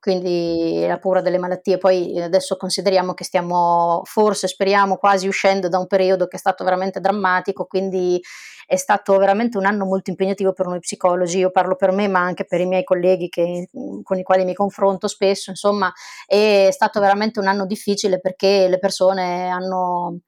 quindi 0.08 0.86
la 0.88 1.00
paura 1.00 1.20
delle 1.20 1.38
malattie. 1.38 1.78
Poi 1.78 2.18
adesso 2.22 2.56
consideriamo 2.56 3.14
che 3.14 3.26
stiamo 3.26 4.04
forse, 4.06 4.48
speriamo, 4.48 4.96
quasi 4.96 5.28
uscendo 5.28 5.68
da 5.68 5.80
un 5.80 5.86
periodo 5.86 6.28
che 6.28 6.38
è 6.38 6.40
stato 6.40 6.64
veramente 6.64 7.02
drammatico, 7.02 7.66
quindi 7.66 8.18
è 8.66 8.78
stato 8.78 9.18
veramente 9.18 9.58
un 9.58 9.66
anno 9.66 9.84
molto 9.84 10.10
impegnativo 10.10 10.54
per 10.54 10.68
noi 10.68 10.80
psicologi, 10.80 11.40
io 11.40 11.52
parlo 11.52 11.76
per 11.76 11.92
me 11.92 12.08
ma 12.08 12.22
anche 12.22 12.46
per 12.46 12.62
i 12.62 12.66
miei 12.66 12.86
colleghi 12.86 13.28
che, 13.28 13.68
con 14.04 14.18
i 14.18 14.24
quali 14.24 14.46
mi 14.46 14.54
confronto 14.54 15.08
spesso, 15.10 15.50
insomma 15.50 15.92
è 16.26 16.70
stato 16.72 17.02
veramente 17.02 17.40
un 17.40 17.48
anno 17.48 17.66
difficile 17.66 18.22
perché 18.22 18.68
le 18.70 18.80
persone 18.80 19.50
hanno 19.50 20.20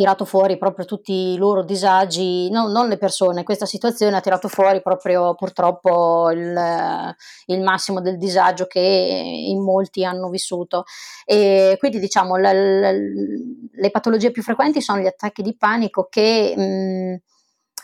tirato 0.00 0.24
fuori 0.24 0.56
proprio 0.56 0.86
tutti 0.86 1.12
i 1.12 1.36
loro 1.36 1.62
disagi, 1.62 2.48
no, 2.50 2.68
non 2.68 2.88
le 2.88 2.96
persone, 2.96 3.42
questa 3.42 3.66
situazione 3.66 4.16
ha 4.16 4.22
tirato 4.22 4.48
fuori 4.48 4.80
proprio 4.80 5.34
purtroppo 5.34 6.30
il, 6.30 7.14
il 7.46 7.60
massimo 7.60 8.00
del 8.00 8.16
disagio 8.16 8.64
che 8.64 8.80
in 8.80 9.62
molti 9.62 10.02
hanno 10.02 10.30
vissuto. 10.30 10.84
E 11.26 11.76
quindi 11.78 11.98
diciamo 11.98 12.36
la, 12.36 12.50
la, 12.50 12.92
le 12.92 13.90
patologie 13.90 14.30
più 14.30 14.42
frequenti 14.42 14.80
sono 14.80 15.00
gli 15.00 15.06
attacchi 15.06 15.42
di 15.42 15.54
panico 15.54 16.06
che... 16.10 16.54
Mh, 16.56 17.28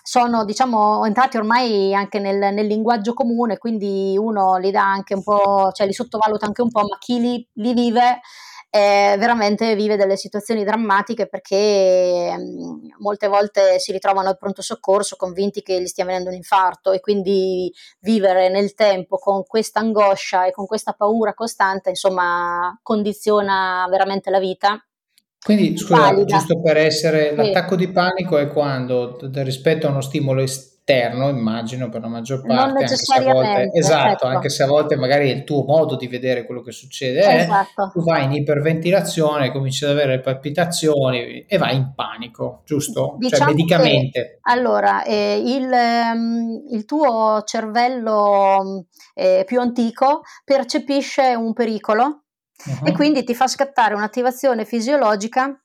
sono 0.07 0.45
diciamo 0.45 1.05
entrati 1.05 1.37
ormai 1.37 1.93
anche 1.93 2.21
nel, 2.21 2.55
nel, 2.55 2.67
linguaggio 2.67 3.13
comune, 3.13 3.59
quindi 3.59 4.17
uno 4.17 4.57
li 4.57 4.71
dà 4.71 4.89
anche 4.89 5.15
un 5.15 5.25
po', 5.25 5.73
cioè 5.73 5.85
li 5.85 5.93
sottovaluta 5.93 6.47
anche 6.47 6.63
un 6.63 6.71
po', 6.71 6.83
ma 6.83 6.97
chi 7.01 7.19
li, 7.19 7.49
li 7.55 7.75
vive 7.75 8.21
eh, 8.71 9.17
veramente 9.19 9.75
vive 9.75 9.97
delle 9.97 10.17
situazioni 10.17 10.65
drammatiche 10.65 11.27
perché 11.29 12.35
mh, 12.37 12.41
mm, 12.41 12.89
molte 12.99 13.29
volte 13.29 13.79
si 13.79 13.93
ritrovano 13.93 14.29
al 14.29 14.37
pronto 14.37 14.63
soccorso 14.63 15.17
convinti 15.17 15.63
che 15.63 15.81
gli 15.81 15.87
stia 15.87 16.05
venendo 16.05 16.29
un 16.29 16.37
infarto 16.37 16.93
e 16.93 17.01
quindi 17.01 17.73
vivere 18.01 18.49
nel 18.49 18.75
tempo 18.75 19.17
con 19.17 19.45
questa 19.45 19.81
angoscia 19.81 20.47
e 20.47 20.51
con 20.51 20.67
questa 20.67 20.93
paura 20.93 21.33
costante, 21.35 21.91
insomma, 21.91 22.79
condiziona 22.83 23.87
veramente 23.89 24.31
la 24.31 24.41
vita. 24.41 24.79
Quindi, 25.43 25.77
scusa, 25.79 25.97
valida. 25.97 26.25
giusto 26.25 26.61
per 26.61 26.77
essere, 26.77 27.35
l'attacco 27.35 27.77
di 27.77 27.91
panico 27.91 28.37
è 28.37 28.49
quando 28.49 29.17
rispetto 29.35 29.87
a 29.87 29.91
uno 29.91 30.01
stimolo 30.01 30.43
esterno 30.43 30.75
esterno, 30.87 31.29
immagino 31.29 31.89
per 31.89 32.01
la 32.01 32.07
maggior 32.07 32.47
parte, 32.47 32.79
anche 32.79 32.97
se, 32.97 33.21
volte, 33.21 33.71
esatto, 33.73 34.11
ecco. 34.11 34.27
anche 34.27 34.49
se 34.49 34.63
a 34.63 34.67
volte 34.67 34.95
magari 34.95 35.31
è 35.31 35.35
il 35.35 35.43
tuo 35.43 35.65
modo 35.65 35.97
di 35.97 36.07
vedere 36.07 36.47
quello 36.47 36.63
che 36.63 36.71
succede, 36.71 37.41
esatto. 37.41 37.91
tu 37.93 38.03
vai 38.05 38.25
in 38.25 38.33
iperventilazione, 38.33 39.51
cominci 39.51 39.85
ad 39.85 39.91
avere 39.91 40.21
palpitazioni 40.21 41.45
e 41.45 41.59
vai 41.59 41.75
in 41.75 41.93
panico, 41.95 42.63
giusto? 42.65 43.17
Cioè, 43.19 43.19
diciamo 43.19 43.45
cioè 43.45 43.55
medicamente. 43.55 44.21
Che, 44.21 44.39
allora, 44.43 45.03
eh, 45.03 45.43
il, 45.45 45.73
ehm, 45.73 46.63
il, 46.71 46.85
tuo 46.85 47.43
cervello 47.45 48.87
eh, 49.15 49.43
più 49.45 49.61
antico 49.61 50.21
percepisce 50.45 51.35
un 51.35 51.53
pericolo 51.53 52.05
uh-huh. 52.65 52.87
e 52.87 52.93
quindi 52.93 53.25
ti 53.25 53.35
fa 53.35 53.49
scattare 53.49 53.95
un'attivazione 53.95 54.65
fisiologica 54.65 55.61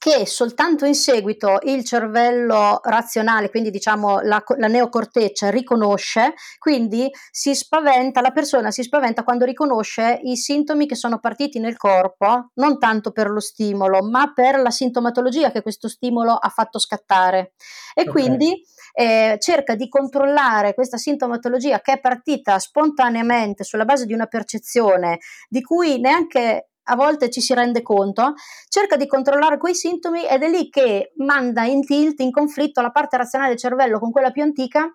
che 0.00 0.24
soltanto 0.24 0.86
in 0.86 0.94
seguito 0.94 1.58
il 1.64 1.84
cervello 1.84 2.80
razionale, 2.82 3.50
quindi 3.50 3.68
diciamo 3.68 4.20
la, 4.20 4.42
la, 4.56 4.66
neocorteccia, 4.66 5.50
riconosce, 5.50 6.32
quindi 6.58 7.10
si 7.30 7.54
spaventa, 7.54 8.22
la 8.22 8.30
persona 8.30 8.70
si 8.70 8.82
spaventa 8.82 9.24
quando 9.24 9.44
riconosce 9.44 10.18
i 10.22 10.38
sintomi 10.38 10.86
che 10.86 10.94
sono 10.94 11.18
partiti 11.18 11.58
nel 11.58 11.76
corpo, 11.76 12.48
non 12.54 12.78
tanto 12.78 13.10
per 13.10 13.28
lo 13.28 13.40
stimolo, 13.40 14.02
ma 14.02 14.32
per 14.32 14.58
la 14.60 14.70
sintomatologia 14.70 15.52
che 15.52 15.60
questo 15.60 15.86
stimolo 15.86 16.32
ha 16.32 16.48
fatto 16.48 16.78
scattare. 16.78 17.52
E 17.92 18.08
okay. 18.08 18.10
quindi 18.10 18.64
eh, 18.94 19.36
cerca 19.38 19.74
di 19.74 19.86
controllare 19.90 20.72
questa 20.72 20.96
sintomatologia 20.96 21.82
che 21.82 21.92
è 21.92 22.00
partita 22.00 22.58
spontaneamente 22.58 23.64
sulla 23.64 23.84
base 23.84 24.06
di 24.06 24.14
una 24.14 24.28
percezione 24.28 25.18
di 25.46 25.60
cui 25.60 26.00
neanche 26.00 26.70
a 26.84 26.96
volte 26.96 27.30
ci 27.30 27.40
si 27.40 27.54
rende 27.54 27.82
conto, 27.82 28.34
cerca 28.68 28.96
di 28.96 29.06
controllare 29.06 29.58
quei 29.58 29.74
sintomi 29.74 30.26
ed 30.26 30.42
è 30.42 30.48
lì 30.48 30.68
che 30.68 31.12
manda 31.16 31.64
in 31.64 31.84
tilt, 31.84 32.20
in 32.20 32.30
conflitto 32.30 32.80
la 32.80 32.90
parte 32.90 33.16
razionale 33.16 33.50
del 33.50 33.58
cervello 33.58 33.98
con 33.98 34.10
quella 34.10 34.30
più 34.30 34.42
antica 34.42 34.92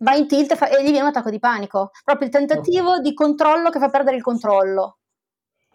va 0.00 0.14
in 0.14 0.26
tilt 0.26 0.52
e, 0.52 0.56
fa, 0.56 0.68
e 0.68 0.82
gli 0.82 0.90
viene 0.90 1.02
un 1.02 1.08
attacco 1.08 1.30
di 1.30 1.38
panico. 1.38 1.90
Proprio 2.04 2.26
il 2.26 2.32
tentativo 2.32 2.90
okay. 2.90 3.02
di 3.02 3.14
controllo 3.14 3.70
che 3.70 3.78
fa 3.78 3.88
perdere 3.88 4.16
il 4.16 4.22
controllo. 4.22 4.98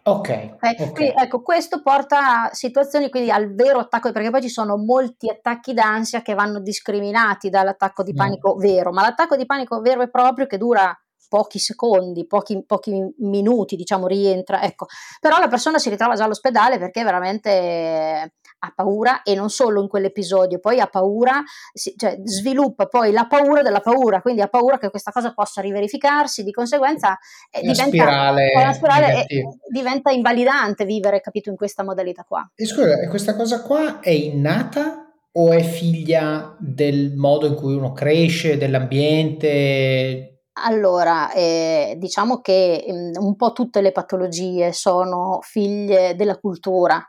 Ok. 0.02 0.18
okay. 0.18 0.54
okay. 0.54 0.92
Quindi, 0.92 1.14
ecco, 1.16 1.42
questo 1.42 1.82
porta 1.82 2.44
a 2.44 2.54
situazioni, 2.54 3.10
quindi 3.10 3.30
al 3.30 3.54
vero 3.54 3.80
attacco, 3.80 4.12
perché 4.12 4.30
poi 4.30 4.42
ci 4.42 4.48
sono 4.48 4.76
molti 4.76 5.28
attacchi 5.28 5.74
d'ansia 5.74 6.22
che 6.22 6.34
vanno 6.34 6.60
discriminati 6.60 7.50
dall'attacco 7.50 8.04
di 8.04 8.14
panico 8.14 8.50
no. 8.50 8.56
vero, 8.56 8.92
ma 8.92 9.02
l'attacco 9.02 9.36
di 9.36 9.46
panico 9.46 9.80
vero 9.80 10.02
e 10.02 10.10
proprio 10.10 10.46
che 10.46 10.58
dura 10.58 10.96
pochi 11.28 11.58
secondi, 11.58 12.26
pochi, 12.26 12.62
pochi, 12.64 13.14
minuti, 13.18 13.76
diciamo, 13.76 14.06
rientra, 14.06 14.62
ecco. 14.62 14.86
Però 15.20 15.38
la 15.38 15.48
persona 15.48 15.78
si 15.78 15.90
ritrova 15.90 16.14
già 16.14 16.24
all'ospedale 16.24 16.78
perché 16.78 17.04
veramente 17.04 18.32
ha 18.58 18.72
paura 18.74 19.22
e 19.22 19.34
non 19.34 19.50
solo 19.50 19.82
in 19.82 19.88
quell'episodio, 19.88 20.58
poi 20.58 20.80
ha 20.80 20.86
paura, 20.86 21.42
si, 21.72 21.94
cioè 21.96 22.18
sviluppa 22.24 22.86
poi 22.86 23.12
la 23.12 23.26
paura 23.26 23.62
della 23.62 23.80
paura, 23.80 24.22
quindi 24.22 24.40
ha 24.40 24.48
paura 24.48 24.78
che 24.78 24.88
questa 24.90 25.10
cosa 25.10 25.32
possa 25.32 25.60
riverificarsi, 25.60 26.42
di 26.42 26.52
conseguenza 26.52 27.18
eh, 27.50 27.60
diventa, 27.60 27.84
spirale 27.84 28.52
una 28.54 28.72
spirale 28.72 29.26
eh, 29.26 29.42
diventa 29.70 30.10
invalidante 30.10 30.84
vivere, 30.84 31.20
capito, 31.20 31.50
in 31.50 31.56
questa 31.56 31.84
modalità 31.84 32.24
qua. 32.26 32.50
E 32.54 32.64
scusa, 32.66 33.08
questa 33.08 33.36
cosa 33.36 33.62
qua 33.62 34.00
è 34.00 34.10
innata 34.10 35.02
o 35.32 35.52
è 35.52 35.62
figlia 35.62 36.56
del 36.58 37.14
modo 37.14 37.46
in 37.46 37.54
cui 37.54 37.74
uno 37.74 37.92
cresce, 37.92 38.56
dell'ambiente? 38.56 40.35
Allora, 40.58 41.32
eh, 41.32 41.96
diciamo 41.98 42.40
che 42.40 42.84
mh, 42.88 42.92
mm, 42.92 43.12
un 43.24 43.36
po' 43.36 43.52
tutte 43.52 43.80
le 43.82 43.92
patologie 43.92 44.72
sono 44.72 45.38
figlie 45.42 46.14
della 46.16 46.38
cultura, 46.38 47.02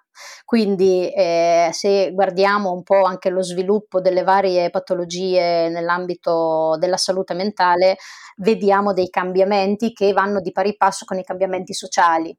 quindi 0.44 1.10
eh, 1.14 1.70
se 1.72 2.12
guardiamo 2.14 2.72
un 2.74 2.84
po' 2.84 3.04
anche 3.04 3.30
lo 3.30 3.42
sviluppo 3.42 4.02
delle 4.02 4.24
varie 4.24 4.70
patologie 4.70 5.70
nell'ambito 5.70 6.76
della 6.78 6.98
salute 6.98 7.34
mentale, 7.34 7.96
vediamo 8.38 8.92
dei 8.94 9.10
cambiamenti 9.10 9.94
che 9.94 10.12
vanno 10.12 10.42
di 10.42 10.52
pari 10.52 10.76
passo 10.76 11.06
con 11.06 11.18
i 11.18 11.24
cambiamenti 11.24 11.74
sociali. 11.74 12.36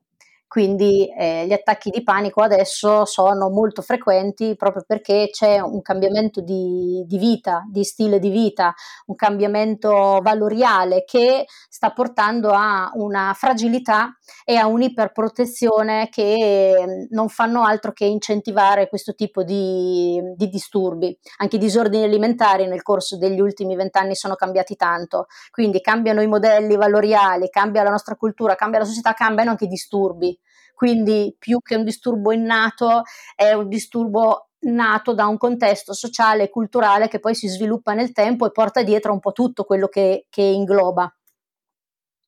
Quindi 0.49 1.07
eh, 1.15 1.47
gli 1.47 1.53
attacchi 1.53 1.91
di 1.91 2.03
panico 2.03 2.41
adesso 2.41 3.05
sono 3.05 3.51
molto 3.51 3.83
frequenti 3.83 4.57
proprio 4.57 4.83
perché 4.87 5.29
c'è 5.31 5.61
un 5.61 5.83
cambiamento 5.83 6.41
di, 6.41 7.05
di, 7.07 7.19
vita, 7.19 7.65
di 7.71 7.85
stile 7.85 8.19
di 8.19 8.31
vita, 8.31 8.73
un 9.07 9.15
cambiamento 9.15 10.21
valoriale 10.23 11.05
che 11.05 11.45
sta 11.69 11.93
portando 11.93 12.53
a 12.53 12.91
una 12.95 13.35
fragilità 13.35 14.17
e 14.43 14.57
a 14.57 14.67
un'iperprotezione 14.67 16.09
che 16.11 16.77
mm, 16.81 17.05
non 17.11 17.29
fanno 17.29 17.65
altro 17.65 17.93
che 17.93 18.07
incentivare 18.07 18.89
questo 18.89 19.15
tipo 19.15 19.43
di, 19.43 20.19
di 20.35 20.49
disturbi. 20.49 21.15
Anche 21.37 21.57
i 21.57 21.59
disordini 21.59 22.05
alimentari 22.05 22.67
nel 22.67 22.81
corso 22.81 23.19
degli 23.19 23.41
ultimi 23.41 23.77
vent'anni 23.77 24.17
sono 24.17 24.35
cambiati 24.35 24.77
tanto, 24.77 25.27
quindi 25.51 25.83
cambiano 25.83 26.23
i 26.23 26.27
modelli 26.27 26.75
valoriali, 26.77 27.51
cambia 27.51 27.83
la 27.83 27.91
nostra 27.91 28.15
cultura, 28.17 28.55
cambia 28.55 28.79
la 28.79 28.87
società, 28.87 29.13
cambiano 29.13 29.51
anche 29.51 29.67
i 29.67 29.69
disturbi 29.69 30.37
quindi 30.79 31.35
più 31.37 31.59
che 31.61 31.75
un 31.75 31.83
disturbo 31.83 32.31
innato 32.33 33.03
è 33.35 33.53
un 33.53 33.69
disturbo 33.69 34.51
nato 34.61 35.13
da 35.13 35.27
un 35.27 35.37
contesto 35.39 35.93
sociale 35.93 36.45
e 36.45 36.51
culturale 36.51 37.09
che 37.09 37.19
poi 37.19 37.35
si 37.35 37.49
sviluppa 37.49 37.95
nel 37.95 38.13
tempo 38.13 38.47
e 38.47 38.53
porta 38.53 38.85
dietro 38.85 39.13
un 39.13 39.19
po' 39.19 39.33
tutto 39.33 39.65
quello 39.65 39.89
che, 39.89 40.27
che 40.31 40.43
ingloba. 40.43 41.13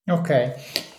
Ok, 0.09 0.31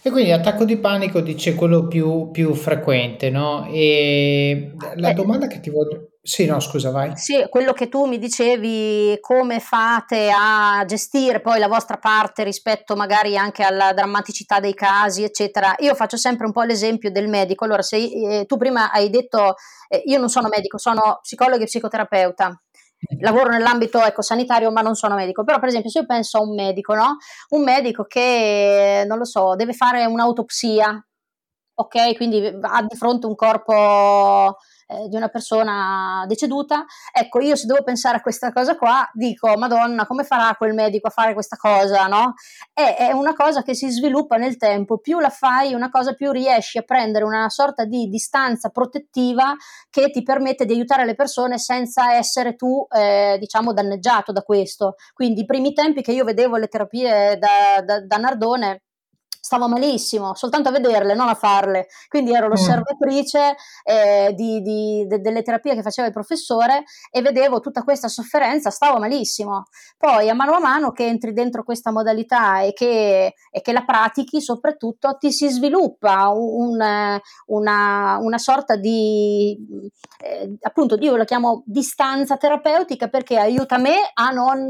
E 0.04 0.10
quindi 0.10 0.32
attacco 0.32 0.64
di 0.64 0.78
panico 0.78 1.20
dice 1.22 1.54
quello 1.54 1.88
più, 1.88 2.32
più 2.32 2.54
frequente, 2.54 3.30
no? 3.30 3.66
E 3.68 4.76
la 4.95 5.12
Eh, 5.12 5.14
domanda 5.14 5.47
che 5.47 5.60
ti 5.60 5.70
voglio... 5.70 6.11
Sì, 6.24 6.45
no, 6.45 6.59
scusa, 6.59 6.91
vai. 6.91 7.17
Sì, 7.17 7.47
quello 7.49 7.74
che 7.74 7.89
tu 7.89 8.05
mi 8.05 8.19
dicevi, 8.19 9.17
come 9.22 9.59
fate 9.59 10.30
a 10.30 10.84
gestire 10.86 11.41
poi 11.41 11.57
la 11.57 11.67
vostra 11.67 11.97
parte 11.97 12.43
rispetto 12.43 12.95
magari 12.95 13.36
anche 13.36 13.63
alla 13.63 13.91
drammaticità 13.91 14.59
dei 14.59 14.76
casi, 14.76 15.24
eccetera. 15.24 15.74
Io 15.80 15.95
faccio 15.95 16.17
sempre 16.17 16.45
un 16.45 16.51
po' 16.51 16.61
l'esempio 16.61 17.09
del 17.11 17.28
medico. 17.28 17.65
Allora, 17.65 17.82
se 17.82 17.97
eh, 17.97 18.45
tu 18.45 18.57
prima 18.57 18.91
hai 18.91 19.09
detto, 19.09 19.55
eh, 19.89 20.03
io 20.05 20.19
non 20.19 20.30
sono 20.30 20.47
medico, 20.47 20.78
sono 20.78 21.17
psicologo 21.24 21.63
e 21.63 21.65
psicoterapeuta. 21.65 22.61
Lavoro 23.22 23.49
nell'ambito 23.49 23.99
ecco, 24.03 24.22
sanitario, 24.22 24.69
ma 24.72 24.82
non 24.82 24.93
sono 24.93 25.15
medico. 25.15 25.43
Però, 25.43 25.57
per 25.57 25.69
esempio, 25.69 25.89
se 25.89 25.99
io 25.99 26.05
penso 26.05 26.38
a 26.38 26.41
un 26.41 26.53
medico, 26.53 26.93
no? 26.93 27.17
Un 27.49 27.63
medico 27.63 28.03
che, 28.03 29.03
non 29.07 29.17
lo 29.17 29.26
so, 29.26 29.55
deve 29.55 29.74
fare 29.74 30.05
un'autopsia, 30.05 31.03
ok? 31.74 32.15
Quindi 32.15 32.45
ha 32.61 32.84
di 32.84 32.95
fronte 32.95 33.26
un 33.26 33.34
corpo 33.36 34.57
eh, 34.92 35.08
di 35.08 35.16
una 35.16 35.30
persona 35.30 36.26
deceduta. 36.28 36.86
Ecco, 37.14 37.39
io 37.39 37.56
se 37.56 37.66
devo 37.66 37.84
pensare 37.84 38.18
a 38.18 38.22
questa 38.22 38.52
cosa 38.52 38.76
qua, 38.76 39.10
dico, 39.14 39.56
Madonna, 39.58 40.06
come 40.06 40.24
farà 40.24 40.54
quel 40.56 40.74
medico 40.74 41.08
a 41.08 41.12
fare 41.12 41.34
questa 41.34 41.56
cosa, 41.56 42.08
no? 42.08 42.34
È, 42.74 42.96
è 42.98 43.12
una 43.12 43.34
cosa 43.34 43.64
che 43.64 43.74
si 43.74 43.89
sviluppa 43.89 44.38
nel 44.38 44.58
tempo, 44.58 44.98
più 44.98 45.20
la 45.20 45.30
fai, 45.30 45.74
una 45.74 45.89
cosa 45.89 46.14
più 46.14 46.32
riesci 46.32 46.78
a 46.78 46.84
prendere 46.84 47.24
una 47.24 47.50
sorta 47.50 47.86
di 47.86 48.08
distanza 48.08 48.70
protettiva 48.70 49.56
che 49.89 50.10
ti 50.10 50.24
permette 50.24 50.66
di 50.66 50.74
aiutare 50.74 51.06
le 51.06 51.16
persone 51.16 51.58
senza 51.58 52.14
essere 52.14 52.56
tu, 52.56 52.86
eh, 52.89 53.38
diciamo, 53.39 53.74
danneggiato 53.74 54.32
da 54.32 54.42
questo. 54.42 54.96
Quindi 55.14 55.42
i 55.42 55.46
primi 55.46 55.74
tempi 55.74 56.02
che 56.02 56.12
io 56.12 56.24
vedevo 56.24 56.58
le 56.58 56.68
terapie 56.68 57.38
da, 57.38 57.82
da, 57.84 58.06
da 58.06 58.18
Nardone, 58.18 58.84
stavo 59.42 59.68
malissimo, 59.68 60.36
soltanto 60.36 60.70
a 60.70 60.72
vederle, 60.72 61.16
non 61.16 61.28
a 61.28 61.34
farle. 61.34 61.88
Quindi 62.08 62.32
ero 62.34 62.48
l'osservatrice 62.48 63.56
eh, 63.84 64.34
di, 64.36 64.62
di, 64.62 65.06
de, 65.08 65.20
delle 65.20 65.42
terapie 65.42 65.74
che 65.74 65.82
faceva 65.82 66.08
il 66.08 66.14
professore 66.14 66.84
e 67.10 67.22
vedevo 67.22 67.60
tutta 67.60 67.84
questa 67.84 68.08
sofferenza, 68.08 68.70
stavo 68.70 69.00
malissimo. 69.00 69.66
Poi 69.98 70.30
a 70.30 70.36
mano 70.36 70.54
a 70.54 70.60
mano 70.60 70.92
che 70.92 71.08
entri 71.08 71.34
dentro 71.34 71.64
questa 71.64 71.92
modalità 71.92 72.62
e 72.62 72.72
che, 72.74 73.34
e 73.50 73.62
che 73.62 73.74
la 73.74 73.84
pratichi, 73.84 74.39
soprattutto 74.42 75.18
ti 75.18 75.32
si 75.32 75.50
sviluppa 75.50 76.30
un, 76.30 76.80
una, 77.48 78.18
una, 78.22 78.38
sorta 78.38 78.76
di, 78.76 79.58
eh, 80.24 80.56
appunto, 80.62 80.96
io 81.00 81.16
lo 81.16 81.26
chiamo 81.26 81.64
distanza 81.66 82.38
terapeutica 82.38 83.08
perché 83.08 83.38
aiuta 83.38 83.80
me 83.80 83.98
a 84.14 84.30
non 84.30 84.70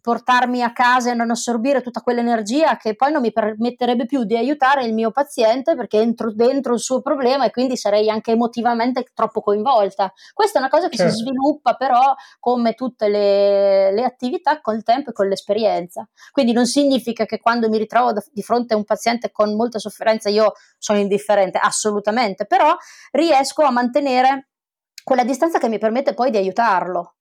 portarmi 0.00 0.62
a 0.62 0.72
casa 0.72 1.10
e 1.10 1.14
non 1.14 1.30
assorbire 1.30 1.82
tutta 1.82 2.00
quell'energia 2.00 2.76
che 2.76 2.94
poi 2.94 3.12
non 3.12 3.20
mi 3.20 3.32
permetterebbe 3.32 4.06
più 4.06 4.24
di 4.24 4.36
aiutare 4.36 4.84
il 4.84 4.94
mio 4.94 5.10
paziente 5.10 5.74
perché 5.74 5.98
entro 5.98 6.32
dentro 6.32 6.74
il 6.74 6.80
suo 6.80 7.00
problema 7.00 7.44
e 7.44 7.50
quindi 7.50 7.76
sarei 7.76 8.08
anche 8.08 8.32
emotivamente 8.32 9.04
troppo 9.14 9.40
coinvolta. 9.40 10.12
Questa 10.32 10.58
è 10.58 10.60
una 10.60 10.70
cosa 10.70 10.88
che 10.88 10.96
certo. 10.96 11.12
si 11.12 11.18
sviluppa 11.20 11.74
però 11.74 12.14
come 12.38 12.74
tutte 12.74 13.08
le, 13.08 13.92
le, 13.92 14.04
attività 14.04 14.60
col 14.60 14.82
tempo 14.82 15.10
e 15.10 15.12
con 15.12 15.28
l'esperienza. 15.28 16.08
Quindi 16.32 16.52
non 16.52 16.66
significa 16.66 17.24
che 17.26 17.40
quando 17.40 17.68
mi 17.68 17.78
ritrovo 17.78 18.12
di 18.32 18.42
fronte 18.42 18.74
a 18.74 18.76
un 18.76 18.84
paziente 18.84 19.30
con 19.30 19.54
molta 19.56 19.78
sofferenza 19.78 20.28
io 20.28 20.52
sono 20.78 20.98
indifferente, 20.98 21.58
assolutamente, 21.58 22.46
però 22.46 22.74
riesco 23.10 23.62
a 23.62 23.70
mantenere 23.70 24.48
quella 25.02 25.24
distanza 25.24 25.58
che 25.58 25.68
mi 25.68 25.78
permette 25.78 26.14
poi 26.14 26.30
di 26.30 26.36
aiutarlo 26.36 27.14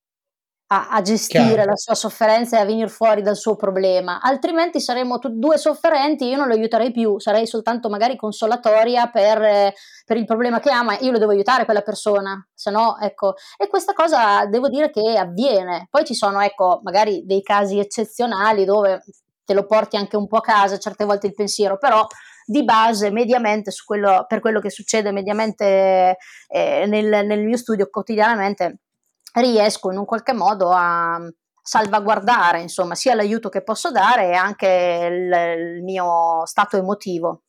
a, 0.68 0.90
a 0.90 1.02
gestire 1.02 1.54
Chiaro. 1.54 1.70
la 1.70 1.76
sua 1.76 1.96
sofferenza 1.96 2.58
e 2.58 2.62
a 2.62 2.66
venire 2.66 2.90
fuori 2.90 3.22
dal 3.22 3.38
suo 3.38 3.56
problema, 3.56 4.20
altrimenti 4.22 4.82
saremmo 4.82 5.18
tu, 5.20 5.30
due 5.32 5.58
sofferenti, 5.58 6.28
io 6.28 6.36
non 6.36 6.48
lo 6.48 6.54
aiuterei 6.54 6.92
più, 6.92 7.20
sarei 7.20 7.48
soltanto 7.48 7.90
magari 7.90 8.18
consolatoria 8.18 9.08
per, 9.08 9.74
per, 10.06 10.18
il 10.18 10.26
problema 10.26 10.60
che 10.60 10.70
ha, 10.70 10.84
ma 10.84 10.98
io 11.00 11.12
lo 11.12 11.20
devo 11.20 11.32
aiutare 11.32 11.64
quella 11.64 11.82
persona, 11.82 12.46
se 12.54 12.70
no, 12.70 12.98
ecco, 13.00 13.36
e 13.58 13.68
questa 13.68 13.94
cosa 13.94 14.46
devo 14.46 14.68
dire 14.68 14.90
che 14.90 15.18
avviene, 15.18 15.88
poi 15.90 16.04
ci 16.04 16.14
sono, 16.14 16.42
ecco, 16.42 16.82
magari 16.84 17.24
dei 17.26 17.42
casi 17.42 17.80
eccezionali 17.80 18.66
dove 18.66 19.04
te 19.46 19.54
lo 19.54 19.66
porti 19.66 19.96
anche 19.96 20.18
un 20.18 20.28
po' 20.28 20.38
a 20.38 20.42
casa 20.42 20.78
certe 20.78 21.06
volte 21.06 21.28
il 21.28 21.34
pensiero, 21.34 21.78
però 21.78 22.06
di 22.46 22.66
base 22.66 23.10
mediamente 23.12 23.72
quello, 23.86 24.26
per 24.28 24.42
quello 24.42 24.60
che 24.60 24.70
succede 24.70 25.14
mediamente 25.14 26.18
eh, 26.50 26.86
nel, 26.88 27.26
nel 27.26 27.44
mio 27.44 27.58
studio 27.58 27.88
quotidianamente 27.90 28.80
riesco 29.42 29.92
in 29.92 29.98
un 29.98 30.06
qualche 30.06 30.34
modo 30.34 30.72
a 30.72 31.20
salvaguardare 31.62 32.62
insomma 32.62 32.96
sia 32.96 33.14
l'aiuto 33.14 33.50
che 33.50 33.62
posso 33.62 33.92
dare 33.92 34.30
e 34.30 34.34
anche 34.34 34.68
il, 35.12 35.76
il 35.78 35.84
mio 35.84 36.46
stato 36.46 36.78
emotivo. 36.78 37.42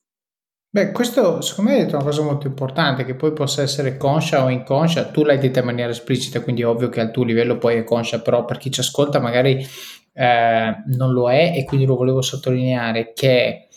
Beh, 0.71 0.93
questo 0.93 1.41
secondo 1.41 1.71
me 1.71 1.87
è 1.87 1.95
una 1.95 2.03
cosa 2.03 2.23
molto 2.23 2.47
importante, 2.47 3.07
che 3.07 3.15
poi 3.15 3.33
possa 3.33 3.63
essere 3.63 3.97
conscia 3.97 4.45
o 4.45 4.51
inconscia, 4.51 5.07
tu 5.07 5.25
l'hai 5.25 5.39
detta 5.39 5.61
in 5.61 5.65
maniera 5.65 5.91
esplicita, 5.91 6.43
quindi 6.43 6.61
è 6.61 6.67
ovvio 6.67 6.91
che 6.91 7.01
al 7.01 7.11
tuo 7.11 7.25
livello 7.25 7.57
poi 7.57 7.77
è 7.77 7.85
conscia, 7.85 8.21
però 8.21 8.45
per 8.45 8.59
chi 8.59 8.71
ci 8.71 8.81
ascolta 8.81 9.19
magari 9.19 9.67
eh, 10.13 10.83
non 10.89 11.13
lo 11.13 11.31
è 11.31 11.53
e 11.57 11.65
quindi 11.65 11.87
lo 11.87 11.97
volevo 11.97 12.21
sottolineare 12.21 13.13
che 13.15 13.68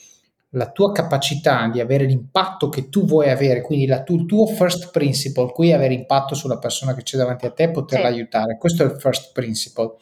la 0.54 0.70
tua 0.72 0.92
capacità 0.92 1.68
di 1.68 1.80
avere 1.80 2.06
l'impatto 2.06 2.70
che 2.70 2.90
tu 2.90 3.06
vuoi 3.06 3.30
avere, 3.30 3.62
quindi 3.62 3.86
la 3.86 4.04
tu, 4.04 4.16
il 4.16 4.26
tuo 4.26 4.46
first 4.46 4.92
principle, 4.92 5.52
qui 5.52 5.72
avere 5.72 5.94
impatto 5.94 6.36
sulla 6.36 6.58
persona 6.58 6.94
che 6.94 7.04
c'è 7.04 7.18
davanti 7.18 7.46
a 7.46 7.52
te, 7.52 7.72
poterla 7.72 8.08
sì. 8.08 8.14
aiutare. 8.14 8.58
Questo 8.58 8.84
è 8.84 8.86
il 8.86 9.00
first 9.00 9.32
principle. 9.34 9.96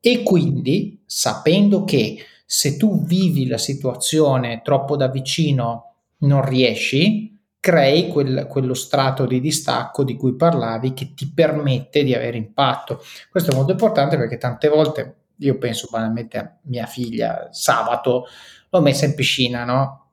E 0.00 0.22
quindi, 0.22 1.02
sapendo 1.06 1.84
che 1.84 2.18
se 2.44 2.76
tu 2.76 3.02
vivi 3.04 3.46
la 3.46 3.58
situazione 3.58 4.60
troppo 4.62 4.96
da 4.96 5.08
vicino, 5.08 5.94
non 6.18 6.44
riesci, 6.44 7.38
crei 7.60 8.08
quel, 8.08 8.46
quello 8.48 8.74
strato 8.74 9.26
di 9.26 9.40
distacco 9.40 10.04
di 10.04 10.16
cui 10.16 10.34
parlavi 10.36 10.92
che 10.92 11.14
ti 11.14 11.32
permette 11.32 12.04
di 12.04 12.14
avere 12.14 12.36
impatto. 12.36 13.02
Questo 13.30 13.50
è 13.50 13.54
molto 13.54 13.72
importante 13.72 14.16
perché 14.16 14.36
tante 14.36 14.68
volte, 14.68 15.16
io 15.36 15.58
penso 15.58 15.88
banalmente 15.90 16.38
a 16.38 16.56
mia 16.62 16.86
figlia, 16.86 17.48
sabato, 17.50 18.26
l'ho 18.70 18.80
messa 18.80 19.04
in 19.04 19.14
piscina, 19.14 19.64
no? 19.64 20.06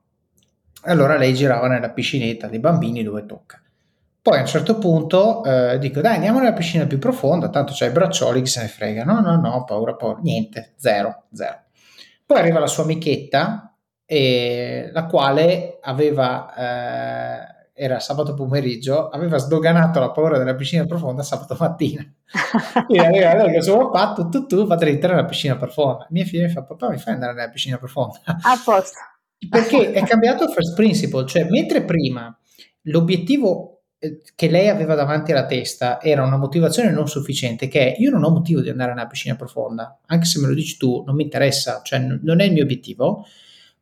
Allora 0.82 1.16
lei 1.16 1.34
girava 1.34 1.66
nella 1.66 1.90
piscinetta 1.90 2.46
dei 2.46 2.60
bambini 2.60 3.02
dove 3.02 3.26
tocca. 3.26 3.60
Poi 4.22 4.38
a 4.38 4.40
un 4.40 4.46
certo 4.46 4.78
punto 4.78 5.44
eh, 5.44 5.78
dico 5.78 6.00
dai 6.00 6.16
andiamo 6.16 6.40
nella 6.40 6.52
piscina 6.52 6.86
più 6.86 6.98
profonda, 6.98 7.48
tanto 7.48 7.72
c'hai 7.76 7.90
i 7.90 7.92
braccioli, 7.92 8.42
chi 8.42 8.50
se 8.50 8.60
ne 8.62 8.68
frega. 8.68 9.04
No, 9.04 9.20
no, 9.20 9.36
no, 9.40 9.64
paura, 9.64 9.94
paura, 9.94 10.18
niente, 10.20 10.72
zero, 10.76 11.26
zero. 11.32 11.60
Poi 12.26 12.38
arriva 12.38 12.58
la 12.58 12.66
sua 12.66 12.82
amichetta, 12.82 13.72
eh, 14.04 14.90
la 14.92 15.06
quale 15.06 15.78
aveva, 15.80 16.54
eh, 16.56 17.55
era 17.78 18.00
sabato 18.00 18.32
pomeriggio, 18.32 19.10
aveva 19.10 19.36
sdoganato 19.36 20.00
la 20.00 20.10
paura 20.10 20.38
della 20.38 20.54
piscina 20.54 20.86
profonda 20.86 21.22
sabato 21.22 21.54
mattina. 21.58 22.10
Quindi 22.86 23.18
arriva 23.18 23.44
lei 23.44 23.62
suo 23.62 23.90
papà, 23.90 24.14
tu, 24.14 24.28
tu, 24.30 24.46
tu, 24.46 24.66
fate 24.66 24.88
entrare 24.88 25.16
nella 25.16 25.26
piscina 25.26 25.56
profonda. 25.56 26.06
Mia 26.08 26.24
figlia 26.24 26.44
mi 26.44 26.50
fa, 26.50 26.62
papà 26.62 26.88
mi 26.88 26.96
fai 26.96 27.12
andare 27.12 27.34
nella 27.34 27.50
piscina 27.50 27.76
profonda? 27.76 28.18
A 28.24 28.60
posto. 28.64 28.98
Perché 29.50 29.92
è 29.92 30.02
cambiato 30.06 30.44
il 30.44 30.50
first 30.50 30.74
principle, 30.74 31.26
cioè 31.26 31.44
mentre 31.44 31.84
prima 31.84 32.34
l'obiettivo 32.84 33.82
eh, 33.98 34.22
che 34.34 34.48
lei 34.48 34.68
aveva 34.68 34.94
davanti 34.94 35.32
alla 35.32 35.44
testa 35.44 36.00
era 36.00 36.24
una 36.24 36.38
motivazione 36.38 36.90
non 36.90 37.08
sufficiente, 37.08 37.68
che 37.68 37.92
è 37.92 38.00
io 38.00 38.10
non 38.10 38.24
ho 38.24 38.30
motivo 38.30 38.62
di 38.62 38.70
andare 38.70 38.94
nella 38.94 39.06
piscina 39.06 39.36
profonda, 39.36 40.00
anche 40.06 40.24
se 40.24 40.40
me 40.40 40.46
lo 40.46 40.54
dici 40.54 40.78
tu, 40.78 41.04
non 41.06 41.14
mi 41.14 41.24
interessa, 41.24 41.82
cioè 41.82 41.98
non 41.98 42.40
è 42.40 42.44
il 42.44 42.52
mio 42.52 42.62
obiettivo, 42.62 43.26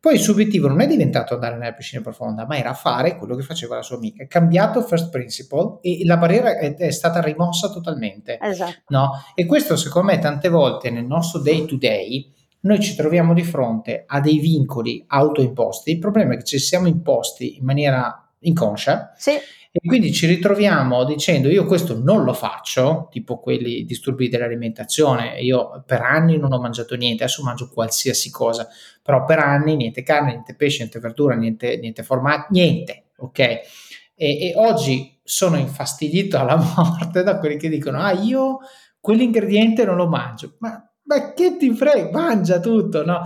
poi 0.05 0.17
il 0.17 0.21
suo 0.21 0.35
obiettivo 0.35 0.69
non 0.69 0.83
è 0.83 0.87
diventato 0.87 1.33
andare 1.33 1.57
nella 1.57 1.73
piscina 1.73 2.03
profonda, 2.03 2.45
ma 2.45 2.59
era 2.59 2.75
fare 2.75 3.17
quello 3.17 3.35
che 3.37 3.43
faceva 3.43 3.77
la 3.77 3.81
sua 3.81 3.97
amica. 3.97 4.23
È 4.23 4.27
cambiato 4.27 4.83
first 4.83 5.09
principle 5.09 5.79
e 5.81 6.05
la 6.05 6.19
barriera 6.19 6.59
è, 6.59 6.75
è 6.75 6.91
stata 6.91 7.23
rimossa 7.23 7.71
totalmente. 7.71 8.39
Esatto. 8.39 8.83
No? 8.89 9.13
E 9.35 9.47
questo 9.47 9.77
secondo 9.77 10.13
me 10.13 10.19
tante 10.19 10.51
volte 10.51 10.91
nel 10.91 11.07
nostro 11.07 11.41
day 11.41 11.65
to 11.65 11.77
day 11.79 12.31
noi 12.61 12.83
ci 12.83 12.95
troviamo 12.95 13.33
di 13.33 13.45
fronte 13.45 14.05
a 14.07 14.21
dei 14.21 14.41
vincoli 14.41 15.03
autoimposti. 15.07 15.93
Il 15.93 16.01
problema 16.01 16.35
è 16.35 16.37
che 16.37 16.45
ci 16.45 16.59
siamo 16.59 16.87
imposti 16.87 17.57
in 17.57 17.65
maniera 17.65 18.31
inconscia. 18.41 19.15
Sì 19.17 19.33
e 19.77 19.81
quindi 19.85 20.13
ci 20.13 20.27
ritroviamo 20.27 21.03
dicendo 21.03 21.49
io 21.49 21.65
questo 21.65 22.01
non 22.01 22.23
lo 22.23 22.33
faccio, 22.33 23.09
tipo 23.11 23.41
quelli 23.41 23.85
disturbi 23.85 24.29
dell'alimentazione, 24.29 25.41
io 25.41 25.83
per 25.85 26.01
anni 26.01 26.39
non 26.39 26.53
ho 26.53 26.61
mangiato 26.61 26.95
niente, 26.95 27.25
adesso 27.25 27.43
mangio 27.43 27.69
qualsiasi 27.69 28.31
cosa, 28.31 28.69
però 29.03 29.25
per 29.25 29.41
anni 29.41 29.75
niente 29.75 30.05
carne, 30.05 30.31
niente 30.31 30.55
pesce, 30.55 30.79
niente 30.79 31.01
verdura, 31.01 31.35
niente, 31.35 31.77
niente 31.79 32.05
formaggio, 32.05 32.47
niente, 32.51 33.07
ok? 33.17 33.39
E, 33.41 33.63
e, 34.15 34.53
oggi 34.55 35.19
sono 35.25 35.57
infastidito 35.57 36.39
alla 36.39 36.55
morte 36.77 37.25
da 37.25 37.41
quelli 37.41 37.57
che 37.57 37.69
dicono 37.69 37.99
ah 37.99 38.13
io 38.13 38.59
quell'ingrediente 39.01 39.85
non 39.85 39.97
lo 39.97 40.07
mangio, 40.07 40.55
ma, 40.61 40.89
ma 41.03 41.33
che 41.33 41.57
ti 41.57 41.75
frega, 41.75 42.11
mangia 42.13 42.61
tutto, 42.61 43.05
no? 43.05 43.23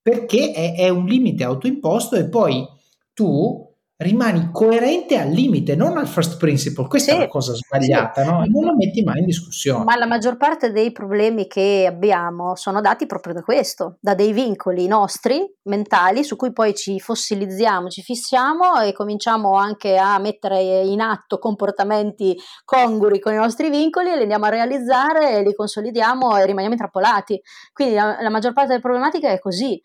Perché 0.00 0.50
è, 0.52 0.76
è 0.76 0.88
un 0.88 1.04
limite 1.04 1.44
autoimposto 1.44 2.16
e 2.16 2.26
poi 2.26 2.66
tu 3.12 3.63
rimani 3.96 4.50
coerente 4.50 5.16
al 5.16 5.30
limite, 5.30 5.76
non 5.76 5.96
al 5.96 6.08
first 6.08 6.36
principle. 6.36 6.88
Questa 6.88 7.12
sì, 7.12 7.16
è 7.16 7.20
la 7.20 7.28
cosa 7.28 7.54
sbagliata, 7.54 8.22
sì. 8.22 8.28
no? 8.28 8.42
E 8.42 8.48
non 8.48 8.64
la 8.64 8.74
metti 8.74 9.02
mai 9.02 9.20
in 9.20 9.26
discussione. 9.26 9.84
Ma 9.84 9.96
la 9.96 10.06
maggior 10.06 10.36
parte 10.36 10.72
dei 10.72 10.90
problemi 10.90 11.46
che 11.46 11.86
abbiamo 11.88 12.56
sono 12.56 12.80
dati 12.80 13.06
proprio 13.06 13.34
da 13.34 13.42
questo, 13.42 13.98
da 14.00 14.14
dei 14.14 14.32
vincoli 14.32 14.86
nostri, 14.88 15.40
mentali, 15.64 16.24
su 16.24 16.34
cui 16.36 16.52
poi 16.52 16.74
ci 16.74 16.98
fossilizziamo, 16.98 17.88
ci 17.88 18.02
fissiamo 18.02 18.80
e 18.80 18.92
cominciamo 18.92 19.54
anche 19.54 19.96
a 19.96 20.18
mettere 20.18 20.60
in 20.60 21.00
atto 21.00 21.38
comportamenti 21.38 22.36
congrui 22.64 23.20
con 23.20 23.32
i 23.32 23.36
nostri 23.36 23.70
vincoli, 23.70 24.14
li 24.16 24.22
andiamo 24.22 24.46
a 24.46 24.50
realizzare, 24.50 25.42
li 25.42 25.54
consolidiamo 25.54 26.36
e 26.36 26.46
rimaniamo 26.46 26.74
intrappolati. 26.74 27.40
Quindi 27.72 27.94
la, 27.94 28.16
la 28.20 28.30
maggior 28.30 28.52
parte 28.52 28.70
delle 28.70 28.82
problematiche 28.82 29.30
è 29.30 29.38
così. 29.38 29.80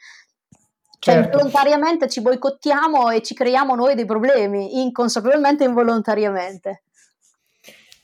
Cioè, 1.00 1.14
certo. 1.14 1.38
volontariamente 1.38 2.10
ci 2.10 2.22
boicottiamo 2.22 3.10
e 3.10 3.22
ci 3.22 3.34
creiamo 3.34 3.74
noi 3.74 3.95
dei 3.95 4.06
problemi, 4.06 4.82
inconsapevolmente 4.82 5.64
e 5.64 5.68
involontariamente. 5.68 6.84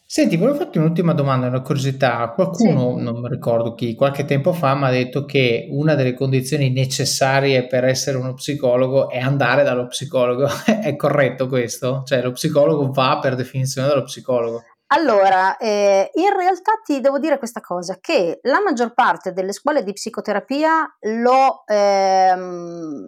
Senti, 0.07 0.37
volevo 0.37 0.59
farti 0.59 0.77
un'ultima 0.77 1.13
domanda, 1.13 1.47
una 1.47 1.59
curiosità. 1.59 2.29
Qualcuno, 2.29 2.95
sì. 2.97 3.03
non 3.03 3.19
mi 3.19 3.27
ricordo 3.27 3.73
chi, 3.73 3.95
qualche 3.95 4.23
tempo 4.23 4.53
fa 4.53 4.73
mi 4.73 4.85
ha 4.85 4.89
detto 4.89 5.25
che 5.25 5.67
una 5.71 5.93
delle 5.93 6.13
condizioni 6.13 6.71
necessarie 6.71 7.67
per 7.67 7.83
essere 7.83 8.17
uno 8.17 8.33
psicologo 8.33 9.09
è 9.09 9.19
andare 9.19 9.63
dallo 9.63 9.87
psicologo. 9.87 10.47
è 10.81 10.95
corretto 10.95 11.49
questo? 11.49 12.03
Cioè, 12.05 12.21
lo 12.21 12.31
psicologo 12.31 12.91
va 12.91 13.19
per 13.19 13.35
definizione 13.35 13.89
dallo 13.89 14.03
psicologo. 14.03 14.63
Allora, 14.88 15.57
eh, 15.57 16.11
in 16.13 16.36
realtà 16.36 16.73
ti 16.83 17.01
devo 17.01 17.17
dire 17.17 17.39
questa 17.39 17.59
cosa, 17.59 17.97
che 17.99 18.39
la 18.43 18.61
maggior 18.61 18.93
parte 18.93 19.33
delle 19.33 19.51
scuole 19.51 19.83
di 19.83 19.93
psicoterapia 19.93 20.97
lo 21.01 21.63
ehm, 21.65 23.07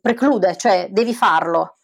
preclude, 0.00 0.56
cioè 0.56 0.88
devi 0.90 1.12
farlo. 1.12 1.76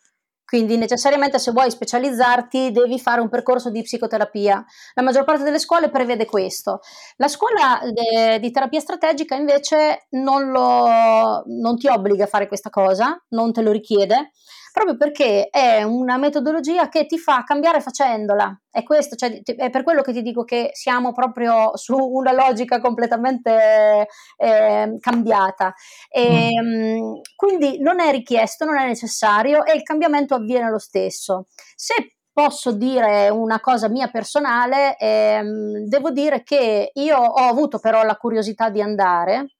Quindi 0.45 0.79
necessariamente 0.79 1.39
se 1.39 1.51
vuoi 1.51 1.71
specializzarti 1.71 2.71
devi 2.71 2.99
fare 2.99 3.21
un 3.21 3.29
percorso 3.29 3.71
di 3.71 3.83
psicoterapia. 3.83 4.65
La 4.95 5.03
maggior 5.03 5.25
parte 5.25 5.43
delle 5.43 5.59
scuole 5.59 5.91
prevede 5.91 6.25
questo. 6.25 6.81
La 7.17 7.29
scuola 7.29 7.81
de, 7.93 8.39
di 8.39 8.51
terapia 8.51 8.81
strategica 8.81 9.35
invece 9.35 10.07
non, 10.11 10.51
lo, 10.51 11.43
non 11.45 11.77
ti 11.77 11.89
obbliga 11.89 12.25
a 12.25 12.29
fare 12.29 12.49
questa 12.49 12.71
cosa, 12.71 13.23
non 13.31 13.53
te 13.53 13.61
lo 13.61 13.73
richiede 13.73 14.31
proprio 14.73 14.97
perché 14.97 15.49
è 15.51 15.83
una 15.83 16.17
metodologia 16.17 16.89
che 16.89 17.07
ti 17.07 17.19
fa 17.19 17.43
cambiare 17.45 17.81
facendola. 17.81 18.61
È 18.71 18.83
questo, 18.83 19.17
cioè, 19.17 19.41
è 19.43 19.71
per 19.71 19.83
quello 19.83 20.03
che 20.03 20.13
ti 20.13 20.23
dico 20.23 20.45
che 20.45 20.71
siamo 20.73 21.13
proprio 21.13 21.77
su 21.77 21.97
una 21.97 22.33
logica 22.33 22.81
completamente 22.81 24.09
eh, 24.37 24.97
cambiata. 25.01 25.75
E, 26.09 26.51
mm. 26.61 27.13
Quindi 27.35 27.81
non 27.81 28.01
è 28.01 28.11
richiesto, 28.11 28.65
non 28.65 28.79
è 28.79 28.87
necessario 28.87 29.65
e 29.65 29.75
il 29.75 29.83
cambiamento 29.83 30.35
avviene 30.35 30.71
lo 30.71 30.79
stesso. 30.79 31.47
Se 31.75 32.19
posso 32.33 32.71
dire 32.71 33.29
una 33.31 33.59
cosa 33.59 33.89
mia 33.89 34.07
personale, 34.09 34.97
ehm, 34.97 35.89
devo 35.89 36.11
dire 36.11 36.45
che 36.45 36.93
io 36.95 37.19
ho 37.19 37.49
avuto 37.49 37.81
però 37.81 38.05
la 38.05 38.15
curiosità 38.15 38.71
di 38.71 38.81
andare, 38.81 39.57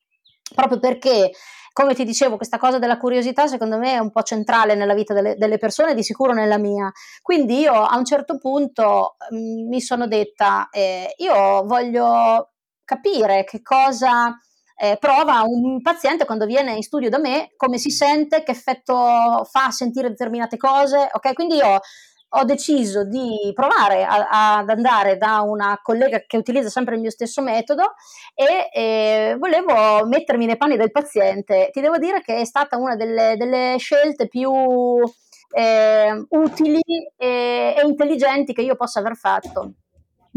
proprio 0.55 0.79
perché 0.79 1.33
come 1.79 1.95
ti 1.95 2.03
dicevo, 2.03 2.35
questa 2.35 2.59
cosa 2.59 2.81
della 2.81 2.99
curiosità 2.99 3.47
secondo 3.47 3.79
me 3.79 3.93
è 3.93 3.99
un 3.99 4.11
po' 4.11 4.23
centrale 4.23 4.75
nella 4.75 4.95
vita 4.95 5.15
delle, 5.15 5.37
delle 5.37 5.59
persone, 5.59 5.95
di 5.95 6.03
sicuro 6.03 6.33
nella 6.33 6.59
mia. 6.59 6.91
Quindi 7.23 7.61
io 7.61 7.73
a 7.73 7.97
un 7.97 8.05
certo 8.05 8.37
punto 8.37 9.15
mm, 9.33 9.69
mi 9.69 9.81
sono 9.81 10.09
detta, 10.09 10.71
eh, 10.71 11.15
io 11.19 11.65
voglio 11.67 12.55
capire 12.85 13.45
che 13.45 13.63
cosa 13.63 14.37
eh, 14.75 14.97
prova 14.99 15.43
un 15.47 15.81
paziente 15.81 16.25
quando 16.25 16.47
viene 16.47 16.73
in 16.73 16.83
studio 16.83 17.09
da 17.09 17.19
me, 17.19 17.53
come 17.57 17.79
si 17.79 17.91
sente, 17.91 18.43
che 18.43 18.51
effetto 18.51 19.45
fa 19.49 19.71
sentire 19.71 20.09
determinate 20.09 20.57
cose, 20.57 21.09
ok? 21.13 21.33
Quindi 21.33 21.55
io 21.59 21.79
ho 22.31 22.45
deciso 22.45 23.05
di 23.05 23.51
provare 23.55 24.05
a, 24.05 24.59
ad 24.59 24.69
andare 24.69 25.17
da 25.17 25.41
una 25.41 25.79
collega 25.83 26.23
che 26.27 26.37
utilizza 26.37 26.69
sempre 26.69 26.95
il 26.95 27.01
mio 27.01 27.11
stesso 27.11 27.41
metodo 27.43 27.95
e, 28.35 28.69
e, 28.73 29.37
volevo 29.39 30.07
mettermi 30.07 30.47
nei 30.47 30.57
panni 30.57 30.77
del 30.77 30.91
paziente. 30.91 31.71
Ti 31.73 31.81
devo 31.81 31.99
dire 31.99 32.21
che 32.21 32.37
è 32.37 32.45
stata 32.45 32.77
una 32.77 32.97
delle, 32.97 33.37
delle 33.37 33.77
scelte 33.79 34.29
più 34.29 34.53
eh, 35.51 36.27
utili 36.29 36.81
e, 37.17 37.75
e 37.77 37.87
intelligenti 37.87 38.53
che 38.53 38.63
io 38.63 38.77
possa 38.77 39.01
aver 39.01 39.17
fatto. 39.17 39.73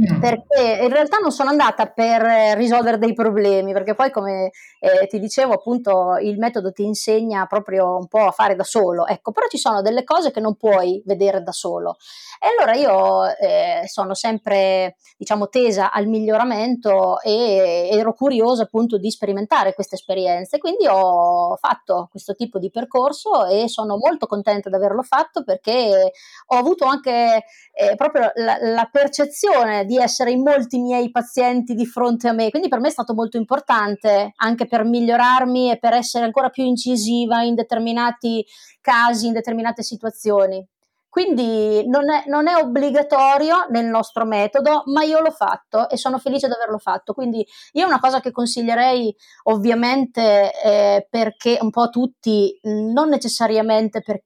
Mm. 0.02 0.20
perché 0.20 0.80
in 0.82 0.90
realtà 0.90 1.18
non 1.18 1.32
sono 1.32 1.50
andata 1.50 1.86
per 1.86 2.58
risolvere 2.58 2.98
dei 2.98 3.14
problemi, 3.14 3.72
perché 3.72 3.94
poi 3.94 4.10
come 4.10 4.50
eh, 4.80 5.06
ti 5.08 5.20
dicevo 5.20 5.54
appunto 5.54 6.18
il 6.20 6.40
metodo 6.40 6.72
ti 6.72 6.84
insegna 6.84 7.46
proprio 7.46 7.98
un 7.98 8.08
po' 8.08 8.26
a 8.26 8.32
fare 8.32 8.56
da 8.56 8.64
solo, 8.64 9.06
ecco, 9.06 9.32
però 9.32 9.46
ci 9.48 9.60
sono 9.60 9.84
delle 9.84 10.04
cose 10.04 10.32
che 10.32 10.40
non 10.40 10.56
puoi 10.56 11.04
vedere 11.06 11.44
da 11.44 11.52
solo. 11.52 11.98
E 12.40 12.48
allora 12.48 12.76
io 12.76 13.26
eh, 13.38 13.84
sono 13.86 14.16
sempre 14.16 14.96
diciamo 15.18 15.50
tesa 15.50 15.92
al 15.92 16.08
miglioramento 16.08 17.20
e 17.22 17.90
ero 17.92 18.14
curiosa 18.14 18.64
appunto 18.64 18.98
di 18.98 19.12
sperimentare 19.12 19.76
queste 19.76 19.96
esperienze, 19.96 20.58
quindi 20.58 20.88
ho 20.88 21.56
fatto 21.58 22.08
questo 22.10 22.34
tipo 22.34 22.58
di 22.58 22.72
percorso 22.72 23.46
e 23.46 23.68
sono 23.68 23.98
molto 23.98 24.26
contenta 24.26 24.70
di 24.70 24.76
averlo 24.76 25.04
fatto 25.04 25.44
perché 25.44 26.12
ho 26.48 26.56
avuto 26.56 26.86
anche 26.86 27.44
eh, 27.74 27.96
proprio 27.96 28.32
la, 28.36 28.58
la 28.60 28.90
percezione 28.92 29.86
essere 29.98 30.32
in 30.32 30.42
molti 30.42 30.80
miei 30.80 31.12
pazienti 31.12 31.74
di 31.74 31.86
fronte 31.86 32.28
a 32.28 32.34
me, 32.34 32.50
quindi 32.50 32.68
per 32.68 32.80
me 32.80 32.88
è 32.88 32.92
stato 32.92 33.14
molto 33.14 33.38
importante 33.38 34.34
anche 34.36 34.68
per 34.68 34.84
migliorarmi 34.84 35.72
e 35.72 35.80
per 35.80 35.94
essere 35.94 36.26
ancora 36.26 36.50
più 36.50 36.64
incisiva 36.64 37.42
in 37.44 37.56
determinati 37.56 38.46
casi, 38.82 39.28
in 39.28 39.34
determinate 39.34 39.84
situazioni. 39.84 40.66
Quindi 41.12 41.86
non 41.90 42.10
è, 42.10 42.24
non 42.28 42.48
è, 42.48 42.56
obbligatorio 42.56 43.66
nel 43.70 43.86
nostro 43.86 44.24
metodo, 44.24 44.84
ma 44.86 45.04
io 45.04 45.20
l'ho 45.20 45.32
fatto 45.32 45.90
e 45.90 45.98
sono 45.98 46.18
felice 46.20 46.48
di 46.48 46.54
averlo 46.54 46.78
fatto. 46.78 47.14
Quindi 47.14 47.46
io 47.74 47.86
una 47.86 48.00
cosa 48.00 48.22
che 48.22 48.32
consiglierei 48.32 49.14
ovviamente 49.44 50.54
eh, 50.64 51.08
perché 51.10 51.58
un 51.60 51.70
po' 51.70 51.90
tutti, 51.90 52.58
non 52.62 53.10
necessariamente 53.10 54.02
per, 54.02 54.24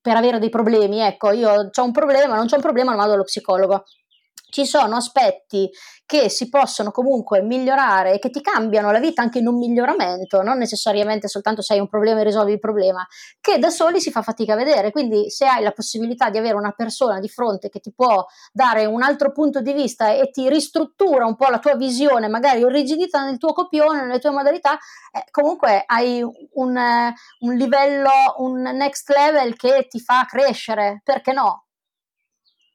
per 0.00 0.16
avere 0.16 0.38
dei 0.38 0.50
problemi, 0.50 1.00
ecco, 1.00 1.32
io 1.32 1.50
ho 1.50 1.84
un 1.84 1.90
problema, 1.90 2.36
non 2.36 2.46
c'è 2.46 2.54
un 2.54 2.62
problema, 2.62 2.90
non 2.90 3.00
vado 3.00 3.14
allo 3.14 3.24
psicologo 3.24 3.82
ci 4.52 4.66
sono 4.66 4.96
aspetti 4.96 5.70
che 6.04 6.28
si 6.28 6.50
possono 6.50 6.90
comunque 6.90 7.40
migliorare 7.40 8.12
e 8.12 8.18
che 8.18 8.28
ti 8.28 8.42
cambiano 8.42 8.90
la 8.92 8.98
vita 8.98 9.22
anche 9.22 9.38
in 9.38 9.46
un 9.46 9.56
miglioramento, 9.56 10.42
non 10.42 10.58
necessariamente 10.58 11.26
soltanto 11.26 11.62
se 11.62 11.72
hai 11.72 11.80
un 11.80 11.88
problema 11.88 12.20
e 12.20 12.24
risolvi 12.24 12.52
il 12.52 12.58
problema, 12.58 13.06
che 13.40 13.58
da 13.58 13.70
soli 13.70 13.98
si 13.98 14.10
fa 14.10 14.20
fatica 14.20 14.52
a 14.52 14.56
vedere. 14.56 14.90
Quindi 14.90 15.30
se 15.30 15.46
hai 15.46 15.62
la 15.62 15.72
possibilità 15.72 16.28
di 16.28 16.36
avere 16.36 16.54
una 16.54 16.72
persona 16.72 17.18
di 17.18 17.28
fronte 17.28 17.70
che 17.70 17.80
ti 17.80 17.94
può 17.94 18.26
dare 18.52 18.84
un 18.84 19.02
altro 19.02 19.32
punto 19.32 19.62
di 19.62 19.72
vista 19.72 20.12
e 20.12 20.30
ti 20.30 20.50
ristruttura 20.50 21.24
un 21.24 21.34
po' 21.34 21.48
la 21.48 21.58
tua 21.58 21.76
visione, 21.76 22.28
magari 22.28 22.60
irrigidita 22.60 23.24
nel 23.24 23.38
tuo 23.38 23.54
copione, 23.54 24.02
nelle 24.02 24.18
tue 24.18 24.32
modalità, 24.32 24.74
eh, 25.12 25.24
comunque 25.30 25.82
hai 25.86 26.20
un, 26.22 26.42
un 27.38 27.54
livello, 27.54 28.10
un 28.36 28.60
next 28.60 29.08
level 29.08 29.56
che 29.56 29.86
ti 29.88 29.98
fa 29.98 30.26
crescere, 30.28 31.00
perché 31.02 31.32
no? 31.32 31.64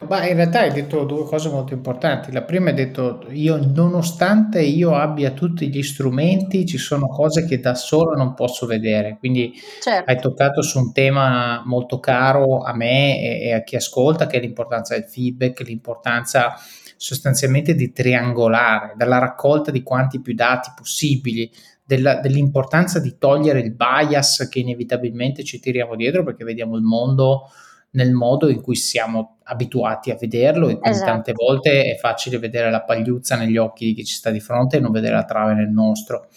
Beh, 0.00 0.28
in 0.28 0.36
realtà 0.36 0.60
hai 0.60 0.72
detto 0.72 1.04
due 1.04 1.24
cose 1.24 1.48
molto 1.50 1.74
importanti. 1.74 2.30
La 2.30 2.44
prima 2.44 2.68
hai 2.68 2.74
detto, 2.74 3.26
io 3.30 3.58
nonostante 3.60 4.62
io 4.62 4.94
abbia 4.94 5.32
tutti 5.32 5.68
gli 5.68 5.82
strumenti, 5.82 6.66
ci 6.66 6.78
sono 6.78 7.08
cose 7.08 7.44
che 7.44 7.58
da 7.58 7.74
solo 7.74 8.14
non 8.14 8.34
posso 8.34 8.64
vedere. 8.64 9.16
Quindi 9.18 9.52
certo. 9.82 10.08
hai 10.08 10.20
toccato 10.20 10.62
su 10.62 10.78
un 10.78 10.92
tema 10.92 11.62
molto 11.64 11.98
caro 11.98 12.60
a 12.60 12.72
me 12.76 13.20
e, 13.20 13.48
e 13.48 13.52
a 13.54 13.64
chi 13.64 13.74
ascolta, 13.74 14.28
che 14.28 14.36
è 14.36 14.40
l'importanza 14.40 14.94
del 14.94 15.08
feedback, 15.08 15.60
l'importanza 15.66 16.54
sostanzialmente 16.96 17.74
di 17.74 17.90
triangolare, 17.90 18.94
dalla 18.96 19.18
raccolta 19.18 19.72
di 19.72 19.82
quanti 19.82 20.20
più 20.20 20.32
dati 20.32 20.70
possibili, 20.76 21.50
della, 21.84 22.20
dell'importanza 22.20 23.00
di 23.00 23.16
togliere 23.18 23.58
il 23.60 23.72
bias 23.72 24.46
che 24.48 24.60
inevitabilmente 24.60 25.42
ci 25.42 25.58
tiriamo 25.58 25.96
dietro 25.96 26.22
perché 26.22 26.44
vediamo 26.44 26.76
il 26.76 26.82
mondo 26.82 27.48
nel 27.90 28.12
modo 28.12 28.48
in 28.48 28.60
cui 28.60 28.76
siamo 28.76 29.38
abituati 29.44 30.10
a 30.10 30.16
vederlo 30.16 30.68
e 30.68 30.78
quindi 30.78 30.90
esatto. 30.90 31.10
tante 31.10 31.32
volte 31.32 31.82
è 31.84 31.96
facile 31.96 32.38
vedere 32.38 32.70
la 32.70 32.82
pagliuzza 32.82 33.36
negli 33.36 33.56
occhi 33.56 33.86
di 33.86 33.94
chi 33.94 34.04
ci 34.04 34.14
sta 34.14 34.30
di 34.30 34.40
fronte 34.40 34.76
e 34.76 34.80
non 34.80 34.92
vedere 34.92 35.14
la 35.14 35.24
trave 35.24 35.54
nel 35.54 35.70
nostro. 35.70 36.28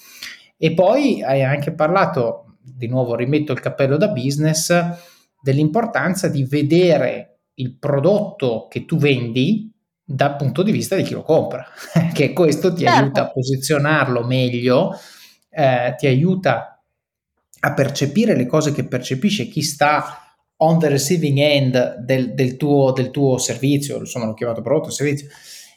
E 0.57 0.73
poi 0.73 1.21
hai 1.23 1.43
anche 1.43 1.73
parlato, 1.73 2.57
di 2.61 2.87
nuovo 2.87 3.15
rimetto 3.15 3.51
il 3.51 3.59
cappello 3.59 3.97
da 3.97 4.09
business, 4.09 4.73
dell'importanza 5.41 6.29
di 6.29 6.43
vedere 6.43 7.39
il 7.55 7.77
prodotto 7.77 8.67
che 8.69 8.85
tu 8.85 8.97
vendi 8.97 9.69
dal 10.03 10.35
punto 10.35 10.61
di 10.61 10.71
vista 10.71 10.95
di 10.95 11.03
chi 11.03 11.13
lo 11.13 11.23
compra, 11.23 11.65
che 12.13 12.33
questo 12.33 12.73
ti 12.73 12.83
certo. 12.83 12.99
aiuta 12.99 13.21
a 13.23 13.31
posizionarlo 13.31 14.23
meglio, 14.23 14.97
eh, 15.49 15.95
ti 15.97 16.07
aiuta 16.07 16.81
a 17.63 17.73
percepire 17.73 18.35
le 18.35 18.45
cose 18.45 18.71
che 18.71 18.87
percepisce 18.87 19.47
chi 19.47 19.61
sta 19.61 20.30
on 20.63 20.79
the 20.79 20.89
receiving 20.89 21.37
end 21.39 21.97
del, 21.97 22.33
del, 22.33 22.57
tuo, 22.57 22.91
del 22.91 23.11
tuo, 23.11 23.37
servizio, 23.37 23.99
insomma 23.99 24.25
l'ho 24.25 24.33
chiamato 24.33 24.61
prodotto, 24.61 24.89
servizio, 24.89 25.27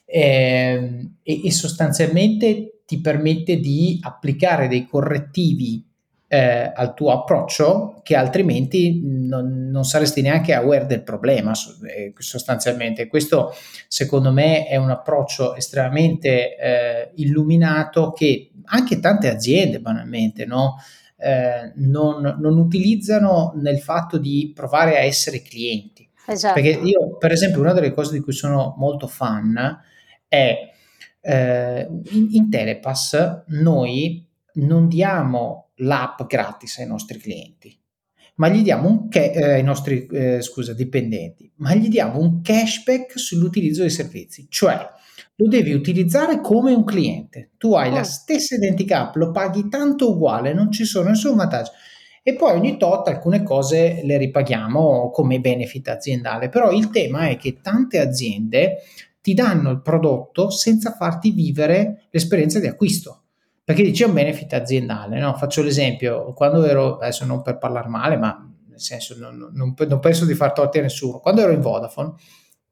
eh, 0.05 1.11
e, 1.23 1.47
e, 1.47 1.51
sostanzialmente 1.51 2.83
ti 2.87 3.01
permette 3.01 3.59
di 3.59 3.99
applicare 4.03 4.69
dei 4.69 4.87
correttivi 4.87 5.85
eh, 6.29 6.71
al 6.75 6.95
tuo 6.95 7.13
approccio 7.13 8.01
che 8.03 8.15
altrimenti 8.15 9.01
non, 9.03 9.71
non, 9.71 9.85
saresti 9.85 10.21
neanche 10.21 10.53
aware 10.53 10.87
del 10.87 11.03
problema 11.03 11.53
eh, 11.87 12.13
sostanzialmente. 12.17 13.07
Questo 13.07 13.55
secondo 13.89 14.33
me 14.33 14.67
è 14.67 14.77
un 14.77 14.91
approccio 14.91 15.55
estremamente 15.55 16.57
eh, 16.57 17.11
illuminato 17.17 18.13
che 18.13 18.51
anche 18.65 19.01
tante 19.01 19.31
aziende 19.31 19.81
banalmente 19.81 20.45
no? 20.45 20.77
Eh, 21.25 21.73
non, 21.77 22.37
non, 22.39 22.59
utilizzano 22.59 23.55
nel 23.57 23.79
fatto 23.79 24.19
di 24.19 24.53
provare 24.55 24.99
a 24.99 25.01
essere 25.01 25.41
clienti. 25.41 26.07
Esatto. 26.27 26.61
Perché 26.61 26.79
io, 26.83 27.17
per 27.17 27.33
esempio, 27.33 27.61
una 27.61 27.73
delle 27.73 27.95
cose 27.95 28.13
di 28.13 28.21
cui 28.21 28.35
sono 28.35 28.75
molto 28.77 29.07
fan 29.07 29.81
è 30.29 30.71
eh, 31.23 31.89
in, 32.11 32.29
in 32.33 32.51
Telepass 32.51 33.45
noi 33.47 34.29
non 34.55 34.87
diamo 34.87 35.71
l'app 35.77 36.25
gratis 36.27 36.79
ai 36.79 36.87
nostri 36.87 37.19
clienti, 37.19 37.75
ma 38.37 38.49
gli 38.49 38.63
diamo 38.63 38.89
un 38.89 39.09
ca- 39.09 39.21
eh, 39.21 39.53
ai 39.55 39.63
nostri 39.63 40.07
eh, 40.07 40.43
scusa, 40.43 40.75
dipendenti, 40.75 41.51
ma 41.57 41.75
gli 41.75 41.89
diamo 41.89 42.19
un 42.19 42.43
cashback 42.43 43.19
sull'utilizzo 43.19 43.81
dei 43.81 43.91
servizi, 43.91 44.47
cioè 44.51 44.87
lo 45.37 45.49
devi 45.49 45.73
utilizzare 45.73 46.41
come 46.41 46.73
un 46.73 46.85
cliente. 46.85 47.51
Tu 47.59 47.75
hai 47.75 47.91
oh. 47.91 47.95
la 47.95 48.05
stessa 48.05 48.55
identica 48.55 49.09
app, 49.09 49.17
lo 49.17 49.31
paghi 49.31 49.69
tanto 49.69 50.13
uguale, 50.13 50.53
non 50.53 50.71
ci 50.71 50.85
sono 50.85 51.09
nessun 51.09 51.37
vantaggio. 51.37 51.73
E 52.23 52.35
poi 52.35 52.57
ogni 52.57 52.79
tot 52.79 53.09
alcune 53.09 53.43
cose 53.43 54.01
le 54.03 54.17
ripaghiamo 54.17 55.11
come 55.11 55.41
benefit 55.41 55.89
aziendale. 55.89 56.49
Però 56.49 56.71
il 56.71 56.91
tema 56.91 57.29
è 57.29 57.37
che 57.37 57.61
tante 57.61 57.99
aziende 57.99 58.79
ti 59.21 59.35
danno 59.35 59.71
il 59.71 59.83
prodotto 59.83 60.51
senza 60.51 60.93
farti 60.93 61.33
vivere 61.33 62.07
l'esperienza 62.11 62.61
di 62.61 62.67
acquisto. 62.67 63.23
Perché 63.65 63.83
dice 63.83 64.05
un 64.05 64.13
benefit 64.13 64.53
aziendale, 64.53 65.19
no? 65.19 65.35
Faccio 65.35 65.63
l'esempio, 65.63 66.33
quando 66.35 66.65
ero, 66.65 66.99
adesso 66.99 67.25
non 67.25 67.43
per 67.43 67.59
parlare 67.59 67.89
male, 67.89 68.17
ma 68.17 68.51
nel 68.69 68.81
senso 68.81 69.17
non, 69.19 69.37
non, 69.55 69.75
non 69.77 70.01
penso 70.01 70.27
di 70.27 70.35
far 70.35 70.53
torti 70.53 70.79
a 70.79 70.83
nessuno, 70.83 71.19
quando 71.19 71.41
ero 71.41 71.53
in 71.53 71.61
Vodafone 71.61 72.15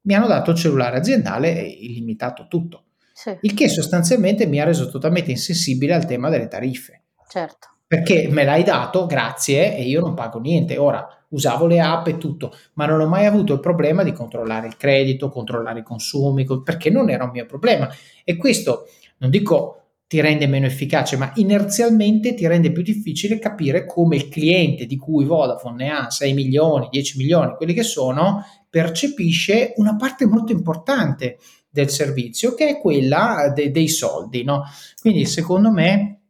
mi 0.02 0.14
hanno 0.14 0.26
dato 0.26 0.50
il 0.50 0.56
cellulare 0.56 0.98
aziendale 0.98 1.50
illimitato 1.50 2.46
tutto. 2.48 2.84
Sì. 3.12 3.36
Il 3.42 3.54
che 3.54 3.68
sostanzialmente 3.68 4.46
mi 4.46 4.60
ha 4.60 4.64
reso 4.64 4.88
totalmente 4.88 5.30
insensibile 5.30 5.94
al 5.94 6.06
tema 6.06 6.28
delle 6.28 6.48
tariffe. 6.48 7.02
Certo. 7.28 7.68
Perché 7.86 8.28
me 8.30 8.44
l'hai 8.44 8.64
dato, 8.64 9.06
grazie, 9.06 9.76
e 9.76 9.82
io 9.82 10.00
non 10.00 10.14
pago 10.14 10.40
niente. 10.40 10.78
Ora 10.78 11.06
usavo 11.28 11.66
le 11.66 11.80
app 11.80 12.06
e 12.06 12.18
tutto, 12.18 12.52
ma 12.74 12.86
non 12.86 13.00
ho 13.00 13.06
mai 13.06 13.26
avuto 13.26 13.52
il 13.52 13.60
problema 13.60 14.02
di 14.02 14.12
controllare 14.12 14.66
il 14.66 14.76
credito, 14.76 15.28
controllare 15.28 15.80
i 15.80 15.84
consumi, 15.84 16.46
perché 16.62 16.90
non 16.90 17.10
era 17.10 17.24
un 17.24 17.30
mio 17.30 17.46
problema. 17.46 17.88
E 18.24 18.36
questo, 18.36 18.86
non 19.18 19.30
dico 19.30 19.81
ti 20.12 20.20
rende 20.20 20.46
meno 20.46 20.66
efficace, 20.66 21.16
ma 21.16 21.32
inerzialmente 21.36 22.34
ti 22.34 22.46
rende 22.46 22.70
più 22.70 22.82
difficile 22.82 23.38
capire 23.38 23.86
come 23.86 24.16
il 24.16 24.28
cliente 24.28 24.84
di 24.84 24.98
cui 24.98 25.24
Vodafone 25.24 25.84
ne 25.84 25.90
ha 25.90 26.10
6 26.10 26.34
milioni, 26.34 26.88
10 26.90 27.16
milioni, 27.16 27.54
quelli 27.56 27.72
che 27.72 27.82
sono, 27.82 28.44
percepisce 28.68 29.72
una 29.76 29.96
parte 29.96 30.26
molto 30.26 30.52
importante 30.52 31.38
del 31.70 31.88
servizio 31.88 32.52
che 32.52 32.68
è 32.68 32.78
quella 32.78 33.50
de- 33.54 33.70
dei 33.70 33.88
soldi. 33.88 34.44
No? 34.44 34.64
Quindi 35.00 35.24
secondo 35.24 35.70
me 35.70 36.20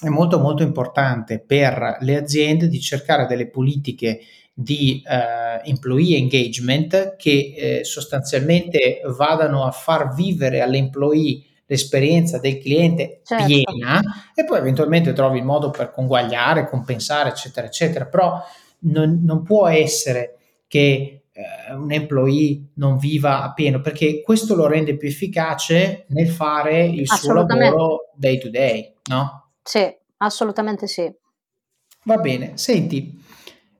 è 0.00 0.08
molto 0.08 0.38
molto 0.38 0.62
importante 0.62 1.38
per 1.38 1.98
le 2.00 2.16
aziende 2.16 2.66
di 2.66 2.80
cercare 2.80 3.26
delle 3.26 3.50
politiche 3.50 4.20
di 4.54 5.02
uh, 5.04 5.68
employee 5.68 6.16
engagement 6.16 7.16
che 7.16 7.54
eh, 7.54 7.84
sostanzialmente 7.84 9.02
vadano 9.14 9.66
a 9.66 9.70
far 9.70 10.14
vivere 10.14 10.62
all'employee 10.62 11.50
l'esperienza 11.66 12.38
del 12.38 12.58
cliente 12.58 13.20
certo. 13.24 13.46
piena 13.46 14.00
e 14.34 14.44
poi 14.44 14.58
eventualmente 14.58 15.12
trovi 15.12 15.38
il 15.38 15.44
modo 15.44 15.70
per 15.70 15.90
conguagliare, 15.90 16.68
compensare, 16.68 17.30
eccetera, 17.30 17.66
eccetera. 17.66 18.06
Però 18.06 18.42
non, 18.80 19.20
non 19.24 19.42
può 19.42 19.66
essere 19.68 20.36
che 20.66 21.22
eh, 21.32 21.74
un 21.74 21.90
employee 21.90 22.72
non 22.74 22.98
viva 22.98 23.42
a 23.42 23.52
pieno 23.52 23.80
perché 23.80 24.20
questo 24.20 24.54
lo 24.54 24.66
rende 24.66 24.96
più 24.96 25.08
efficace 25.08 26.04
nel 26.08 26.28
fare 26.28 26.84
il 26.84 27.08
suo 27.08 27.32
lavoro 27.32 28.10
day 28.14 28.38
to 28.38 28.50
day, 28.50 28.92
no? 29.08 29.50
Sì, 29.62 29.94
assolutamente 30.18 30.86
sì. 30.86 31.10
Va 32.04 32.16
bene, 32.18 32.56
senti, 32.56 33.22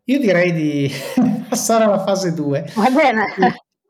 io 0.04 0.18
direi 0.18 0.52
di 0.52 0.90
passare 1.48 1.84
alla 1.84 2.02
fase 2.02 2.32
2. 2.32 2.72
Va 2.74 2.90
bene. 2.90 3.34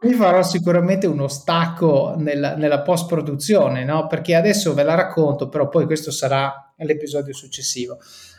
Mi 0.03 0.15
farò 0.15 0.43
sicuramente 0.43 1.07
uno 1.07 1.29
stacco 1.29 2.15
nella, 2.17 2.57
nella 2.57 2.83
post-produzione, 2.83 3.85
no? 3.85 4.09
Perché 4.09 4.35
adesso 4.35 4.75
ve 4.75 4.83
la 4.83 4.95
racconto, 4.95 5.49
però 5.49 5.69
poi 5.69 5.87
questo 5.87 6.11
sarà 6.11 6.73
l'episodio 6.79 7.33
successivo. 7.33 7.99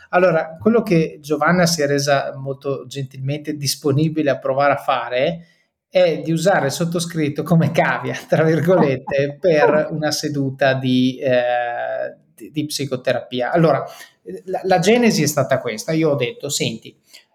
Allora, 0.10 0.58
quello 0.60 0.84
che 0.84 1.20
Giovanna 1.22 1.66
si 1.66 1.82
è 1.82 1.88
resa 1.88 2.34
molto 2.36 2.86
gentilmente 2.86 3.56
disponibile 3.56 4.30
a 4.30 4.40
provare 4.40 4.74
a 4.74 4.78
fare 4.78 5.48
è 5.90 6.20
di 6.22 6.32
usare 6.32 6.66
il 6.66 6.72
sottoscritto 6.72 7.44
come 7.44 7.72
cavia, 7.72 8.16
tra 8.28 8.44
virgolette, 8.44 9.38
per 9.40 9.88
una 9.90 10.12
seduta 10.12 10.74
di, 10.74 11.18
eh, 11.18 12.18
di, 12.36 12.52
di 12.52 12.66
psicoterapia. 12.66 13.52
Allora, 13.52 13.84
la, 14.46 14.60
la 14.64 14.80
genesi 14.80 15.24
è 15.24 15.28
stata 15.28 15.60
questa. 15.60 15.94
Io 15.94 16.10
ho 16.10 16.16
detto, 16.16 16.50
senti, 16.50 16.94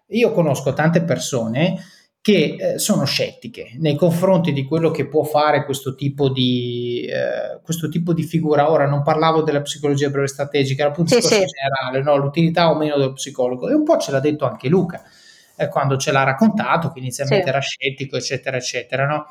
io 0.09 0.31
conosco 0.31 0.73
tante 0.73 1.01
persone 1.01 1.77
che 2.21 2.55
eh, 2.59 2.79
sono 2.79 3.05
scettiche 3.05 3.71
nei 3.77 3.95
confronti 3.95 4.51
di 4.51 4.65
quello 4.65 4.91
che 4.91 5.07
può 5.07 5.23
fare 5.23 5.63
questo 5.63 5.95
tipo 5.95 6.29
di, 6.29 7.05
eh, 7.09 7.59
questo 7.63 7.87
tipo 7.87 8.13
di 8.13 8.23
figura. 8.23 8.69
Ora 8.69 8.85
non 8.85 9.03
parlavo 9.03 9.41
della 9.41 9.61
psicologia 9.61 10.09
breve 10.09 10.27
strategica, 10.27 10.81
era 10.81 10.91
appunto 10.91 11.15
sì, 11.15 11.21
sì. 11.21 11.29
generale, 11.29 12.03
no? 12.03 12.17
l'utilità 12.17 12.69
o 12.69 12.75
meno 12.75 12.97
dello 12.97 13.13
psicologo. 13.13 13.69
E 13.69 13.73
un 13.73 13.83
po' 13.83 13.97
ce 13.97 14.11
l'ha 14.11 14.19
detto 14.19 14.45
anche 14.45 14.67
Luca 14.67 15.01
eh, 15.55 15.67
quando 15.69 15.97
ce 15.97 16.11
l'ha 16.11 16.23
raccontato, 16.23 16.91
che 16.91 16.99
inizialmente 16.99 17.45
sì. 17.45 17.49
era 17.49 17.59
scettico, 17.59 18.17
eccetera, 18.17 18.57
eccetera. 18.57 19.05
No? 19.05 19.25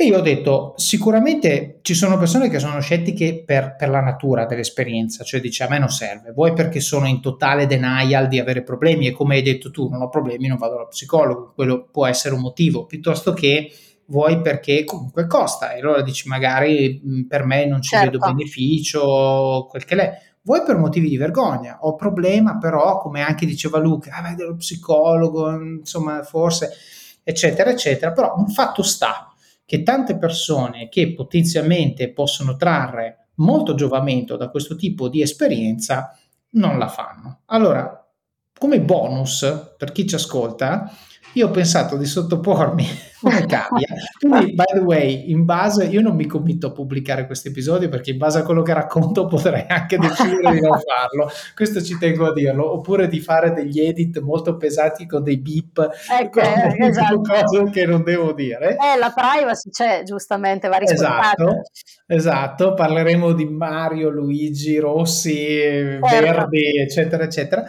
E 0.00 0.06
io 0.06 0.16
ho 0.16 0.22
detto, 0.22 0.72
sicuramente 0.76 1.80
ci 1.82 1.92
sono 1.92 2.16
persone 2.16 2.48
che 2.48 2.58
sono 2.58 2.80
scettiche 2.80 3.42
per, 3.44 3.76
per, 3.76 3.90
la 3.90 4.00
natura 4.00 4.46
dell'esperienza, 4.46 5.24
cioè 5.24 5.42
dice 5.42 5.64
a 5.64 5.68
me 5.68 5.78
non 5.78 5.90
serve, 5.90 6.32
vuoi 6.32 6.54
perché 6.54 6.80
sono 6.80 7.06
in 7.06 7.20
totale 7.20 7.66
denial 7.66 8.26
di 8.26 8.38
avere 8.38 8.62
problemi 8.62 9.06
e 9.06 9.12
come 9.12 9.34
hai 9.34 9.42
detto 9.42 9.70
tu 9.70 9.90
non 9.90 10.00
ho 10.00 10.08
problemi, 10.08 10.48
non 10.48 10.56
vado 10.56 10.76
allo 10.76 10.88
psicologo, 10.88 11.52
quello 11.54 11.86
può 11.92 12.06
essere 12.06 12.34
un 12.34 12.40
motivo, 12.40 12.86
piuttosto 12.86 13.34
che 13.34 13.70
vuoi 14.06 14.40
perché 14.40 14.84
comunque 14.84 15.26
costa 15.26 15.74
e 15.74 15.80
allora 15.80 16.00
dici 16.00 16.28
magari 16.28 17.26
per 17.28 17.44
me 17.44 17.66
non 17.66 17.82
ci 17.82 17.90
certo. 17.90 18.10
vedo 18.10 18.26
beneficio, 18.32 19.66
quel 19.68 19.84
che 19.84 19.94
l'è. 19.96 20.18
Vuoi 20.40 20.62
per 20.64 20.78
motivi 20.78 21.10
di 21.10 21.18
vergogna, 21.18 21.76
ho 21.82 21.94
problema 21.94 22.56
però, 22.56 22.96
come 22.96 23.20
anche 23.20 23.44
diceva 23.44 23.76
Luca, 23.76 24.16
ah, 24.16 24.22
vai 24.22 24.34
dallo 24.34 24.56
psicologo, 24.56 25.50
insomma 25.50 26.22
forse, 26.22 26.70
eccetera, 27.22 27.68
eccetera, 27.68 28.12
però 28.12 28.32
un 28.38 28.48
fatto 28.48 28.82
sta 28.82 29.29
che 29.70 29.84
tante 29.84 30.18
persone 30.18 30.88
che 30.88 31.14
potenzialmente 31.14 32.12
possono 32.12 32.56
trarre 32.56 33.28
molto 33.36 33.76
giovamento 33.76 34.34
da 34.36 34.48
questo 34.48 34.74
tipo 34.74 35.08
di 35.08 35.22
esperienza 35.22 36.12
non 36.54 36.76
la 36.76 36.88
fanno. 36.88 37.42
Allora, 37.44 38.04
come 38.58 38.80
bonus 38.80 39.74
per 39.78 39.92
chi 39.92 40.08
ci 40.08 40.16
ascolta, 40.16 40.90
io 41.34 41.46
ho 41.46 41.50
pensato 41.52 41.96
di 41.96 42.04
sottopormi 42.04 42.84
come 43.20 43.46
cambia. 43.46 43.88
Quindi, 44.18 44.54
by 44.54 44.64
the 44.72 44.80
way, 44.80 45.30
in 45.30 45.44
base, 45.44 45.84
io 45.84 46.00
non 46.00 46.16
mi 46.16 46.26
committo 46.26 46.68
a 46.68 46.72
pubblicare 46.72 47.26
questo 47.26 47.48
episodio 47.48 47.88
perché 47.88 48.10
in 48.10 48.18
base 48.18 48.38
a 48.38 48.42
quello 48.42 48.62
che 48.62 48.72
racconto 48.72 49.26
potrei 49.26 49.64
anche 49.68 49.98
decidere 49.98 50.52
di 50.52 50.60
non 50.60 50.78
farlo. 50.78 51.30
Questo 51.54 51.82
ci 51.82 51.98
tengo 51.98 52.26
a 52.26 52.32
dirlo. 52.32 52.72
Oppure 52.72 53.08
di 53.08 53.20
fare 53.20 53.52
degli 53.52 53.80
edit 53.80 54.20
molto 54.20 54.56
pesanti 54.56 55.06
con 55.06 55.22
dei 55.22 55.38
beep, 55.38 55.90
ecco, 56.20 56.40
con 56.40 56.82
esatto. 56.82 57.20
cose 57.20 57.70
che 57.70 57.86
non 57.86 58.02
devo 58.02 58.32
dire. 58.32 58.76
Eh, 58.76 58.98
la 58.98 59.12
privacy 59.14 59.70
c'è, 59.70 60.02
giustamente, 60.04 60.68
va 60.68 60.76
rispettata. 60.76 61.34
Esatto, 61.34 61.62
esatto. 62.06 62.74
Parleremo 62.74 63.32
di 63.32 63.44
Mario, 63.44 64.08
Luigi, 64.10 64.78
Rossi, 64.78 65.34
certo. 65.34 66.20
Verdi, 66.20 66.78
eccetera, 66.80 67.24
eccetera. 67.24 67.64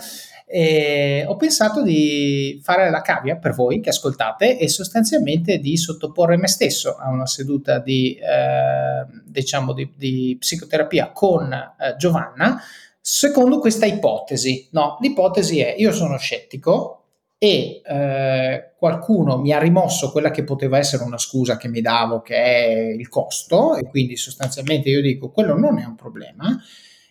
E 0.52 1.24
ho 1.26 1.38
pensato 1.38 1.82
di 1.82 2.60
fare 2.62 2.89
la 2.89 3.02
cavia 3.02 3.38
per 3.38 3.54
voi 3.54 3.80
che 3.80 3.89
ascoltate 3.89 4.58
e 4.58 4.68
sostanzialmente 4.68 5.60
di 5.60 5.78
sottoporre 5.78 6.36
me 6.36 6.47
stesso 6.47 6.97
a 6.97 7.10
una 7.10 7.26
seduta 7.26 7.80
di, 7.80 8.16
eh, 8.16 9.06
diciamo 9.24 9.72
di, 9.72 9.89
di, 9.95 10.36
psicoterapia 10.38 11.12
con 11.12 11.54
eh, 11.54 11.95
Giovanna 11.97 12.62
secondo 12.99 13.60
questa 13.60 13.86
ipotesi. 13.86 14.68
No, 14.72 14.97
l'ipotesi 14.99 15.60
è 15.60 15.74
io 15.78 15.93
sono 15.93 16.18
scettico, 16.18 17.02
e 17.43 17.82
eh, 17.84 18.74
qualcuno 18.78 19.39
mi 19.39 19.52
ha 19.52 19.58
rimosso 19.58 20.12
quella 20.12 20.30
che 20.30 20.43
poteva 20.43 20.78
essere 20.78 21.04
una 21.04 21.18
scusa 21.18 21.58
che 21.58 21.68
mi 21.70 21.82
davo 21.82 22.22
che 22.22 22.36
è 22.36 22.93
il 22.95 23.10
costo 23.10 23.74
e 23.74 23.89
quindi 23.89 24.16
sostanzialmente 24.16 24.89
io 24.89 25.02
dico 25.02 25.32
quello 25.32 25.58
non 25.58 25.80
è 25.80 25.84
un 25.84 25.95
problema, 25.95 26.56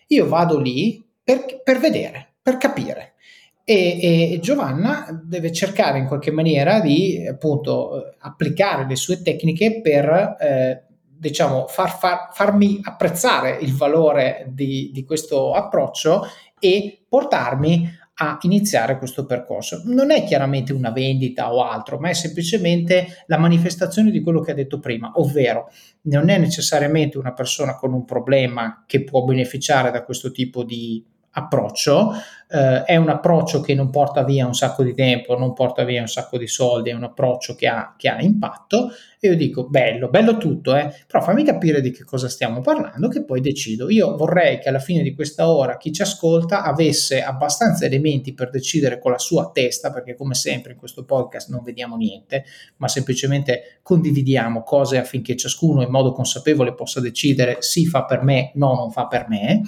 io 0.07 0.27
vado 0.29 0.57
lì 0.57 1.05
per, 1.21 1.61
per 1.61 1.79
vedere, 1.79 2.35
per 2.41 2.55
capire. 2.55 3.10
E, 3.63 4.33
e, 4.33 4.39
Giovanna 4.41 5.21
deve 5.23 5.51
cercare 5.51 5.99
in 5.99 6.07
qualche 6.07 6.31
maniera 6.31 6.79
di 6.79 7.25
appunto 7.27 8.15
applicare 8.19 8.87
le 8.87 8.95
sue 8.95 9.21
tecniche 9.21 9.81
per 9.81 10.35
eh, 10.39 10.83
diciamo 11.21 11.67
far, 11.67 11.97
far, 11.97 12.29
farmi 12.31 12.79
apprezzare 12.81 13.57
il 13.61 13.75
valore 13.75 14.47
di, 14.49 14.89
di 14.91 15.05
questo 15.05 15.53
approccio 15.53 16.23
e 16.57 17.05
portarmi 17.07 17.99
a 18.15 18.37
iniziare 18.41 18.97
questo 18.97 19.25
percorso. 19.25 19.81
Non 19.85 20.11
è 20.11 20.23
chiaramente 20.23 20.73
una 20.73 20.91
vendita 20.91 21.53
o 21.53 21.63
altro, 21.63 21.97
ma 21.99 22.09
è 22.09 22.13
semplicemente 22.13 23.23
la 23.27 23.37
manifestazione 23.37 24.11
di 24.11 24.21
quello 24.21 24.41
che 24.41 24.51
ha 24.51 24.55
detto 24.55 24.79
prima, 24.79 25.11
ovvero 25.15 25.69
non 26.03 26.29
è 26.29 26.37
necessariamente 26.37 27.17
una 27.17 27.33
persona 27.33 27.75
con 27.75 27.93
un 27.93 28.05
problema 28.05 28.83
che 28.85 29.03
può 29.03 29.23
beneficiare 29.23 29.91
da 29.91 30.03
questo 30.03 30.31
tipo 30.31 30.63
di 30.63 31.03
approccio, 31.31 32.11
eh, 32.49 32.83
è 32.83 32.97
un 32.97 33.07
approccio 33.07 33.61
che 33.61 33.73
non 33.73 33.89
porta 33.89 34.23
via 34.23 34.45
un 34.45 34.53
sacco 34.53 34.83
di 34.83 34.93
tempo, 34.93 35.37
non 35.37 35.53
porta 35.53 35.83
via 35.83 36.01
un 36.01 36.07
sacco 36.07 36.37
di 36.37 36.47
soldi, 36.47 36.89
è 36.89 36.93
un 36.93 37.03
approccio 37.03 37.55
che 37.55 37.67
ha, 37.67 37.93
che 37.97 38.09
ha 38.09 38.21
impatto. 38.21 38.89
E 39.19 39.29
io 39.29 39.35
dico 39.35 39.67
bello, 39.67 40.09
bello 40.09 40.37
tutto, 40.37 40.75
eh, 40.75 40.91
però 41.07 41.21
fammi 41.21 41.43
capire 41.43 41.79
di 41.79 41.91
che 41.91 42.03
cosa 42.03 42.27
stiamo 42.27 42.59
parlando 42.61 43.07
che 43.07 43.23
poi 43.23 43.39
decido. 43.39 43.89
Io 43.89 44.17
vorrei 44.17 44.59
che 44.59 44.67
alla 44.67 44.79
fine 44.79 45.03
di 45.03 45.13
questa 45.13 45.49
ora 45.49 45.77
chi 45.77 45.93
ci 45.93 46.01
ascolta 46.01 46.63
avesse 46.63 47.23
abbastanza 47.23 47.85
elementi 47.85 48.33
per 48.33 48.49
decidere 48.49 48.99
con 48.99 49.11
la 49.11 49.19
sua 49.19 49.51
testa, 49.53 49.91
perché 49.91 50.15
come 50.15 50.33
sempre 50.33 50.73
in 50.73 50.77
questo 50.77 51.05
podcast 51.05 51.49
non 51.49 51.63
vediamo 51.63 51.95
niente, 51.95 52.43
ma 52.77 52.87
semplicemente 52.87 53.79
condividiamo 53.83 54.63
cose 54.63 54.97
affinché 54.97 55.35
ciascuno 55.37 55.83
in 55.83 55.89
modo 55.89 56.11
consapevole 56.11 56.73
possa 56.73 56.99
decidere 56.99 57.57
sì 57.59 57.85
fa 57.85 58.03
per 58.05 58.23
me, 58.23 58.51
no 58.55 58.73
non 58.73 58.91
fa 58.91 59.07
per 59.07 59.27
me 59.29 59.61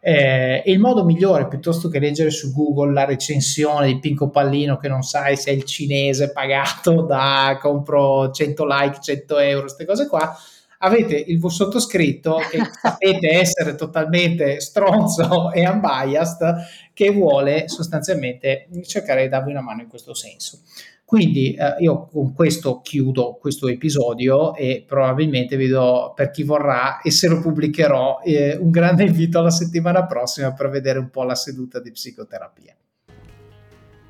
eh, 0.00 0.62
il 0.66 0.78
modo 0.78 1.04
migliore, 1.04 1.48
piuttosto 1.48 1.88
che 1.88 1.98
leggere 1.98 2.30
su 2.30 2.52
Google 2.52 2.92
la 2.92 3.04
recensione 3.04 3.86
di 3.86 3.98
Pinco 3.98 4.30
Pallino 4.30 4.76
che 4.76 4.88
non 4.88 5.02
sai 5.02 5.36
se 5.36 5.50
è 5.50 5.54
il 5.54 5.64
cinese 5.64 6.32
pagato 6.32 7.02
da 7.02 7.58
compro 7.60 8.30
100 8.30 8.66
like, 8.66 9.00
100 9.00 9.38
euro, 9.38 9.60
queste 9.62 9.84
cose 9.84 10.06
qua, 10.06 10.36
avete 10.78 11.16
il 11.16 11.40
sottoscritto 11.50 12.40
che 12.50 12.60
sapete 12.80 13.28
essere 13.30 13.74
totalmente 13.74 14.60
stronzo 14.60 15.52
e 15.52 15.68
unbiased 15.68 16.56
che 16.92 17.10
vuole 17.10 17.68
sostanzialmente 17.68 18.68
cercare 18.84 19.22
di 19.22 19.28
darvi 19.28 19.50
una 19.50 19.62
mano 19.62 19.82
in 19.82 19.88
questo 19.88 20.14
senso. 20.14 20.60
Quindi 21.06 21.54
eh, 21.54 21.76
io 21.78 22.08
con 22.08 22.34
questo 22.34 22.80
chiudo 22.80 23.38
questo 23.40 23.68
episodio 23.68 24.56
e 24.56 24.84
probabilmente 24.84 25.56
vi 25.56 25.68
do 25.68 26.12
per 26.16 26.32
chi 26.32 26.42
vorrà 26.42 27.00
e 27.00 27.12
se 27.12 27.28
lo 27.28 27.40
pubblicherò 27.40 28.22
eh, 28.24 28.56
un 28.56 28.72
grande 28.72 29.04
invito 29.04 29.38
alla 29.38 29.50
settimana 29.50 30.04
prossima 30.04 30.52
per 30.52 30.68
vedere 30.68 30.98
un 30.98 31.08
po' 31.08 31.22
la 31.22 31.36
seduta 31.36 31.78
di 31.78 31.92
psicoterapia. 31.92 32.74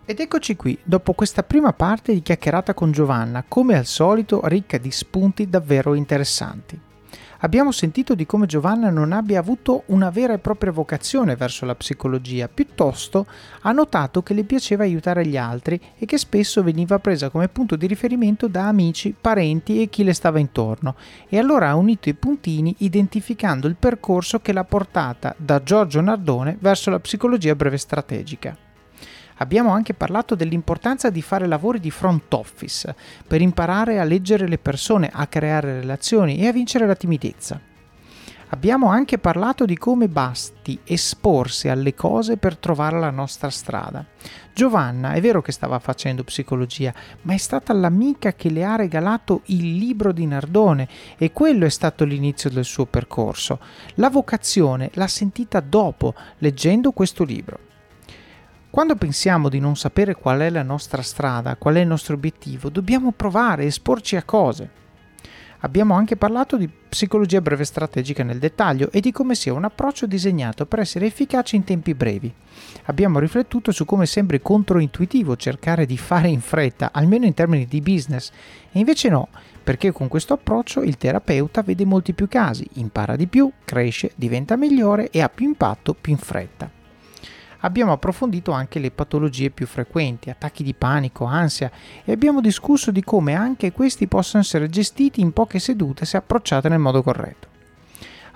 Ed 0.07 0.20
eccoci 0.20 0.57
qui, 0.57 0.78
dopo 0.82 1.12
questa 1.12 1.42
prima 1.42 1.74
parte 1.74 2.14
di 2.14 2.22
chiacchierata 2.22 2.72
con 2.72 2.92
Giovanna, 2.92 3.44
come 3.47 3.76
al 3.76 3.84
solito 3.84 4.40
ricca 4.44 4.78
di 4.78 4.90
spunti 4.90 5.51
davvero 5.51 5.92
interessanti. 5.92 6.80
Abbiamo 7.47 7.70
sentito 7.70 8.16
di 8.16 8.26
come 8.26 8.47
Giovanna 8.47 8.90
non 8.90 9.12
abbia 9.12 9.38
avuto 9.38 9.84
una 9.86 10.11
vera 10.11 10.32
e 10.32 10.38
propria 10.38 10.72
vocazione 10.72 11.36
verso 11.36 11.64
la 11.64 11.76
psicologia, 11.76 12.49
piuttosto 12.49 13.24
ha 13.61 13.70
notato 13.70 14.20
che 14.24 14.34
le 14.34 14.42
piaceva 14.42 14.82
aiutare 14.82 15.24
gli 15.24 15.36
altri 15.36 15.80
e 15.97 16.07
che 16.07 16.18
spesso 16.18 16.64
veniva 16.64 16.99
presa 16.99 17.30
come 17.30 17.47
punto 17.47 17.76
di 17.76 17.86
riferimento 17.86 18.49
da 18.49 18.66
amici, 18.66 19.14
parenti 19.18 19.80
e 19.80 19.88
chi 19.88 20.03
le 20.03 20.12
stava 20.12 20.40
intorno, 20.40 20.97
e 21.28 21.38
allora 21.38 21.68
ha 21.68 21.76
unito 21.76 22.09
i 22.09 22.14
puntini 22.14 22.74
identificando 22.78 23.68
il 23.68 23.76
percorso 23.76 24.40
che 24.40 24.53
l'ha 24.53 24.64
portata 24.64 25.32
da 25.38 25.62
Giorgio 25.62 26.01
Nardone 26.01 26.57
verso 26.59 26.90
la 26.90 26.99
psicologia 26.99 27.55
breve 27.55 27.76
strategica. 27.76 28.65
Abbiamo 29.39 29.70
anche 29.70 29.93
parlato 29.93 30.34
dell'importanza 30.34 31.11
di 31.11 31.20
fare 31.20 31.47
lavori 31.47 31.78
di 31.78 31.91
front 31.91 32.32
office 32.32 32.95
per 33.26 33.43
imparare 33.43 33.99
a 33.99 34.05
leggere 34.05 34.49
le 34.49 34.59
persone, 34.59 35.11
a 35.12 35.26
creare 35.26 35.80
relazioni 35.80 36.39
e 36.39 36.47
a 36.47 36.53
vincere 36.53 36.87
la 36.87 36.95
timidezza. 36.95 37.61
Abbiamo 38.51 38.89
anche 38.89 39.18
parlato 39.18 39.64
di 39.64 39.76
come 39.76 40.09
basti 40.09 40.78
esporsi 40.84 41.68
alle 41.68 41.95
cose 41.95 42.37
per 42.37 42.57
trovare 42.57 42.99
la 43.01 43.11
nostra 43.11 43.51
strada. 43.51 44.07
Giovanna 44.55 45.12
è 45.12 45.20
vero 45.20 45.43
che 45.43 45.51
stava 45.51 45.80
facendo 45.80 46.22
psicologia, 46.22 46.95
ma 47.22 47.34
è 47.34 47.39
stata 47.39 47.72
l'amica 47.72 48.34
che 48.34 48.49
le 48.49 48.64
ha 48.64 48.76
regalato 48.76 49.43
il 49.47 49.76
libro 49.76 50.12
di 50.12 50.26
Nardone 50.26 50.89
e 51.18 51.32
quello 51.32 51.66
è 51.66 51.70
stato 51.70 52.05
l'inizio 52.05 52.49
del 52.49 52.64
suo 52.64 52.87
percorso. 52.87 53.59
La 53.97 54.11
vocazione 54.11 54.91
l'ha 54.95 55.09
sentita 55.09 55.59
dopo, 55.59 56.14
leggendo 56.39 56.93
questo 56.93 57.24
libro. 57.24 57.59
Quando 58.68 58.96
pensiamo 58.96 59.48
di 59.48 59.58
non 59.58 59.74
sapere 59.76 60.14
qual 60.14 60.40
è 60.40 60.50
la 60.50 60.62
nostra 60.62 61.00
strada, 61.00 61.56
qual 61.56 61.76
è 61.76 61.80
il 61.80 61.86
nostro 61.86 62.14
obiettivo, 62.14 62.68
dobbiamo 62.68 63.12
provare, 63.12 63.64
esporci 63.64 64.16
a 64.16 64.22
cose. 64.22 64.84
Abbiamo 65.60 65.94
anche 65.94 66.16
parlato 66.16 66.58
di 66.58 66.68
psicologia 66.68 67.40
breve 67.40 67.64
strategica 67.64 68.22
nel 68.22 68.38
dettaglio 68.38 68.90
e 68.92 69.00
di 69.00 69.12
come 69.12 69.34
sia 69.34 69.54
un 69.54 69.64
approccio 69.64 70.06
disegnato 70.06 70.66
per 70.66 70.80
essere 70.80 71.06
efficace 71.06 71.56
in 71.56 71.64
tempi 71.64 71.94
brevi. 71.94 72.32
Abbiamo 72.84 73.18
riflettuto 73.18 73.72
su 73.72 73.86
come 73.86 74.04
sembri 74.04 74.42
controintuitivo 74.42 75.36
cercare 75.36 75.86
di 75.86 75.96
fare 75.96 76.28
in 76.28 76.42
fretta, 76.42 76.90
almeno 76.92 77.24
in 77.24 77.32
termini 77.32 77.64
di 77.64 77.80
business, 77.80 78.30
e 78.70 78.78
invece 78.78 79.08
no, 79.08 79.28
perché 79.64 79.90
con 79.90 80.08
questo 80.08 80.34
approccio 80.34 80.82
il 80.82 80.98
terapeuta 80.98 81.62
vede 81.62 81.86
molti 81.86 82.12
più 82.12 82.28
casi, 82.28 82.68
impara 82.74 83.16
di 83.16 83.26
più, 83.26 83.50
cresce, 83.64 84.12
diventa 84.14 84.56
migliore 84.56 85.08
e 85.08 85.22
ha 85.22 85.30
più 85.30 85.46
impatto 85.46 85.94
più 85.94 86.12
in 86.12 86.18
fretta 86.18 86.76
abbiamo 87.61 87.92
approfondito 87.92 88.52
anche 88.52 88.78
le 88.78 88.90
patologie 88.90 89.50
più 89.50 89.66
frequenti, 89.66 90.30
attacchi 90.30 90.62
di 90.62 90.74
panico, 90.74 91.24
ansia 91.24 91.70
e 92.04 92.12
abbiamo 92.12 92.40
discusso 92.40 92.90
di 92.90 93.02
come 93.02 93.34
anche 93.34 93.72
questi 93.72 94.07
possano 94.07 94.42
essere 94.42 94.68
gestiti 94.68 95.20
in 95.20 95.32
poche 95.32 95.59
sedute 95.59 96.04
se 96.04 96.16
approcciate 96.16 96.68
nel 96.68 96.78
modo 96.78 97.02
corretto. 97.02 97.48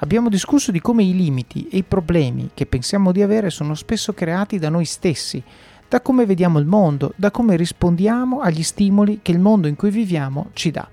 Abbiamo 0.03 0.31
discusso 0.31 0.71
di 0.73 0.81
come 0.81 1.03
i 1.03 1.15
limiti 1.15 1.69
e 1.69 1.79
i 1.79 1.83
problemi 1.83 2.51
che 2.55 2.65
pensiamo 2.65 3.13
di 3.13 3.21
avere 3.21 3.51
sono 3.51 3.75
spesso 3.75 4.15
creati 4.15 4.59
da 4.59 4.71
noi 4.71 4.87
stessi, 4.87 5.43
da 5.87 6.01
come 6.01 6.25
vediamo 6.25 6.59
il 6.59 6.67
mondo, 6.67 7.13
da 7.17 7.31
come 7.31 7.57
rispondiamo 7.57 8.41
agli 8.41 8.63
stimoli 8.63 9.19
che 9.23 9.33
il 9.33 9.41
mondo 9.41 9.69
in 9.69 9.77
cui 9.77 9.91
viviamo 9.91 10.51
ci 10.55 10.71
dà. 10.71 10.89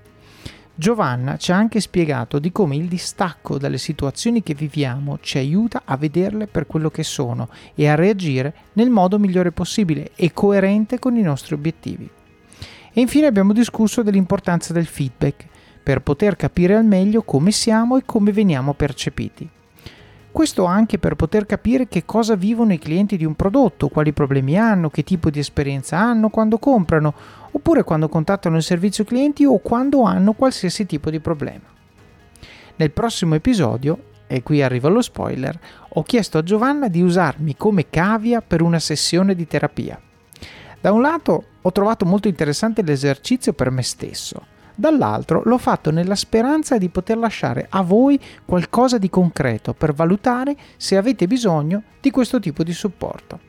Giovanna 0.80 1.36
ci 1.38 1.50
ha 1.50 1.56
anche 1.56 1.80
spiegato 1.80 2.38
di 2.38 2.52
come 2.52 2.76
il 2.76 2.86
distacco 2.86 3.58
dalle 3.58 3.78
situazioni 3.78 4.44
che 4.44 4.54
viviamo 4.54 5.18
ci 5.20 5.36
aiuta 5.36 5.82
a 5.84 5.96
vederle 5.96 6.46
per 6.46 6.68
quello 6.68 6.88
che 6.88 7.02
sono 7.02 7.48
e 7.74 7.88
a 7.88 7.96
reagire 7.96 8.54
nel 8.74 8.88
modo 8.88 9.18
migliore 9.18 9.50
possibile 9.50 10.12
e 10.14 10.32
coerente 10.32 11.00
con 11.00 11.16
i 11.16 11.22
nostri 11.22 11.56
obiettivi. 11.56 12.08
E 12.92 13.00
infine 13.00 13.26
abbiamo 13.26 13.52
discusso 13.52 14.04
dell'importanza 14.04 14.72
del 14.72 14.86
feedback 14.86 15.46
per 15.82 16.00
poter 16.00 16.36
capire 16.36 16.76
al 16.76 16.84
meglio 16.84 17.22
come 17.22 17.50
siamo 17.50 17.96
e 17.96 18.04
come 18.06 18.30
veniamo 18.30 18.72
percepiti. 18.72 19.50
Questo 20.38 20.66
anche 20.66 21.00
per 21.00 21.16
poter 21.16 21.46
capire 21.46 21.88
che 21.88 22.04
cosa 22.04 22.36
vivono 22.36 22.72
i 22.72 22.78
clienti 22.78 23.16
di 23.16 23.24
un 23.24 23.34
prodotto, 23.34 23.88
quali 23.88 24.12
problemi 24.12 24.56
hanno, 24.56 24.88
che 24.88 25.02
tipo 25.02 25.30
di 25.30 25.40
esperienza 25.40 25.98
hanno 25.98 26.28
quando 26.28 26.58
comprano, 26.58 27.12
oppure 27.50 27.82
quando 27.82 28.08
contattano 28.08 28.54
il 28.54 28.62
servizio 28.62 29.02
clienti 29.02 29.44
o 29.44 29.58
quando 29.58 30.02
hanno 30.02 30.34
qualsiasi 30.34 30.86
tipo 30.86 31.10
di 31.10 31.18
problema. 31.18 31.64
Nel 32.76 32.92
prossimo 32.92 33.34
episodio, 33.34 34.10
e 34.28 34.44
qui 34.44 34.62
arriva 34.62 34.88
lo 34.88 35.02
spoiler, 35.02 35.58
ho 35.88 36.04
chiesto 36.04 36.38
a 36.38 36.44
Giovanna 36.44 36.86
di 36.86 37.02
usarmi 37.02 37.56
come 37.56 37.90
cavia 37.90 38.40
per 38.40 38.62
una 38.62 38.78
sessione 38.78 39.34
di 39.34 39.44
terapia. 39.48 40.00
Da 40.80 40.92
un 40.92 41.02
lato 41.02 41.46
ho 41.60 41.72
trovato 41.72 42.04
molto 42.04 42.28
interessante 42.28 42.82
l'esercizio 42.82 43.54
per 43.54 43.72
me 43.72 43.82
stesso, 43.82 44.46
dall'altro 44.78 45.42
l'ho 45.44 45.58
fatto 45.58 45.90
nella 45.90 46.14
speranza 46.14 46.78
di 46.78 46.88
poter 46.88 47.18
lasciare 47.18 47.66
a 47.68 47.82
voi 47.82 48.18
qualcosa 48.44 48.96
di 48.96 49.10
concreto 49.10 49.74
per 49.74 49.92
valutare 49.92 50.54
se 50.76 50.96
avete 50.96 51.26
bisogno 51.26 51.82
di 52.00 52.12
questo 52.12 52.38
tipo 52.38 52.62
di 52.62 52.72
supporto. 52.72 53.40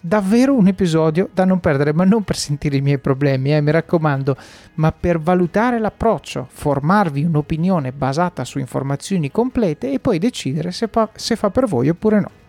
Davvero 0.00 0.54
un 0.54 0.66
episodio 0.66 1.28
da 1.34 1.44
non 1.44 1.60
perdere, 1.60 1.92
ma 1.92 2.04
non 2.04 2.24
per 2.24 2.36
sentire 2.36 2.78
i 2.78 2.80
miei 2.80 2.98
problemi, 2.98 3.54
eh, 3.54 3.60
mi 3.60 3.70
raccomando, 3.70 4.34
ma 4.74 4.92
per 4.92 5.20
valutare 5.20 5.78
l'approccio, 5.78 6.46
formarvi 6.50 7.24
un'opinione 7.24 7.92
basata 7.92 8.44
su 8.44 8.58
informazioni 8.58 9.30
complete 9.30 9.92
e 9.92 10.00
poi 10.00 10.18
decidere 10.18 10.72
se, 10.72 10.88
pa- 10.88 11.10
se 11.14 11.36
fa 11.36 11.50
per 11.50 11.66
voi 11.66 11.90
oppure 11.90 12.20
no. 12.20 12.39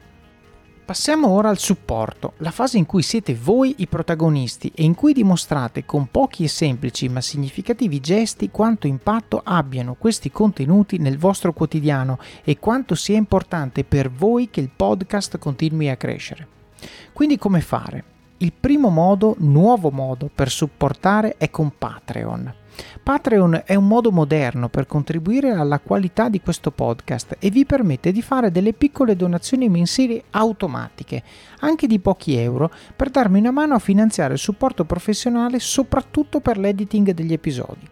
Passiamo 0.91 1.29
ora 1.29 1.47
al 1.47 1.57
supporto, 1.57 2.33
la 2.39 2.51
fase 2.51 2.77
in 2.77 2.85
cui 2.85 3.01
siete 3.01 3.33
voi 3.33 3.75
i 3.77 3.87
protagonisti 3.87 4.73
e 4.75 4.83
in 4.83 4.93
cui 4.93 5.13
dimostrate 5.13 5.85
con 5.85 6.11
pochi 6.11 6.43
e 6.43 6.49
semplici 6.49 7.07
ma 7.07 7.21
significativi 7.21 8.01
gesti 8.01 8.51
quanto 8.51 8.87
impatto 8.87 9.39
abbiano 9.41 9.93
questi 9.93 10.31
contenuti 10.31 10.97
nel 10.97 11.17
vostro 11.17 11.53
quotidiano 11.53 12.19
e 12.43 12.59
quanto 12.59 12.95
sia 12.95 13.15
importante 13.15 13.85
per 13.85 14.11
voi 14.11 14.49
che 14.49 14.59
il 14.59 14.69
podcast 14.75 15.37
continui 15.37 15.87
a 15.87 15.95
crescere. 15.95 16.45
Quindi 17.13 17.37
come 17.37 17.61
fare? 17.61 18.03
Il 18.39 18.51
primo 18.51 18.89
modo, 18.89 19.37
nuovo 19.37 19.91
modo 19.91 20.29
per 20.35 20.49
supportare 20.49 21.35
è 21.37 21.49
con 21.49 21.71
Patreon. 21.77 22.60
Patreon 23.01 23.63
è 23.65 23.75
un 23.75 23.87
modo 23.87 24.11
moderno 24.11 24.69
per 24.69 24.85
contribuire 24.85 25.51
alla 25.51 25.79
qualità 25.79 26.29
di 26.29 26.41
questo 26.41 26.71
podcast 26.71 27.37
e 27.39 27.49
vi 27.49 27.65
permette 27.65 28.11
di 28.11 28.21
fare 28.21 28.51
delle 28.51 28.73
piccole 28.73 29.15
donazioni 29.15 29.69
mensili 29.69 30.21
automatiche, 30.31 31.23
anche 31.59 31.87
di 31.87 31.99
pochi 31.99 32.35
euro, 32.35 32.71
per 32.95 33.09
darmi 33.09 33.39
una 33.39 33.51
mano 33.51 33.73
a 33.75 33.79
finanziare 33.79 34.33
il 34.33 34.39
supporto 34.39 34.85
professionale 34.85 35.59
soprattutto 35.59 36.39
per 36.39 36.57
l'editing 36.57 37.11
degli 37.11 37.33
episodi. 37.33 37.89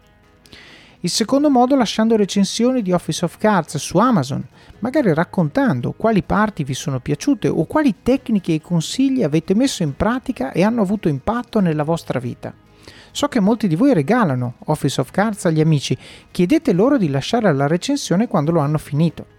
Il 1.02 1.10
secondo 1.10 1.50
modo 1.50 1.76
lasciando 1.76 2.18
recensioni 2.18 2.82
di 2.82 2.92
Office 2.92 3.24
of 3.24 3.38
Cards 3.38 3.78
su 3.78 3.98
Amazon, 4.00 4.46
magari 4.80 5.14
raccontando 5.14 5.94
quali 5.94 6.24
parti 6.24 6.66
vi 6.66 6.74
sono 6.74 7.00
piaciute 7.00 7.48
o 7.48 7.66
quali 7.66 7.96
tecniche 8.04 8.54
e 8.54 8.62
consigli 8.62 9.24
avete 9.24 9.56
messo 9.56 9.82
in 9.82 9.96
pratica 9.96 10.52
e 10.52 10.62
hanno 10.62 10.82
avuto 10.82 11.08
impatto 11.08 11.62
nella 11.62 11.84
vostra 11.84 12.20
vita. 12.20 12.68
So 13.12 13.28
che 13.28 13.40
molti 13.40 13.68
di 13.68 13.76
voi 13.76 13.94
regalano 13.94 14.56
Office 14.66 15.02
of 15.02 15.12
Cards 15.12 15.46
agli 15.46 15.62
amici, 15.62 15.98
chiedete 16.32 16.74
loro 16.74 16.98
di 16.98 17.10
lasciare 17.10 17.52
la 17.54 17.68
recensione 17.68 18.28
quando 18.28 18.52
lo 18.52 18.60
hanno 18.60 18.78
finito. 18.78 19.38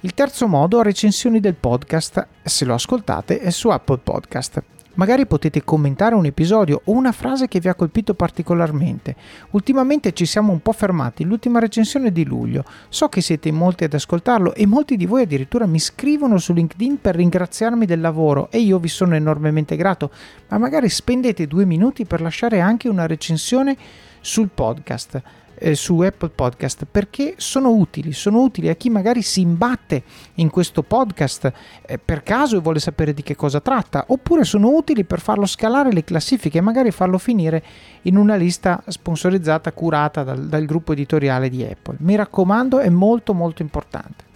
Il 0.00 0.14
terzo 0.14 0.48
modo, 0.48 0.80
recensioni 0.80 1.40
del 1.40 1.54
podcast, 1.54 2.26
se 2.42 2.64
lo 2.64 2.74
ascoltate, 2.74 3.40
è 3.40 3.50
su 3.50 3.68
Apple 3.68 3.98
Podcast. 3.98 4.62
Magari 4.94 5.26
potete 5.26 5.62
commentare 5.62 6.14
un 6.14 6.26
episodio 6.26 6.82
o 6.84 6.92
una 6.92 7.12
frase 7.12 7.46
che 7.46 7.60
vi 7.60 7.68
ha 7.68 7.74
colpito 7.74 8.14
particolarmente. 8.14 9.14
Ultimamente 9.50 10.12
ci 10.12 10.26
siamo 10.26 10.52
un 10.52 10.60
po' 10.60 10.72
fermati, 10.72 11.24
l'ultima 11.24 11.60
recensione 11.60 12.10
di 12.10 12.24
luglio. 12.24 12.64
So 12.88 13.08
che 13.08 13.20
siete 13.20 13.52
molti 13.52 13.84
ad 13.84 13.94
ascoltarlo 13.94 14.54
e 14.54 14.66
molti 14.66 14.96
di 14.96 15.06
voi 15.06 15.22
addirittura 15.22 15.66
mi 15.66 15.78
scrivono 15.78 16.38
su 16.38 16.52
LinkedIn 16.52 17.00
per 17.00 17.14
ringraziarmi 17.14 17.86
del 17.86 18.00
lavoro 18.00 18.50
e 18.50 18.58
io 18.58 18.78
vi 18.78 18.88
sono 18.88 19.14
enormemente 19.14 19.76
grato, 19.76 20.10
ma 20.48 20.58
magari 20.58 20.88
spendete 20.88 21.46
due 21.46 21.64
minuti 21.64 22.04
per 22.04 22.20
lasciare 22.20 22.60
anche 22.60 22.88
una 22.88 23.06
recensione 23.06 23.76
sul 24.20 24.50
podcast 24.52 25.22
eh, 25.60 25.74
su 25.74 26.00
Apple 26.00 26.30
Podcast 26.30 26.86
perché 26.90 27.34
sono 27.36 27.70
utili, 27.70 28.12
sono 28.12 28.40
utili 28.40 28.68
a 28.68 28.74
chi 28.74 28.90
magari 28.90 29.22
si 29.22 29.42
imbatte 29.42 30.02
in 30.34 30.50
questo 30.50 30.82
podcast 30.82 31.52
eh, 31.86 31.98
per 31.98 32.22
caso 32.22 32.56
e 32.56 32.60
vuole 32.60 32.80
sapere 32.80 33.12
di 33.12 33.22
che 33.22 33.36
cosa 33.36 33.60
tratta, 33.60 34.06
oppure 34.08 34.44
sono 34.44 34.70
utili 34.70 35.04
per 35.04 35.20
farlo 35.20 35.46
scalare 35.46 35.92
le 35.92 36.02
classifiche 36.02 36.58
e 36.58 36.62
magari 36.62 36.90
farlo 36.90 37.18
finire 37.18 37.62
in 38.02 38.16
una 38.16 38.36
lista 38.36 38.82
sponsorizzata, 38.86 39.72
curata 39.72 40.22
dal, 40.22 40.48
dal 40.48 40.64
gruppo 40.64 40.92
editoriale 40.92 41.50
di 41.50 41.62
Apple. 41.62 41.96
Mi 42.00 42.16
raccomando, 42.16 42.78
è 42.78 42.88
molto 42.88 43.34
molto 43.34 43.62
importante. 43.62 44.28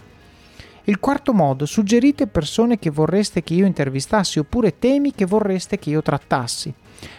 Il 0.87 0.99
quarto 0.99 1.33
modo, 1.33 1.65
suggerite 1.65 2.27
persone 2.27 2.77
che 2.77 2.91
vorreste 2.91 3.41
che 3.41 3.55
io 3.55 3.65
intervistassi 3.65 4.37
oppure 4.37 4.77
temi 4.77 5.13
che 5.13 5.25
vorreste 5.25 5.79
che 5.79 5.89
io 5.89 6.03
trattassi. 6.03 6.71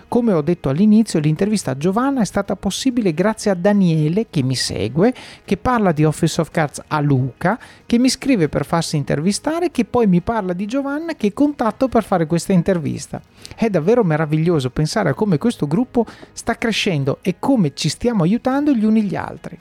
Come 0.09 0.33
ho 0.33 0.41
detto 0.41 0.69
all'inizio, 0.69 1.19
l'intervista 1.19 1.73
a 1.73 1.77
Giovanna 1.77 2.21
è 2.21 2.25
stata 2.25 2.55
possibile 2.55 3.13
grazie 3.13 3.51
a 3.51 3.55
Daniele 3.55 4.27
che 4.31 4.43
mi 4.43 4.55
segue, 4.55 5.13
che 5.45 5.57
parla 5.57 5.93
di 5.93 6.05
Office 6.05 6.41
of 6.41 6.51
Cards 6.51 6.83
a 6.87 7.01
Luca, 7.01 7.59
che 7.85 7.99
mi 7.99 8.09
scrive 8.09 8.49
per 8.49 8.65
farsi 8.65 8.97
intervistare, 8.97 9.71
che 9.71 9.85
poi 9.85 10.07
mi 10.07 10.21
parla 10.21 10.53
di 10.53 10.67
Giovanna 10.67 11.15
che 11.15 11.33
contatto 11.33 11.89
per 11.89 12.05
fare 12.05 12.27
questa 12.27 12.53
intervista. 12.53 13.21
È 13.55 13.69
davvero 13.69 14.05
meraviglioso 14.05 14.71
pensare 14.71 15.11
a 15.11 15.15
come 15.15 15.39
questo 15.39 15.67
gruppo 15.67 16.07
sta 16.33 16.57
crescendo 16.57 17.19
e 17.21 17.37
come 17.39 17.75
ci 17.75 17.89
stiamo 17.89 18.23
aiutando 18.23 18.73
gli 18.73 18.85
uni 18.85 19.03
gli 19.03 19.17
altri. 19.17 19.59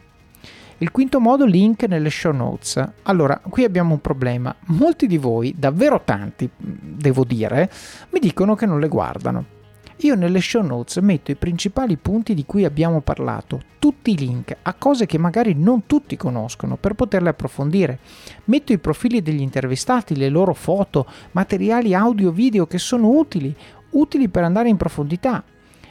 Il 0.80 0.92
quinto 0.92 1.22
modo, 1.22 1.46
link 1.46 1.84
nelle 1.84 2.10
show 2.10 2.34
notes. 2.34 2.84
Allora, 3.04 3.40
qui 3.50 3.64
abbiamo 3.64 3.94
un 3.94 4.02
problema. 4.02 4.54
Molti 4.66 5.08
di 5.08 5.18
voi, 5.18 5.56
davvero 5.58 6.02
tanti, 6.04 6.50
devo 6.58 7.24
dire, 7.24 7.72
mi 8.10 8.20
dicono 8.20 8.56
che 8.56 8.66
non 8.66 8.80
le 8.82 8.90
guardano. 8.90 9.55
Io 10.00 10.16
nelle 10.16 10.42
show 10.42 10.62
notes 10.62 10.98
metto 10.98 11.32
i 11.32 11.36
principali 11.36 11.96
punti 11.96 12.34
di 12.34 12.46
cui 12.46 12.66
abbiamo 12.66 13.00
parlato, 13.00 13.62
tutti 13.80 14.12
i 14.12 14.18
link 14.18 14.54
a 14.62 14.74
cose 14.74 15.06
che 15.06 15.18
magari 15.18 15.54
non 15.54 15.86
tutti 15.86 16.18
conoscono 16.18 16.76
per 16.76 16.96
poterle 16.96 17.30
approfondire. 17.30 18.00
Metto 18.46 18.74
i 18.74 18.78
profili 18.78 19.22
degli 19.22 19.40
intervistati, 19.40 20.18
le 20.18 20.28
loro 20.28 20.54
foto, 20.54 21.08
materiali 21.32 21.94
audio 21.94 22.32
video 22.32 22.68
che 22.68 22.78
sono 22.78 23.08
utili, 23.08 23.56
utili 23.92 24.28
per 24.28 24.44
andare 24.44 24.68
in 24.68 24.76
profondità. 24.76 25.42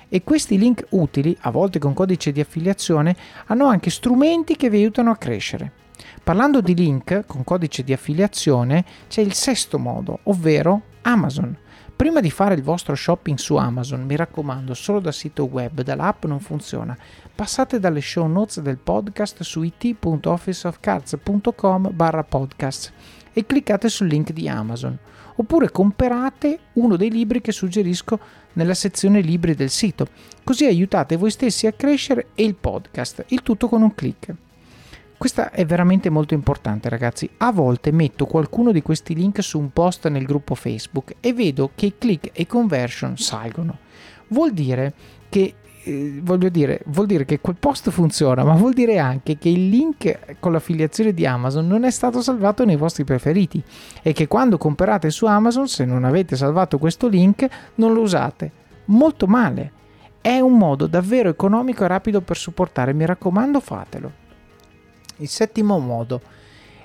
E 0.07 0.22
questi 0.22 0.59
link 0.59 0.84
utili, 0.90 1.34
a 1.40 1.50
volte 1.50 1.78
con 1.78 1.94
codice 1.94 2.30
di 2.30 2.40
affiliazione, 2.40 3.16
hanno 3.46 3.66
anche 3.66 3.88
strumenti 3.88 4.55
che 4.55 4.68
vi 4.68 4.76
aiutano 4.76 5.12
a 5.12 5.16
crescere. 5.16 5.72
Parlando 6.22 6.61
di 6.61 6.74
link 6.74 7.24
con 7.26 7.42
codice 7.42 7.82
di 7.82 7.94
affiliazione, 7.94 8.84
c'è 9.09 9.22
il 9.22 9.32
sesto 9.32 9.78
modo, 9.78 10.20
ovvero 10.24 10.82
Amazon. 11.02 11.57
Prima 11.97 12.20
di 12.20 12.30
fare 12.30 12.55
il 12.55 12.62
vostro 12.62 12.97
shopping 12.97 13.38
su 13.38 13.55
Amazon, 13.55 14.03
mi 14.03 14.16
raccomando, 14.16 14.74
solo 14.74 14.99
dal 14.99 15.14
sito 15.14 15.45
web, 15.45 15.82
dall'app 15.82 16.24
non 16.24 16.40
funziona. 16.40 16.99
Passate 17.32 17.78
dalle 17.78 18.01
show 18.01 18.26
notes 18.26 18.59
del 18.61 18.78
podcast 18.78 19.45
su 19.45 19.62
it.officeofcards.com 19.62 21.90
barra 21.92 22.24
podcast 22.24 22.92
e 23.32 23.47
cliccate 23.47 23.88
sul 23.88 24.09
link 24.09 24.32
di 24.32 24.49
Amazon. 24.49 24.99
Oppure 25.36 25.70
comprate 25.70 26.59
uno 26.74 26.97
dei 26.97 27.11
libri 27.11 27.40
che 27.40 27.53
suggerisco 27.53 28.18
nella 28.55 28.74
sezione 28.74 29.20
libri 29.20 29.55
del 29.55 29.70
sito, 29.70 30.09
così 30.42 30.66
aiutate 30.66 31.14
voi 31.16 31.30
stessi 31.30 31.68
a 31.68 31.72
crescere 31.72 32.30
e 32.34 32.42
il 32.45 32.57
podcast, 32.57 33.26
il 33.28 33.42
tutto 33.42 33.68
con 33.68 33.82
un 33.82 33.95
clic. 33.95 34.34
Questa 35.25 35.53
è 35.53 35.64
veramente 35.64 36.11
molto 36.11 36.35
importante 36.35 36.91
ragazzi. 36.91 37.27
A 37.39 37.51
volte 37.51 37.91
metto 37.93 38.27
qualcuno 38.27 38.72
di 38.72 38.83
questi 38.83 39.14
link 39.14 39.43
su 39.43 39.59
un 39.59 39.72
post 39.72 40.07
nel 40.09 40.27
gruppo 40.27 40.55
Facebook 40.55 41.14
e 41.18 41.33
vedo 41.33 41.70
che 41.75 41.87
i 41.87 41.95
click 41.97 42.29
e 42.35 42.47
conversion 42.47 43.16
salgono. 43.16 43.79
Vuol 44.29 44.53
dire 44.53 44.93
che 45.31 45.55
eh, 45.83 46.20
voglio 46.22 46.51
dire, 46.51 46.83
vuol 46.89 47.07
dire 47.07 47.25
che 47.25 47.41
quel 47.41 47.57
post 47.59 47.89
funziona, 47.89 48.45
ma 48.45 48.53
vuol 48.53 48.75
dire 48.75 48.99
anche 48.99 49.39
che 49.39 49.49
il 49.49 49.70
link 49.70 50.37
con 50.41 50.53
l'affiliazione 50.53 51.14
di 51.14 51.25
Amazon 51.25 51.66
non 51.66 51.85
è 51.85 51.91
stato 51.91 52.20
salvato 52.20 52.66
nei 52.66 52.77
vostri 52.77 53.05
preferiti 53.05 53.64
e 54.03 54.12
che 54.12 54.29
quando 54.29 54.59
comprate 54.59 55.09
su 55.09 55.25
Amazon, 55.25 55.66
se 55.68 55.87
non 55.87 56.05
avete 56.05 56.37
salvato 56.37 56.77
questo 56.77 57.09
link, 57.09 57.49
non 57.77 57.95
lo 57.95 58.03
usate. 58.03 58.53
Molto 58.89 59.27
male. 59.27 59.72
È 60.20 60.39
un 60.39 60.59
modo 60.59 60.87
davvero 60.87 61.31
economico 61.31 61.83
e 61.83 61.89
rapido 61.89 62.20
per 62.20 62.37
supportare, 62.37 62.93
mi 62.93 63.07
raccomando 63.07 63.59
fatelo. 63.59 64.24
Il 65.19 65.29
settimo 65.29 65.79
modo 65.79 66.21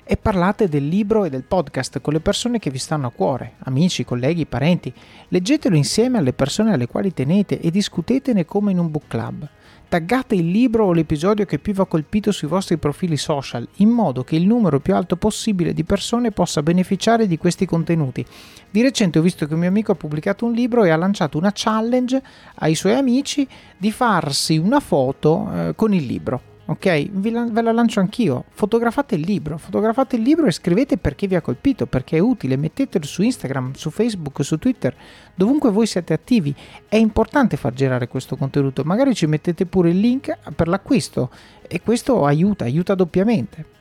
è 0.04 0.16
parlate 0.16 0.68
del 0.68 0.86
libro 0.86 1.24
e 1.24 1.30
del 1.30 1.42
podcast 1.42 2.00
con 2.00 2.12
le 2.12 2.20
persone 2.20 2.58
che 2.58 2.70
vi 2.70 2.78
stanno 2.78 3.08
a 3.08 3.12
cuore, 3.12 3.54
amici, 3.64 4.04
colleghi, 4.04 4.46
parenti. 4.46 4.92
Leggetelo 5.28 5.74
insieme 5.74 6.18
alle 6.18 6.32
persone 6.32 6.72
alle 6.72 6.86
quali 6.86 7.12
tenete 7.12 7.60
e 7.60 7.70
discutetene 7.70 8.44
come 8.44 8.70
in 8.70 8.78
un 8.78 8.90
book 8.90 9.04
club. 9.08 9.48
Taggate 9.88 10.36
il 10.36 10.48
libro 10.48 10.84
o 10.84 10.92
l'episodio 10.92 11.44
che 11.44 11.58
più 11.58 11.72
vi 11.72 11.80
ha 11.80 11.86
colpito 11.86 12.30
sui 12.30 12.46
vostri 12.46 12.76
profili 12.76 13.16
social, 13.16 13.66
in 13.76 13.88
modo 13.88 14.22
che 14.22 14.36
il 14.36 14.46
numero 14.46 14.78
più 14.78 14.94
alto 14.94 15.16
possibile 15.16 15.72
di 15.72 15.82
persone 15.82 16.30
possa 16.30 16.62
beneficiare 16.62 17.26
di 17.26 17.36
questi 17.36 17.66
contenuti. 17.66 18.24
Di 18.70 18.82
recente 18.82 19.18
ho 19.18 19.22
visto 19.22 19.46
che 19.46 19.54
un 19.54 19.60
mio 19.60 19.68
amico 19.68 19.90
ha 19.90 19.96
pubblicato 19.96 20.44
un 20.44 20.52
libro 20.52 20.84
e 20.84 20.90
ha 20.90 20.96
lanciato 20.96 21.36
una 21.36 21.50
challenge 21.52 22.22
ai 22.56 22.76
suoi 22.76 22.94
amici 22.94 23.46
di 23.76 23.90
farsi 23.90 24.56
una 24.56 24.78
foto 24.78 25.50
eh, 25.52 25.72
con 25.74 25.92
il 25.92 26.04
libro 26.06 26.49
ok? 26.70 27.10
ve 27.10 27.62
la 27.62 27.72
lancio 27.72 27.98
anch'io. 27.98 28.44
Fotografate 28.50 29.16
il 29.16 29.22
libro, 29.22 29.58
fotografate 29.58 30.16
il 30.16 30.22
libro 30.22 30.46
e 30.46 30.52
scrivete 30.52 30.96
perché 30.96 31.26
vi 31.26 31.34
ha 31.34 31.40
colpito, 31.40 31.86
perché 31.86 32.16
è 32.16 32.20
utile, 32.20 32.56
mettetelo 32.56 33.04
su 33.04 33.22
Instagram, 33.22 33.72
su 33.72 33.90
Facebook, 33.90 34.44
su 34.44 34.56
Twitter, 34.58 34.94
dovunque 35.34 35.70
voi 35.70 35.86
siete 35.86 36.12
attivi. 36.12 36.54
È 36.88 36.96
importante 36.96 37.56
far 37.56 37.72
girare 37.72 38.06
questo 38.06 38.36
contenuto, 38.36 38.84
magari 38.84 39.14
ci 39.14 39.26
mettete 39.26 39.66
pure 39.66 39.90
il 39.90 39.98
link 39.98 40.36
per 40.54 40.68
l'acquisto 40.68 41.30
e 41.66 41.80
questo 41.80 42.24
aiuta, 42.24 42.64
aiuta 42.64 42.94
doppiamente. 42.94 43.78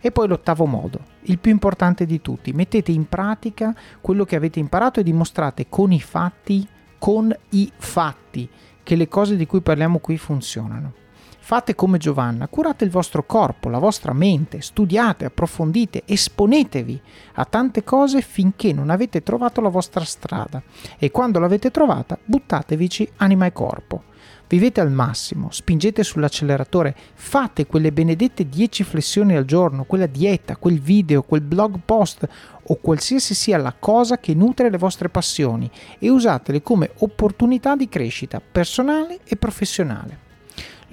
E 0.00 0.10
poi 0.10 0.28
l'ottavo 0.28 0.66
modo, 0.66 1.00
il 1.22 1.38
più 1.38 1.50
importante 1.50 2.04
di 2.04 2.20
tutti, 2.20 2.52
mettete 2.52 2.92
in 2.92 3.08
pratica 3.08 3.74
quello 4.00 4.24
che 4.24 4.36
avete 4.36 4.58
imparato 4.58 5.00
e 5.00 5.02
dimostrate 5.02 5.66
con 5.68 5.92
i 5.92 6.00
fatti, 6.00 6.66
con 6.98 7.34
i 7.50 7.70
fatti, 7.74 8.48
che 8.82 8.96
le 8.96 9.08
cose 9.08 9.36
di 9.36 9.46
cui 9.46 9.62
parliamo 9.62 9.98
qui 9.98 10.18
funzionano. 10.18 11.02
Fate 11.46 11.74
come 11.74 11.98
Giovanna, 11.98 12.48
curate 12.48 12.84
il 12.84 12.90
vostro 12.90 13.26
corpo, 13.26 13.68
la 13.68 13.78
vostra 13.78 14.14
mente, 14.14 14.62
studiate, 14.62 15.26
approfondite, 15.26 16.04
esponetevi 16.06 16.98
a 17.34 17.44
tante 17.44 17.84
cose 17.84 18.22
finché 18.22 18.72
non 18.72 18.88
avete 18.88 19.22
trovato 19.22 19.60
la 19.60 19.68
vostra 19.68 20.04
strada 20.04 20.62
e 20.98 21.10
quando 21.10 21.38
l'avete 21.38 21.70
trovata 21.70 22.18
buttatevici 22.24 23.06
anima 23.16 23.44
e 23.44 23.52
corpo. 23.52 24.04
Vivete 24.48 24.80
al 24.80 24.90
massimo, 24.90 25.50
spingete 25.50 26.02
sull'acceleratore, 26.02 26.96
fate 27.12 27.66
quelle 27.66 27.92
benedette 27.92 28.48
10 28.48 28.82
flessioni 28.82 29.36
al 29.36 29.44
giorno, 29.44 29.84
quella 29.84 30.06
dieta, 30.06 30.56
quel 30.56 30.80
video, 30.80 31.24
quel 31.24 31.42
blog 31.42 31.80
post 31.84 32.26
o 32.62 32.76
qualsiasi 32.76 33.34
sia 33.34 33.58
la 33.58 33.74
cosa 33.78 34.16
che 34.16 34.32
nutre 34.32 34.70
le 34.70 34.78
vostre 34.78 35.10
passioni 35.10 35.70
e 35.98 36.08
usatele 36.08 36.62
come 36.62 36.92
opportunità 37.00 37.76
di 37.76 37.86
crescita 37.86 38.40
personale 38.40 39.18
e 39.24 39.36
professionale. 39.36 40.23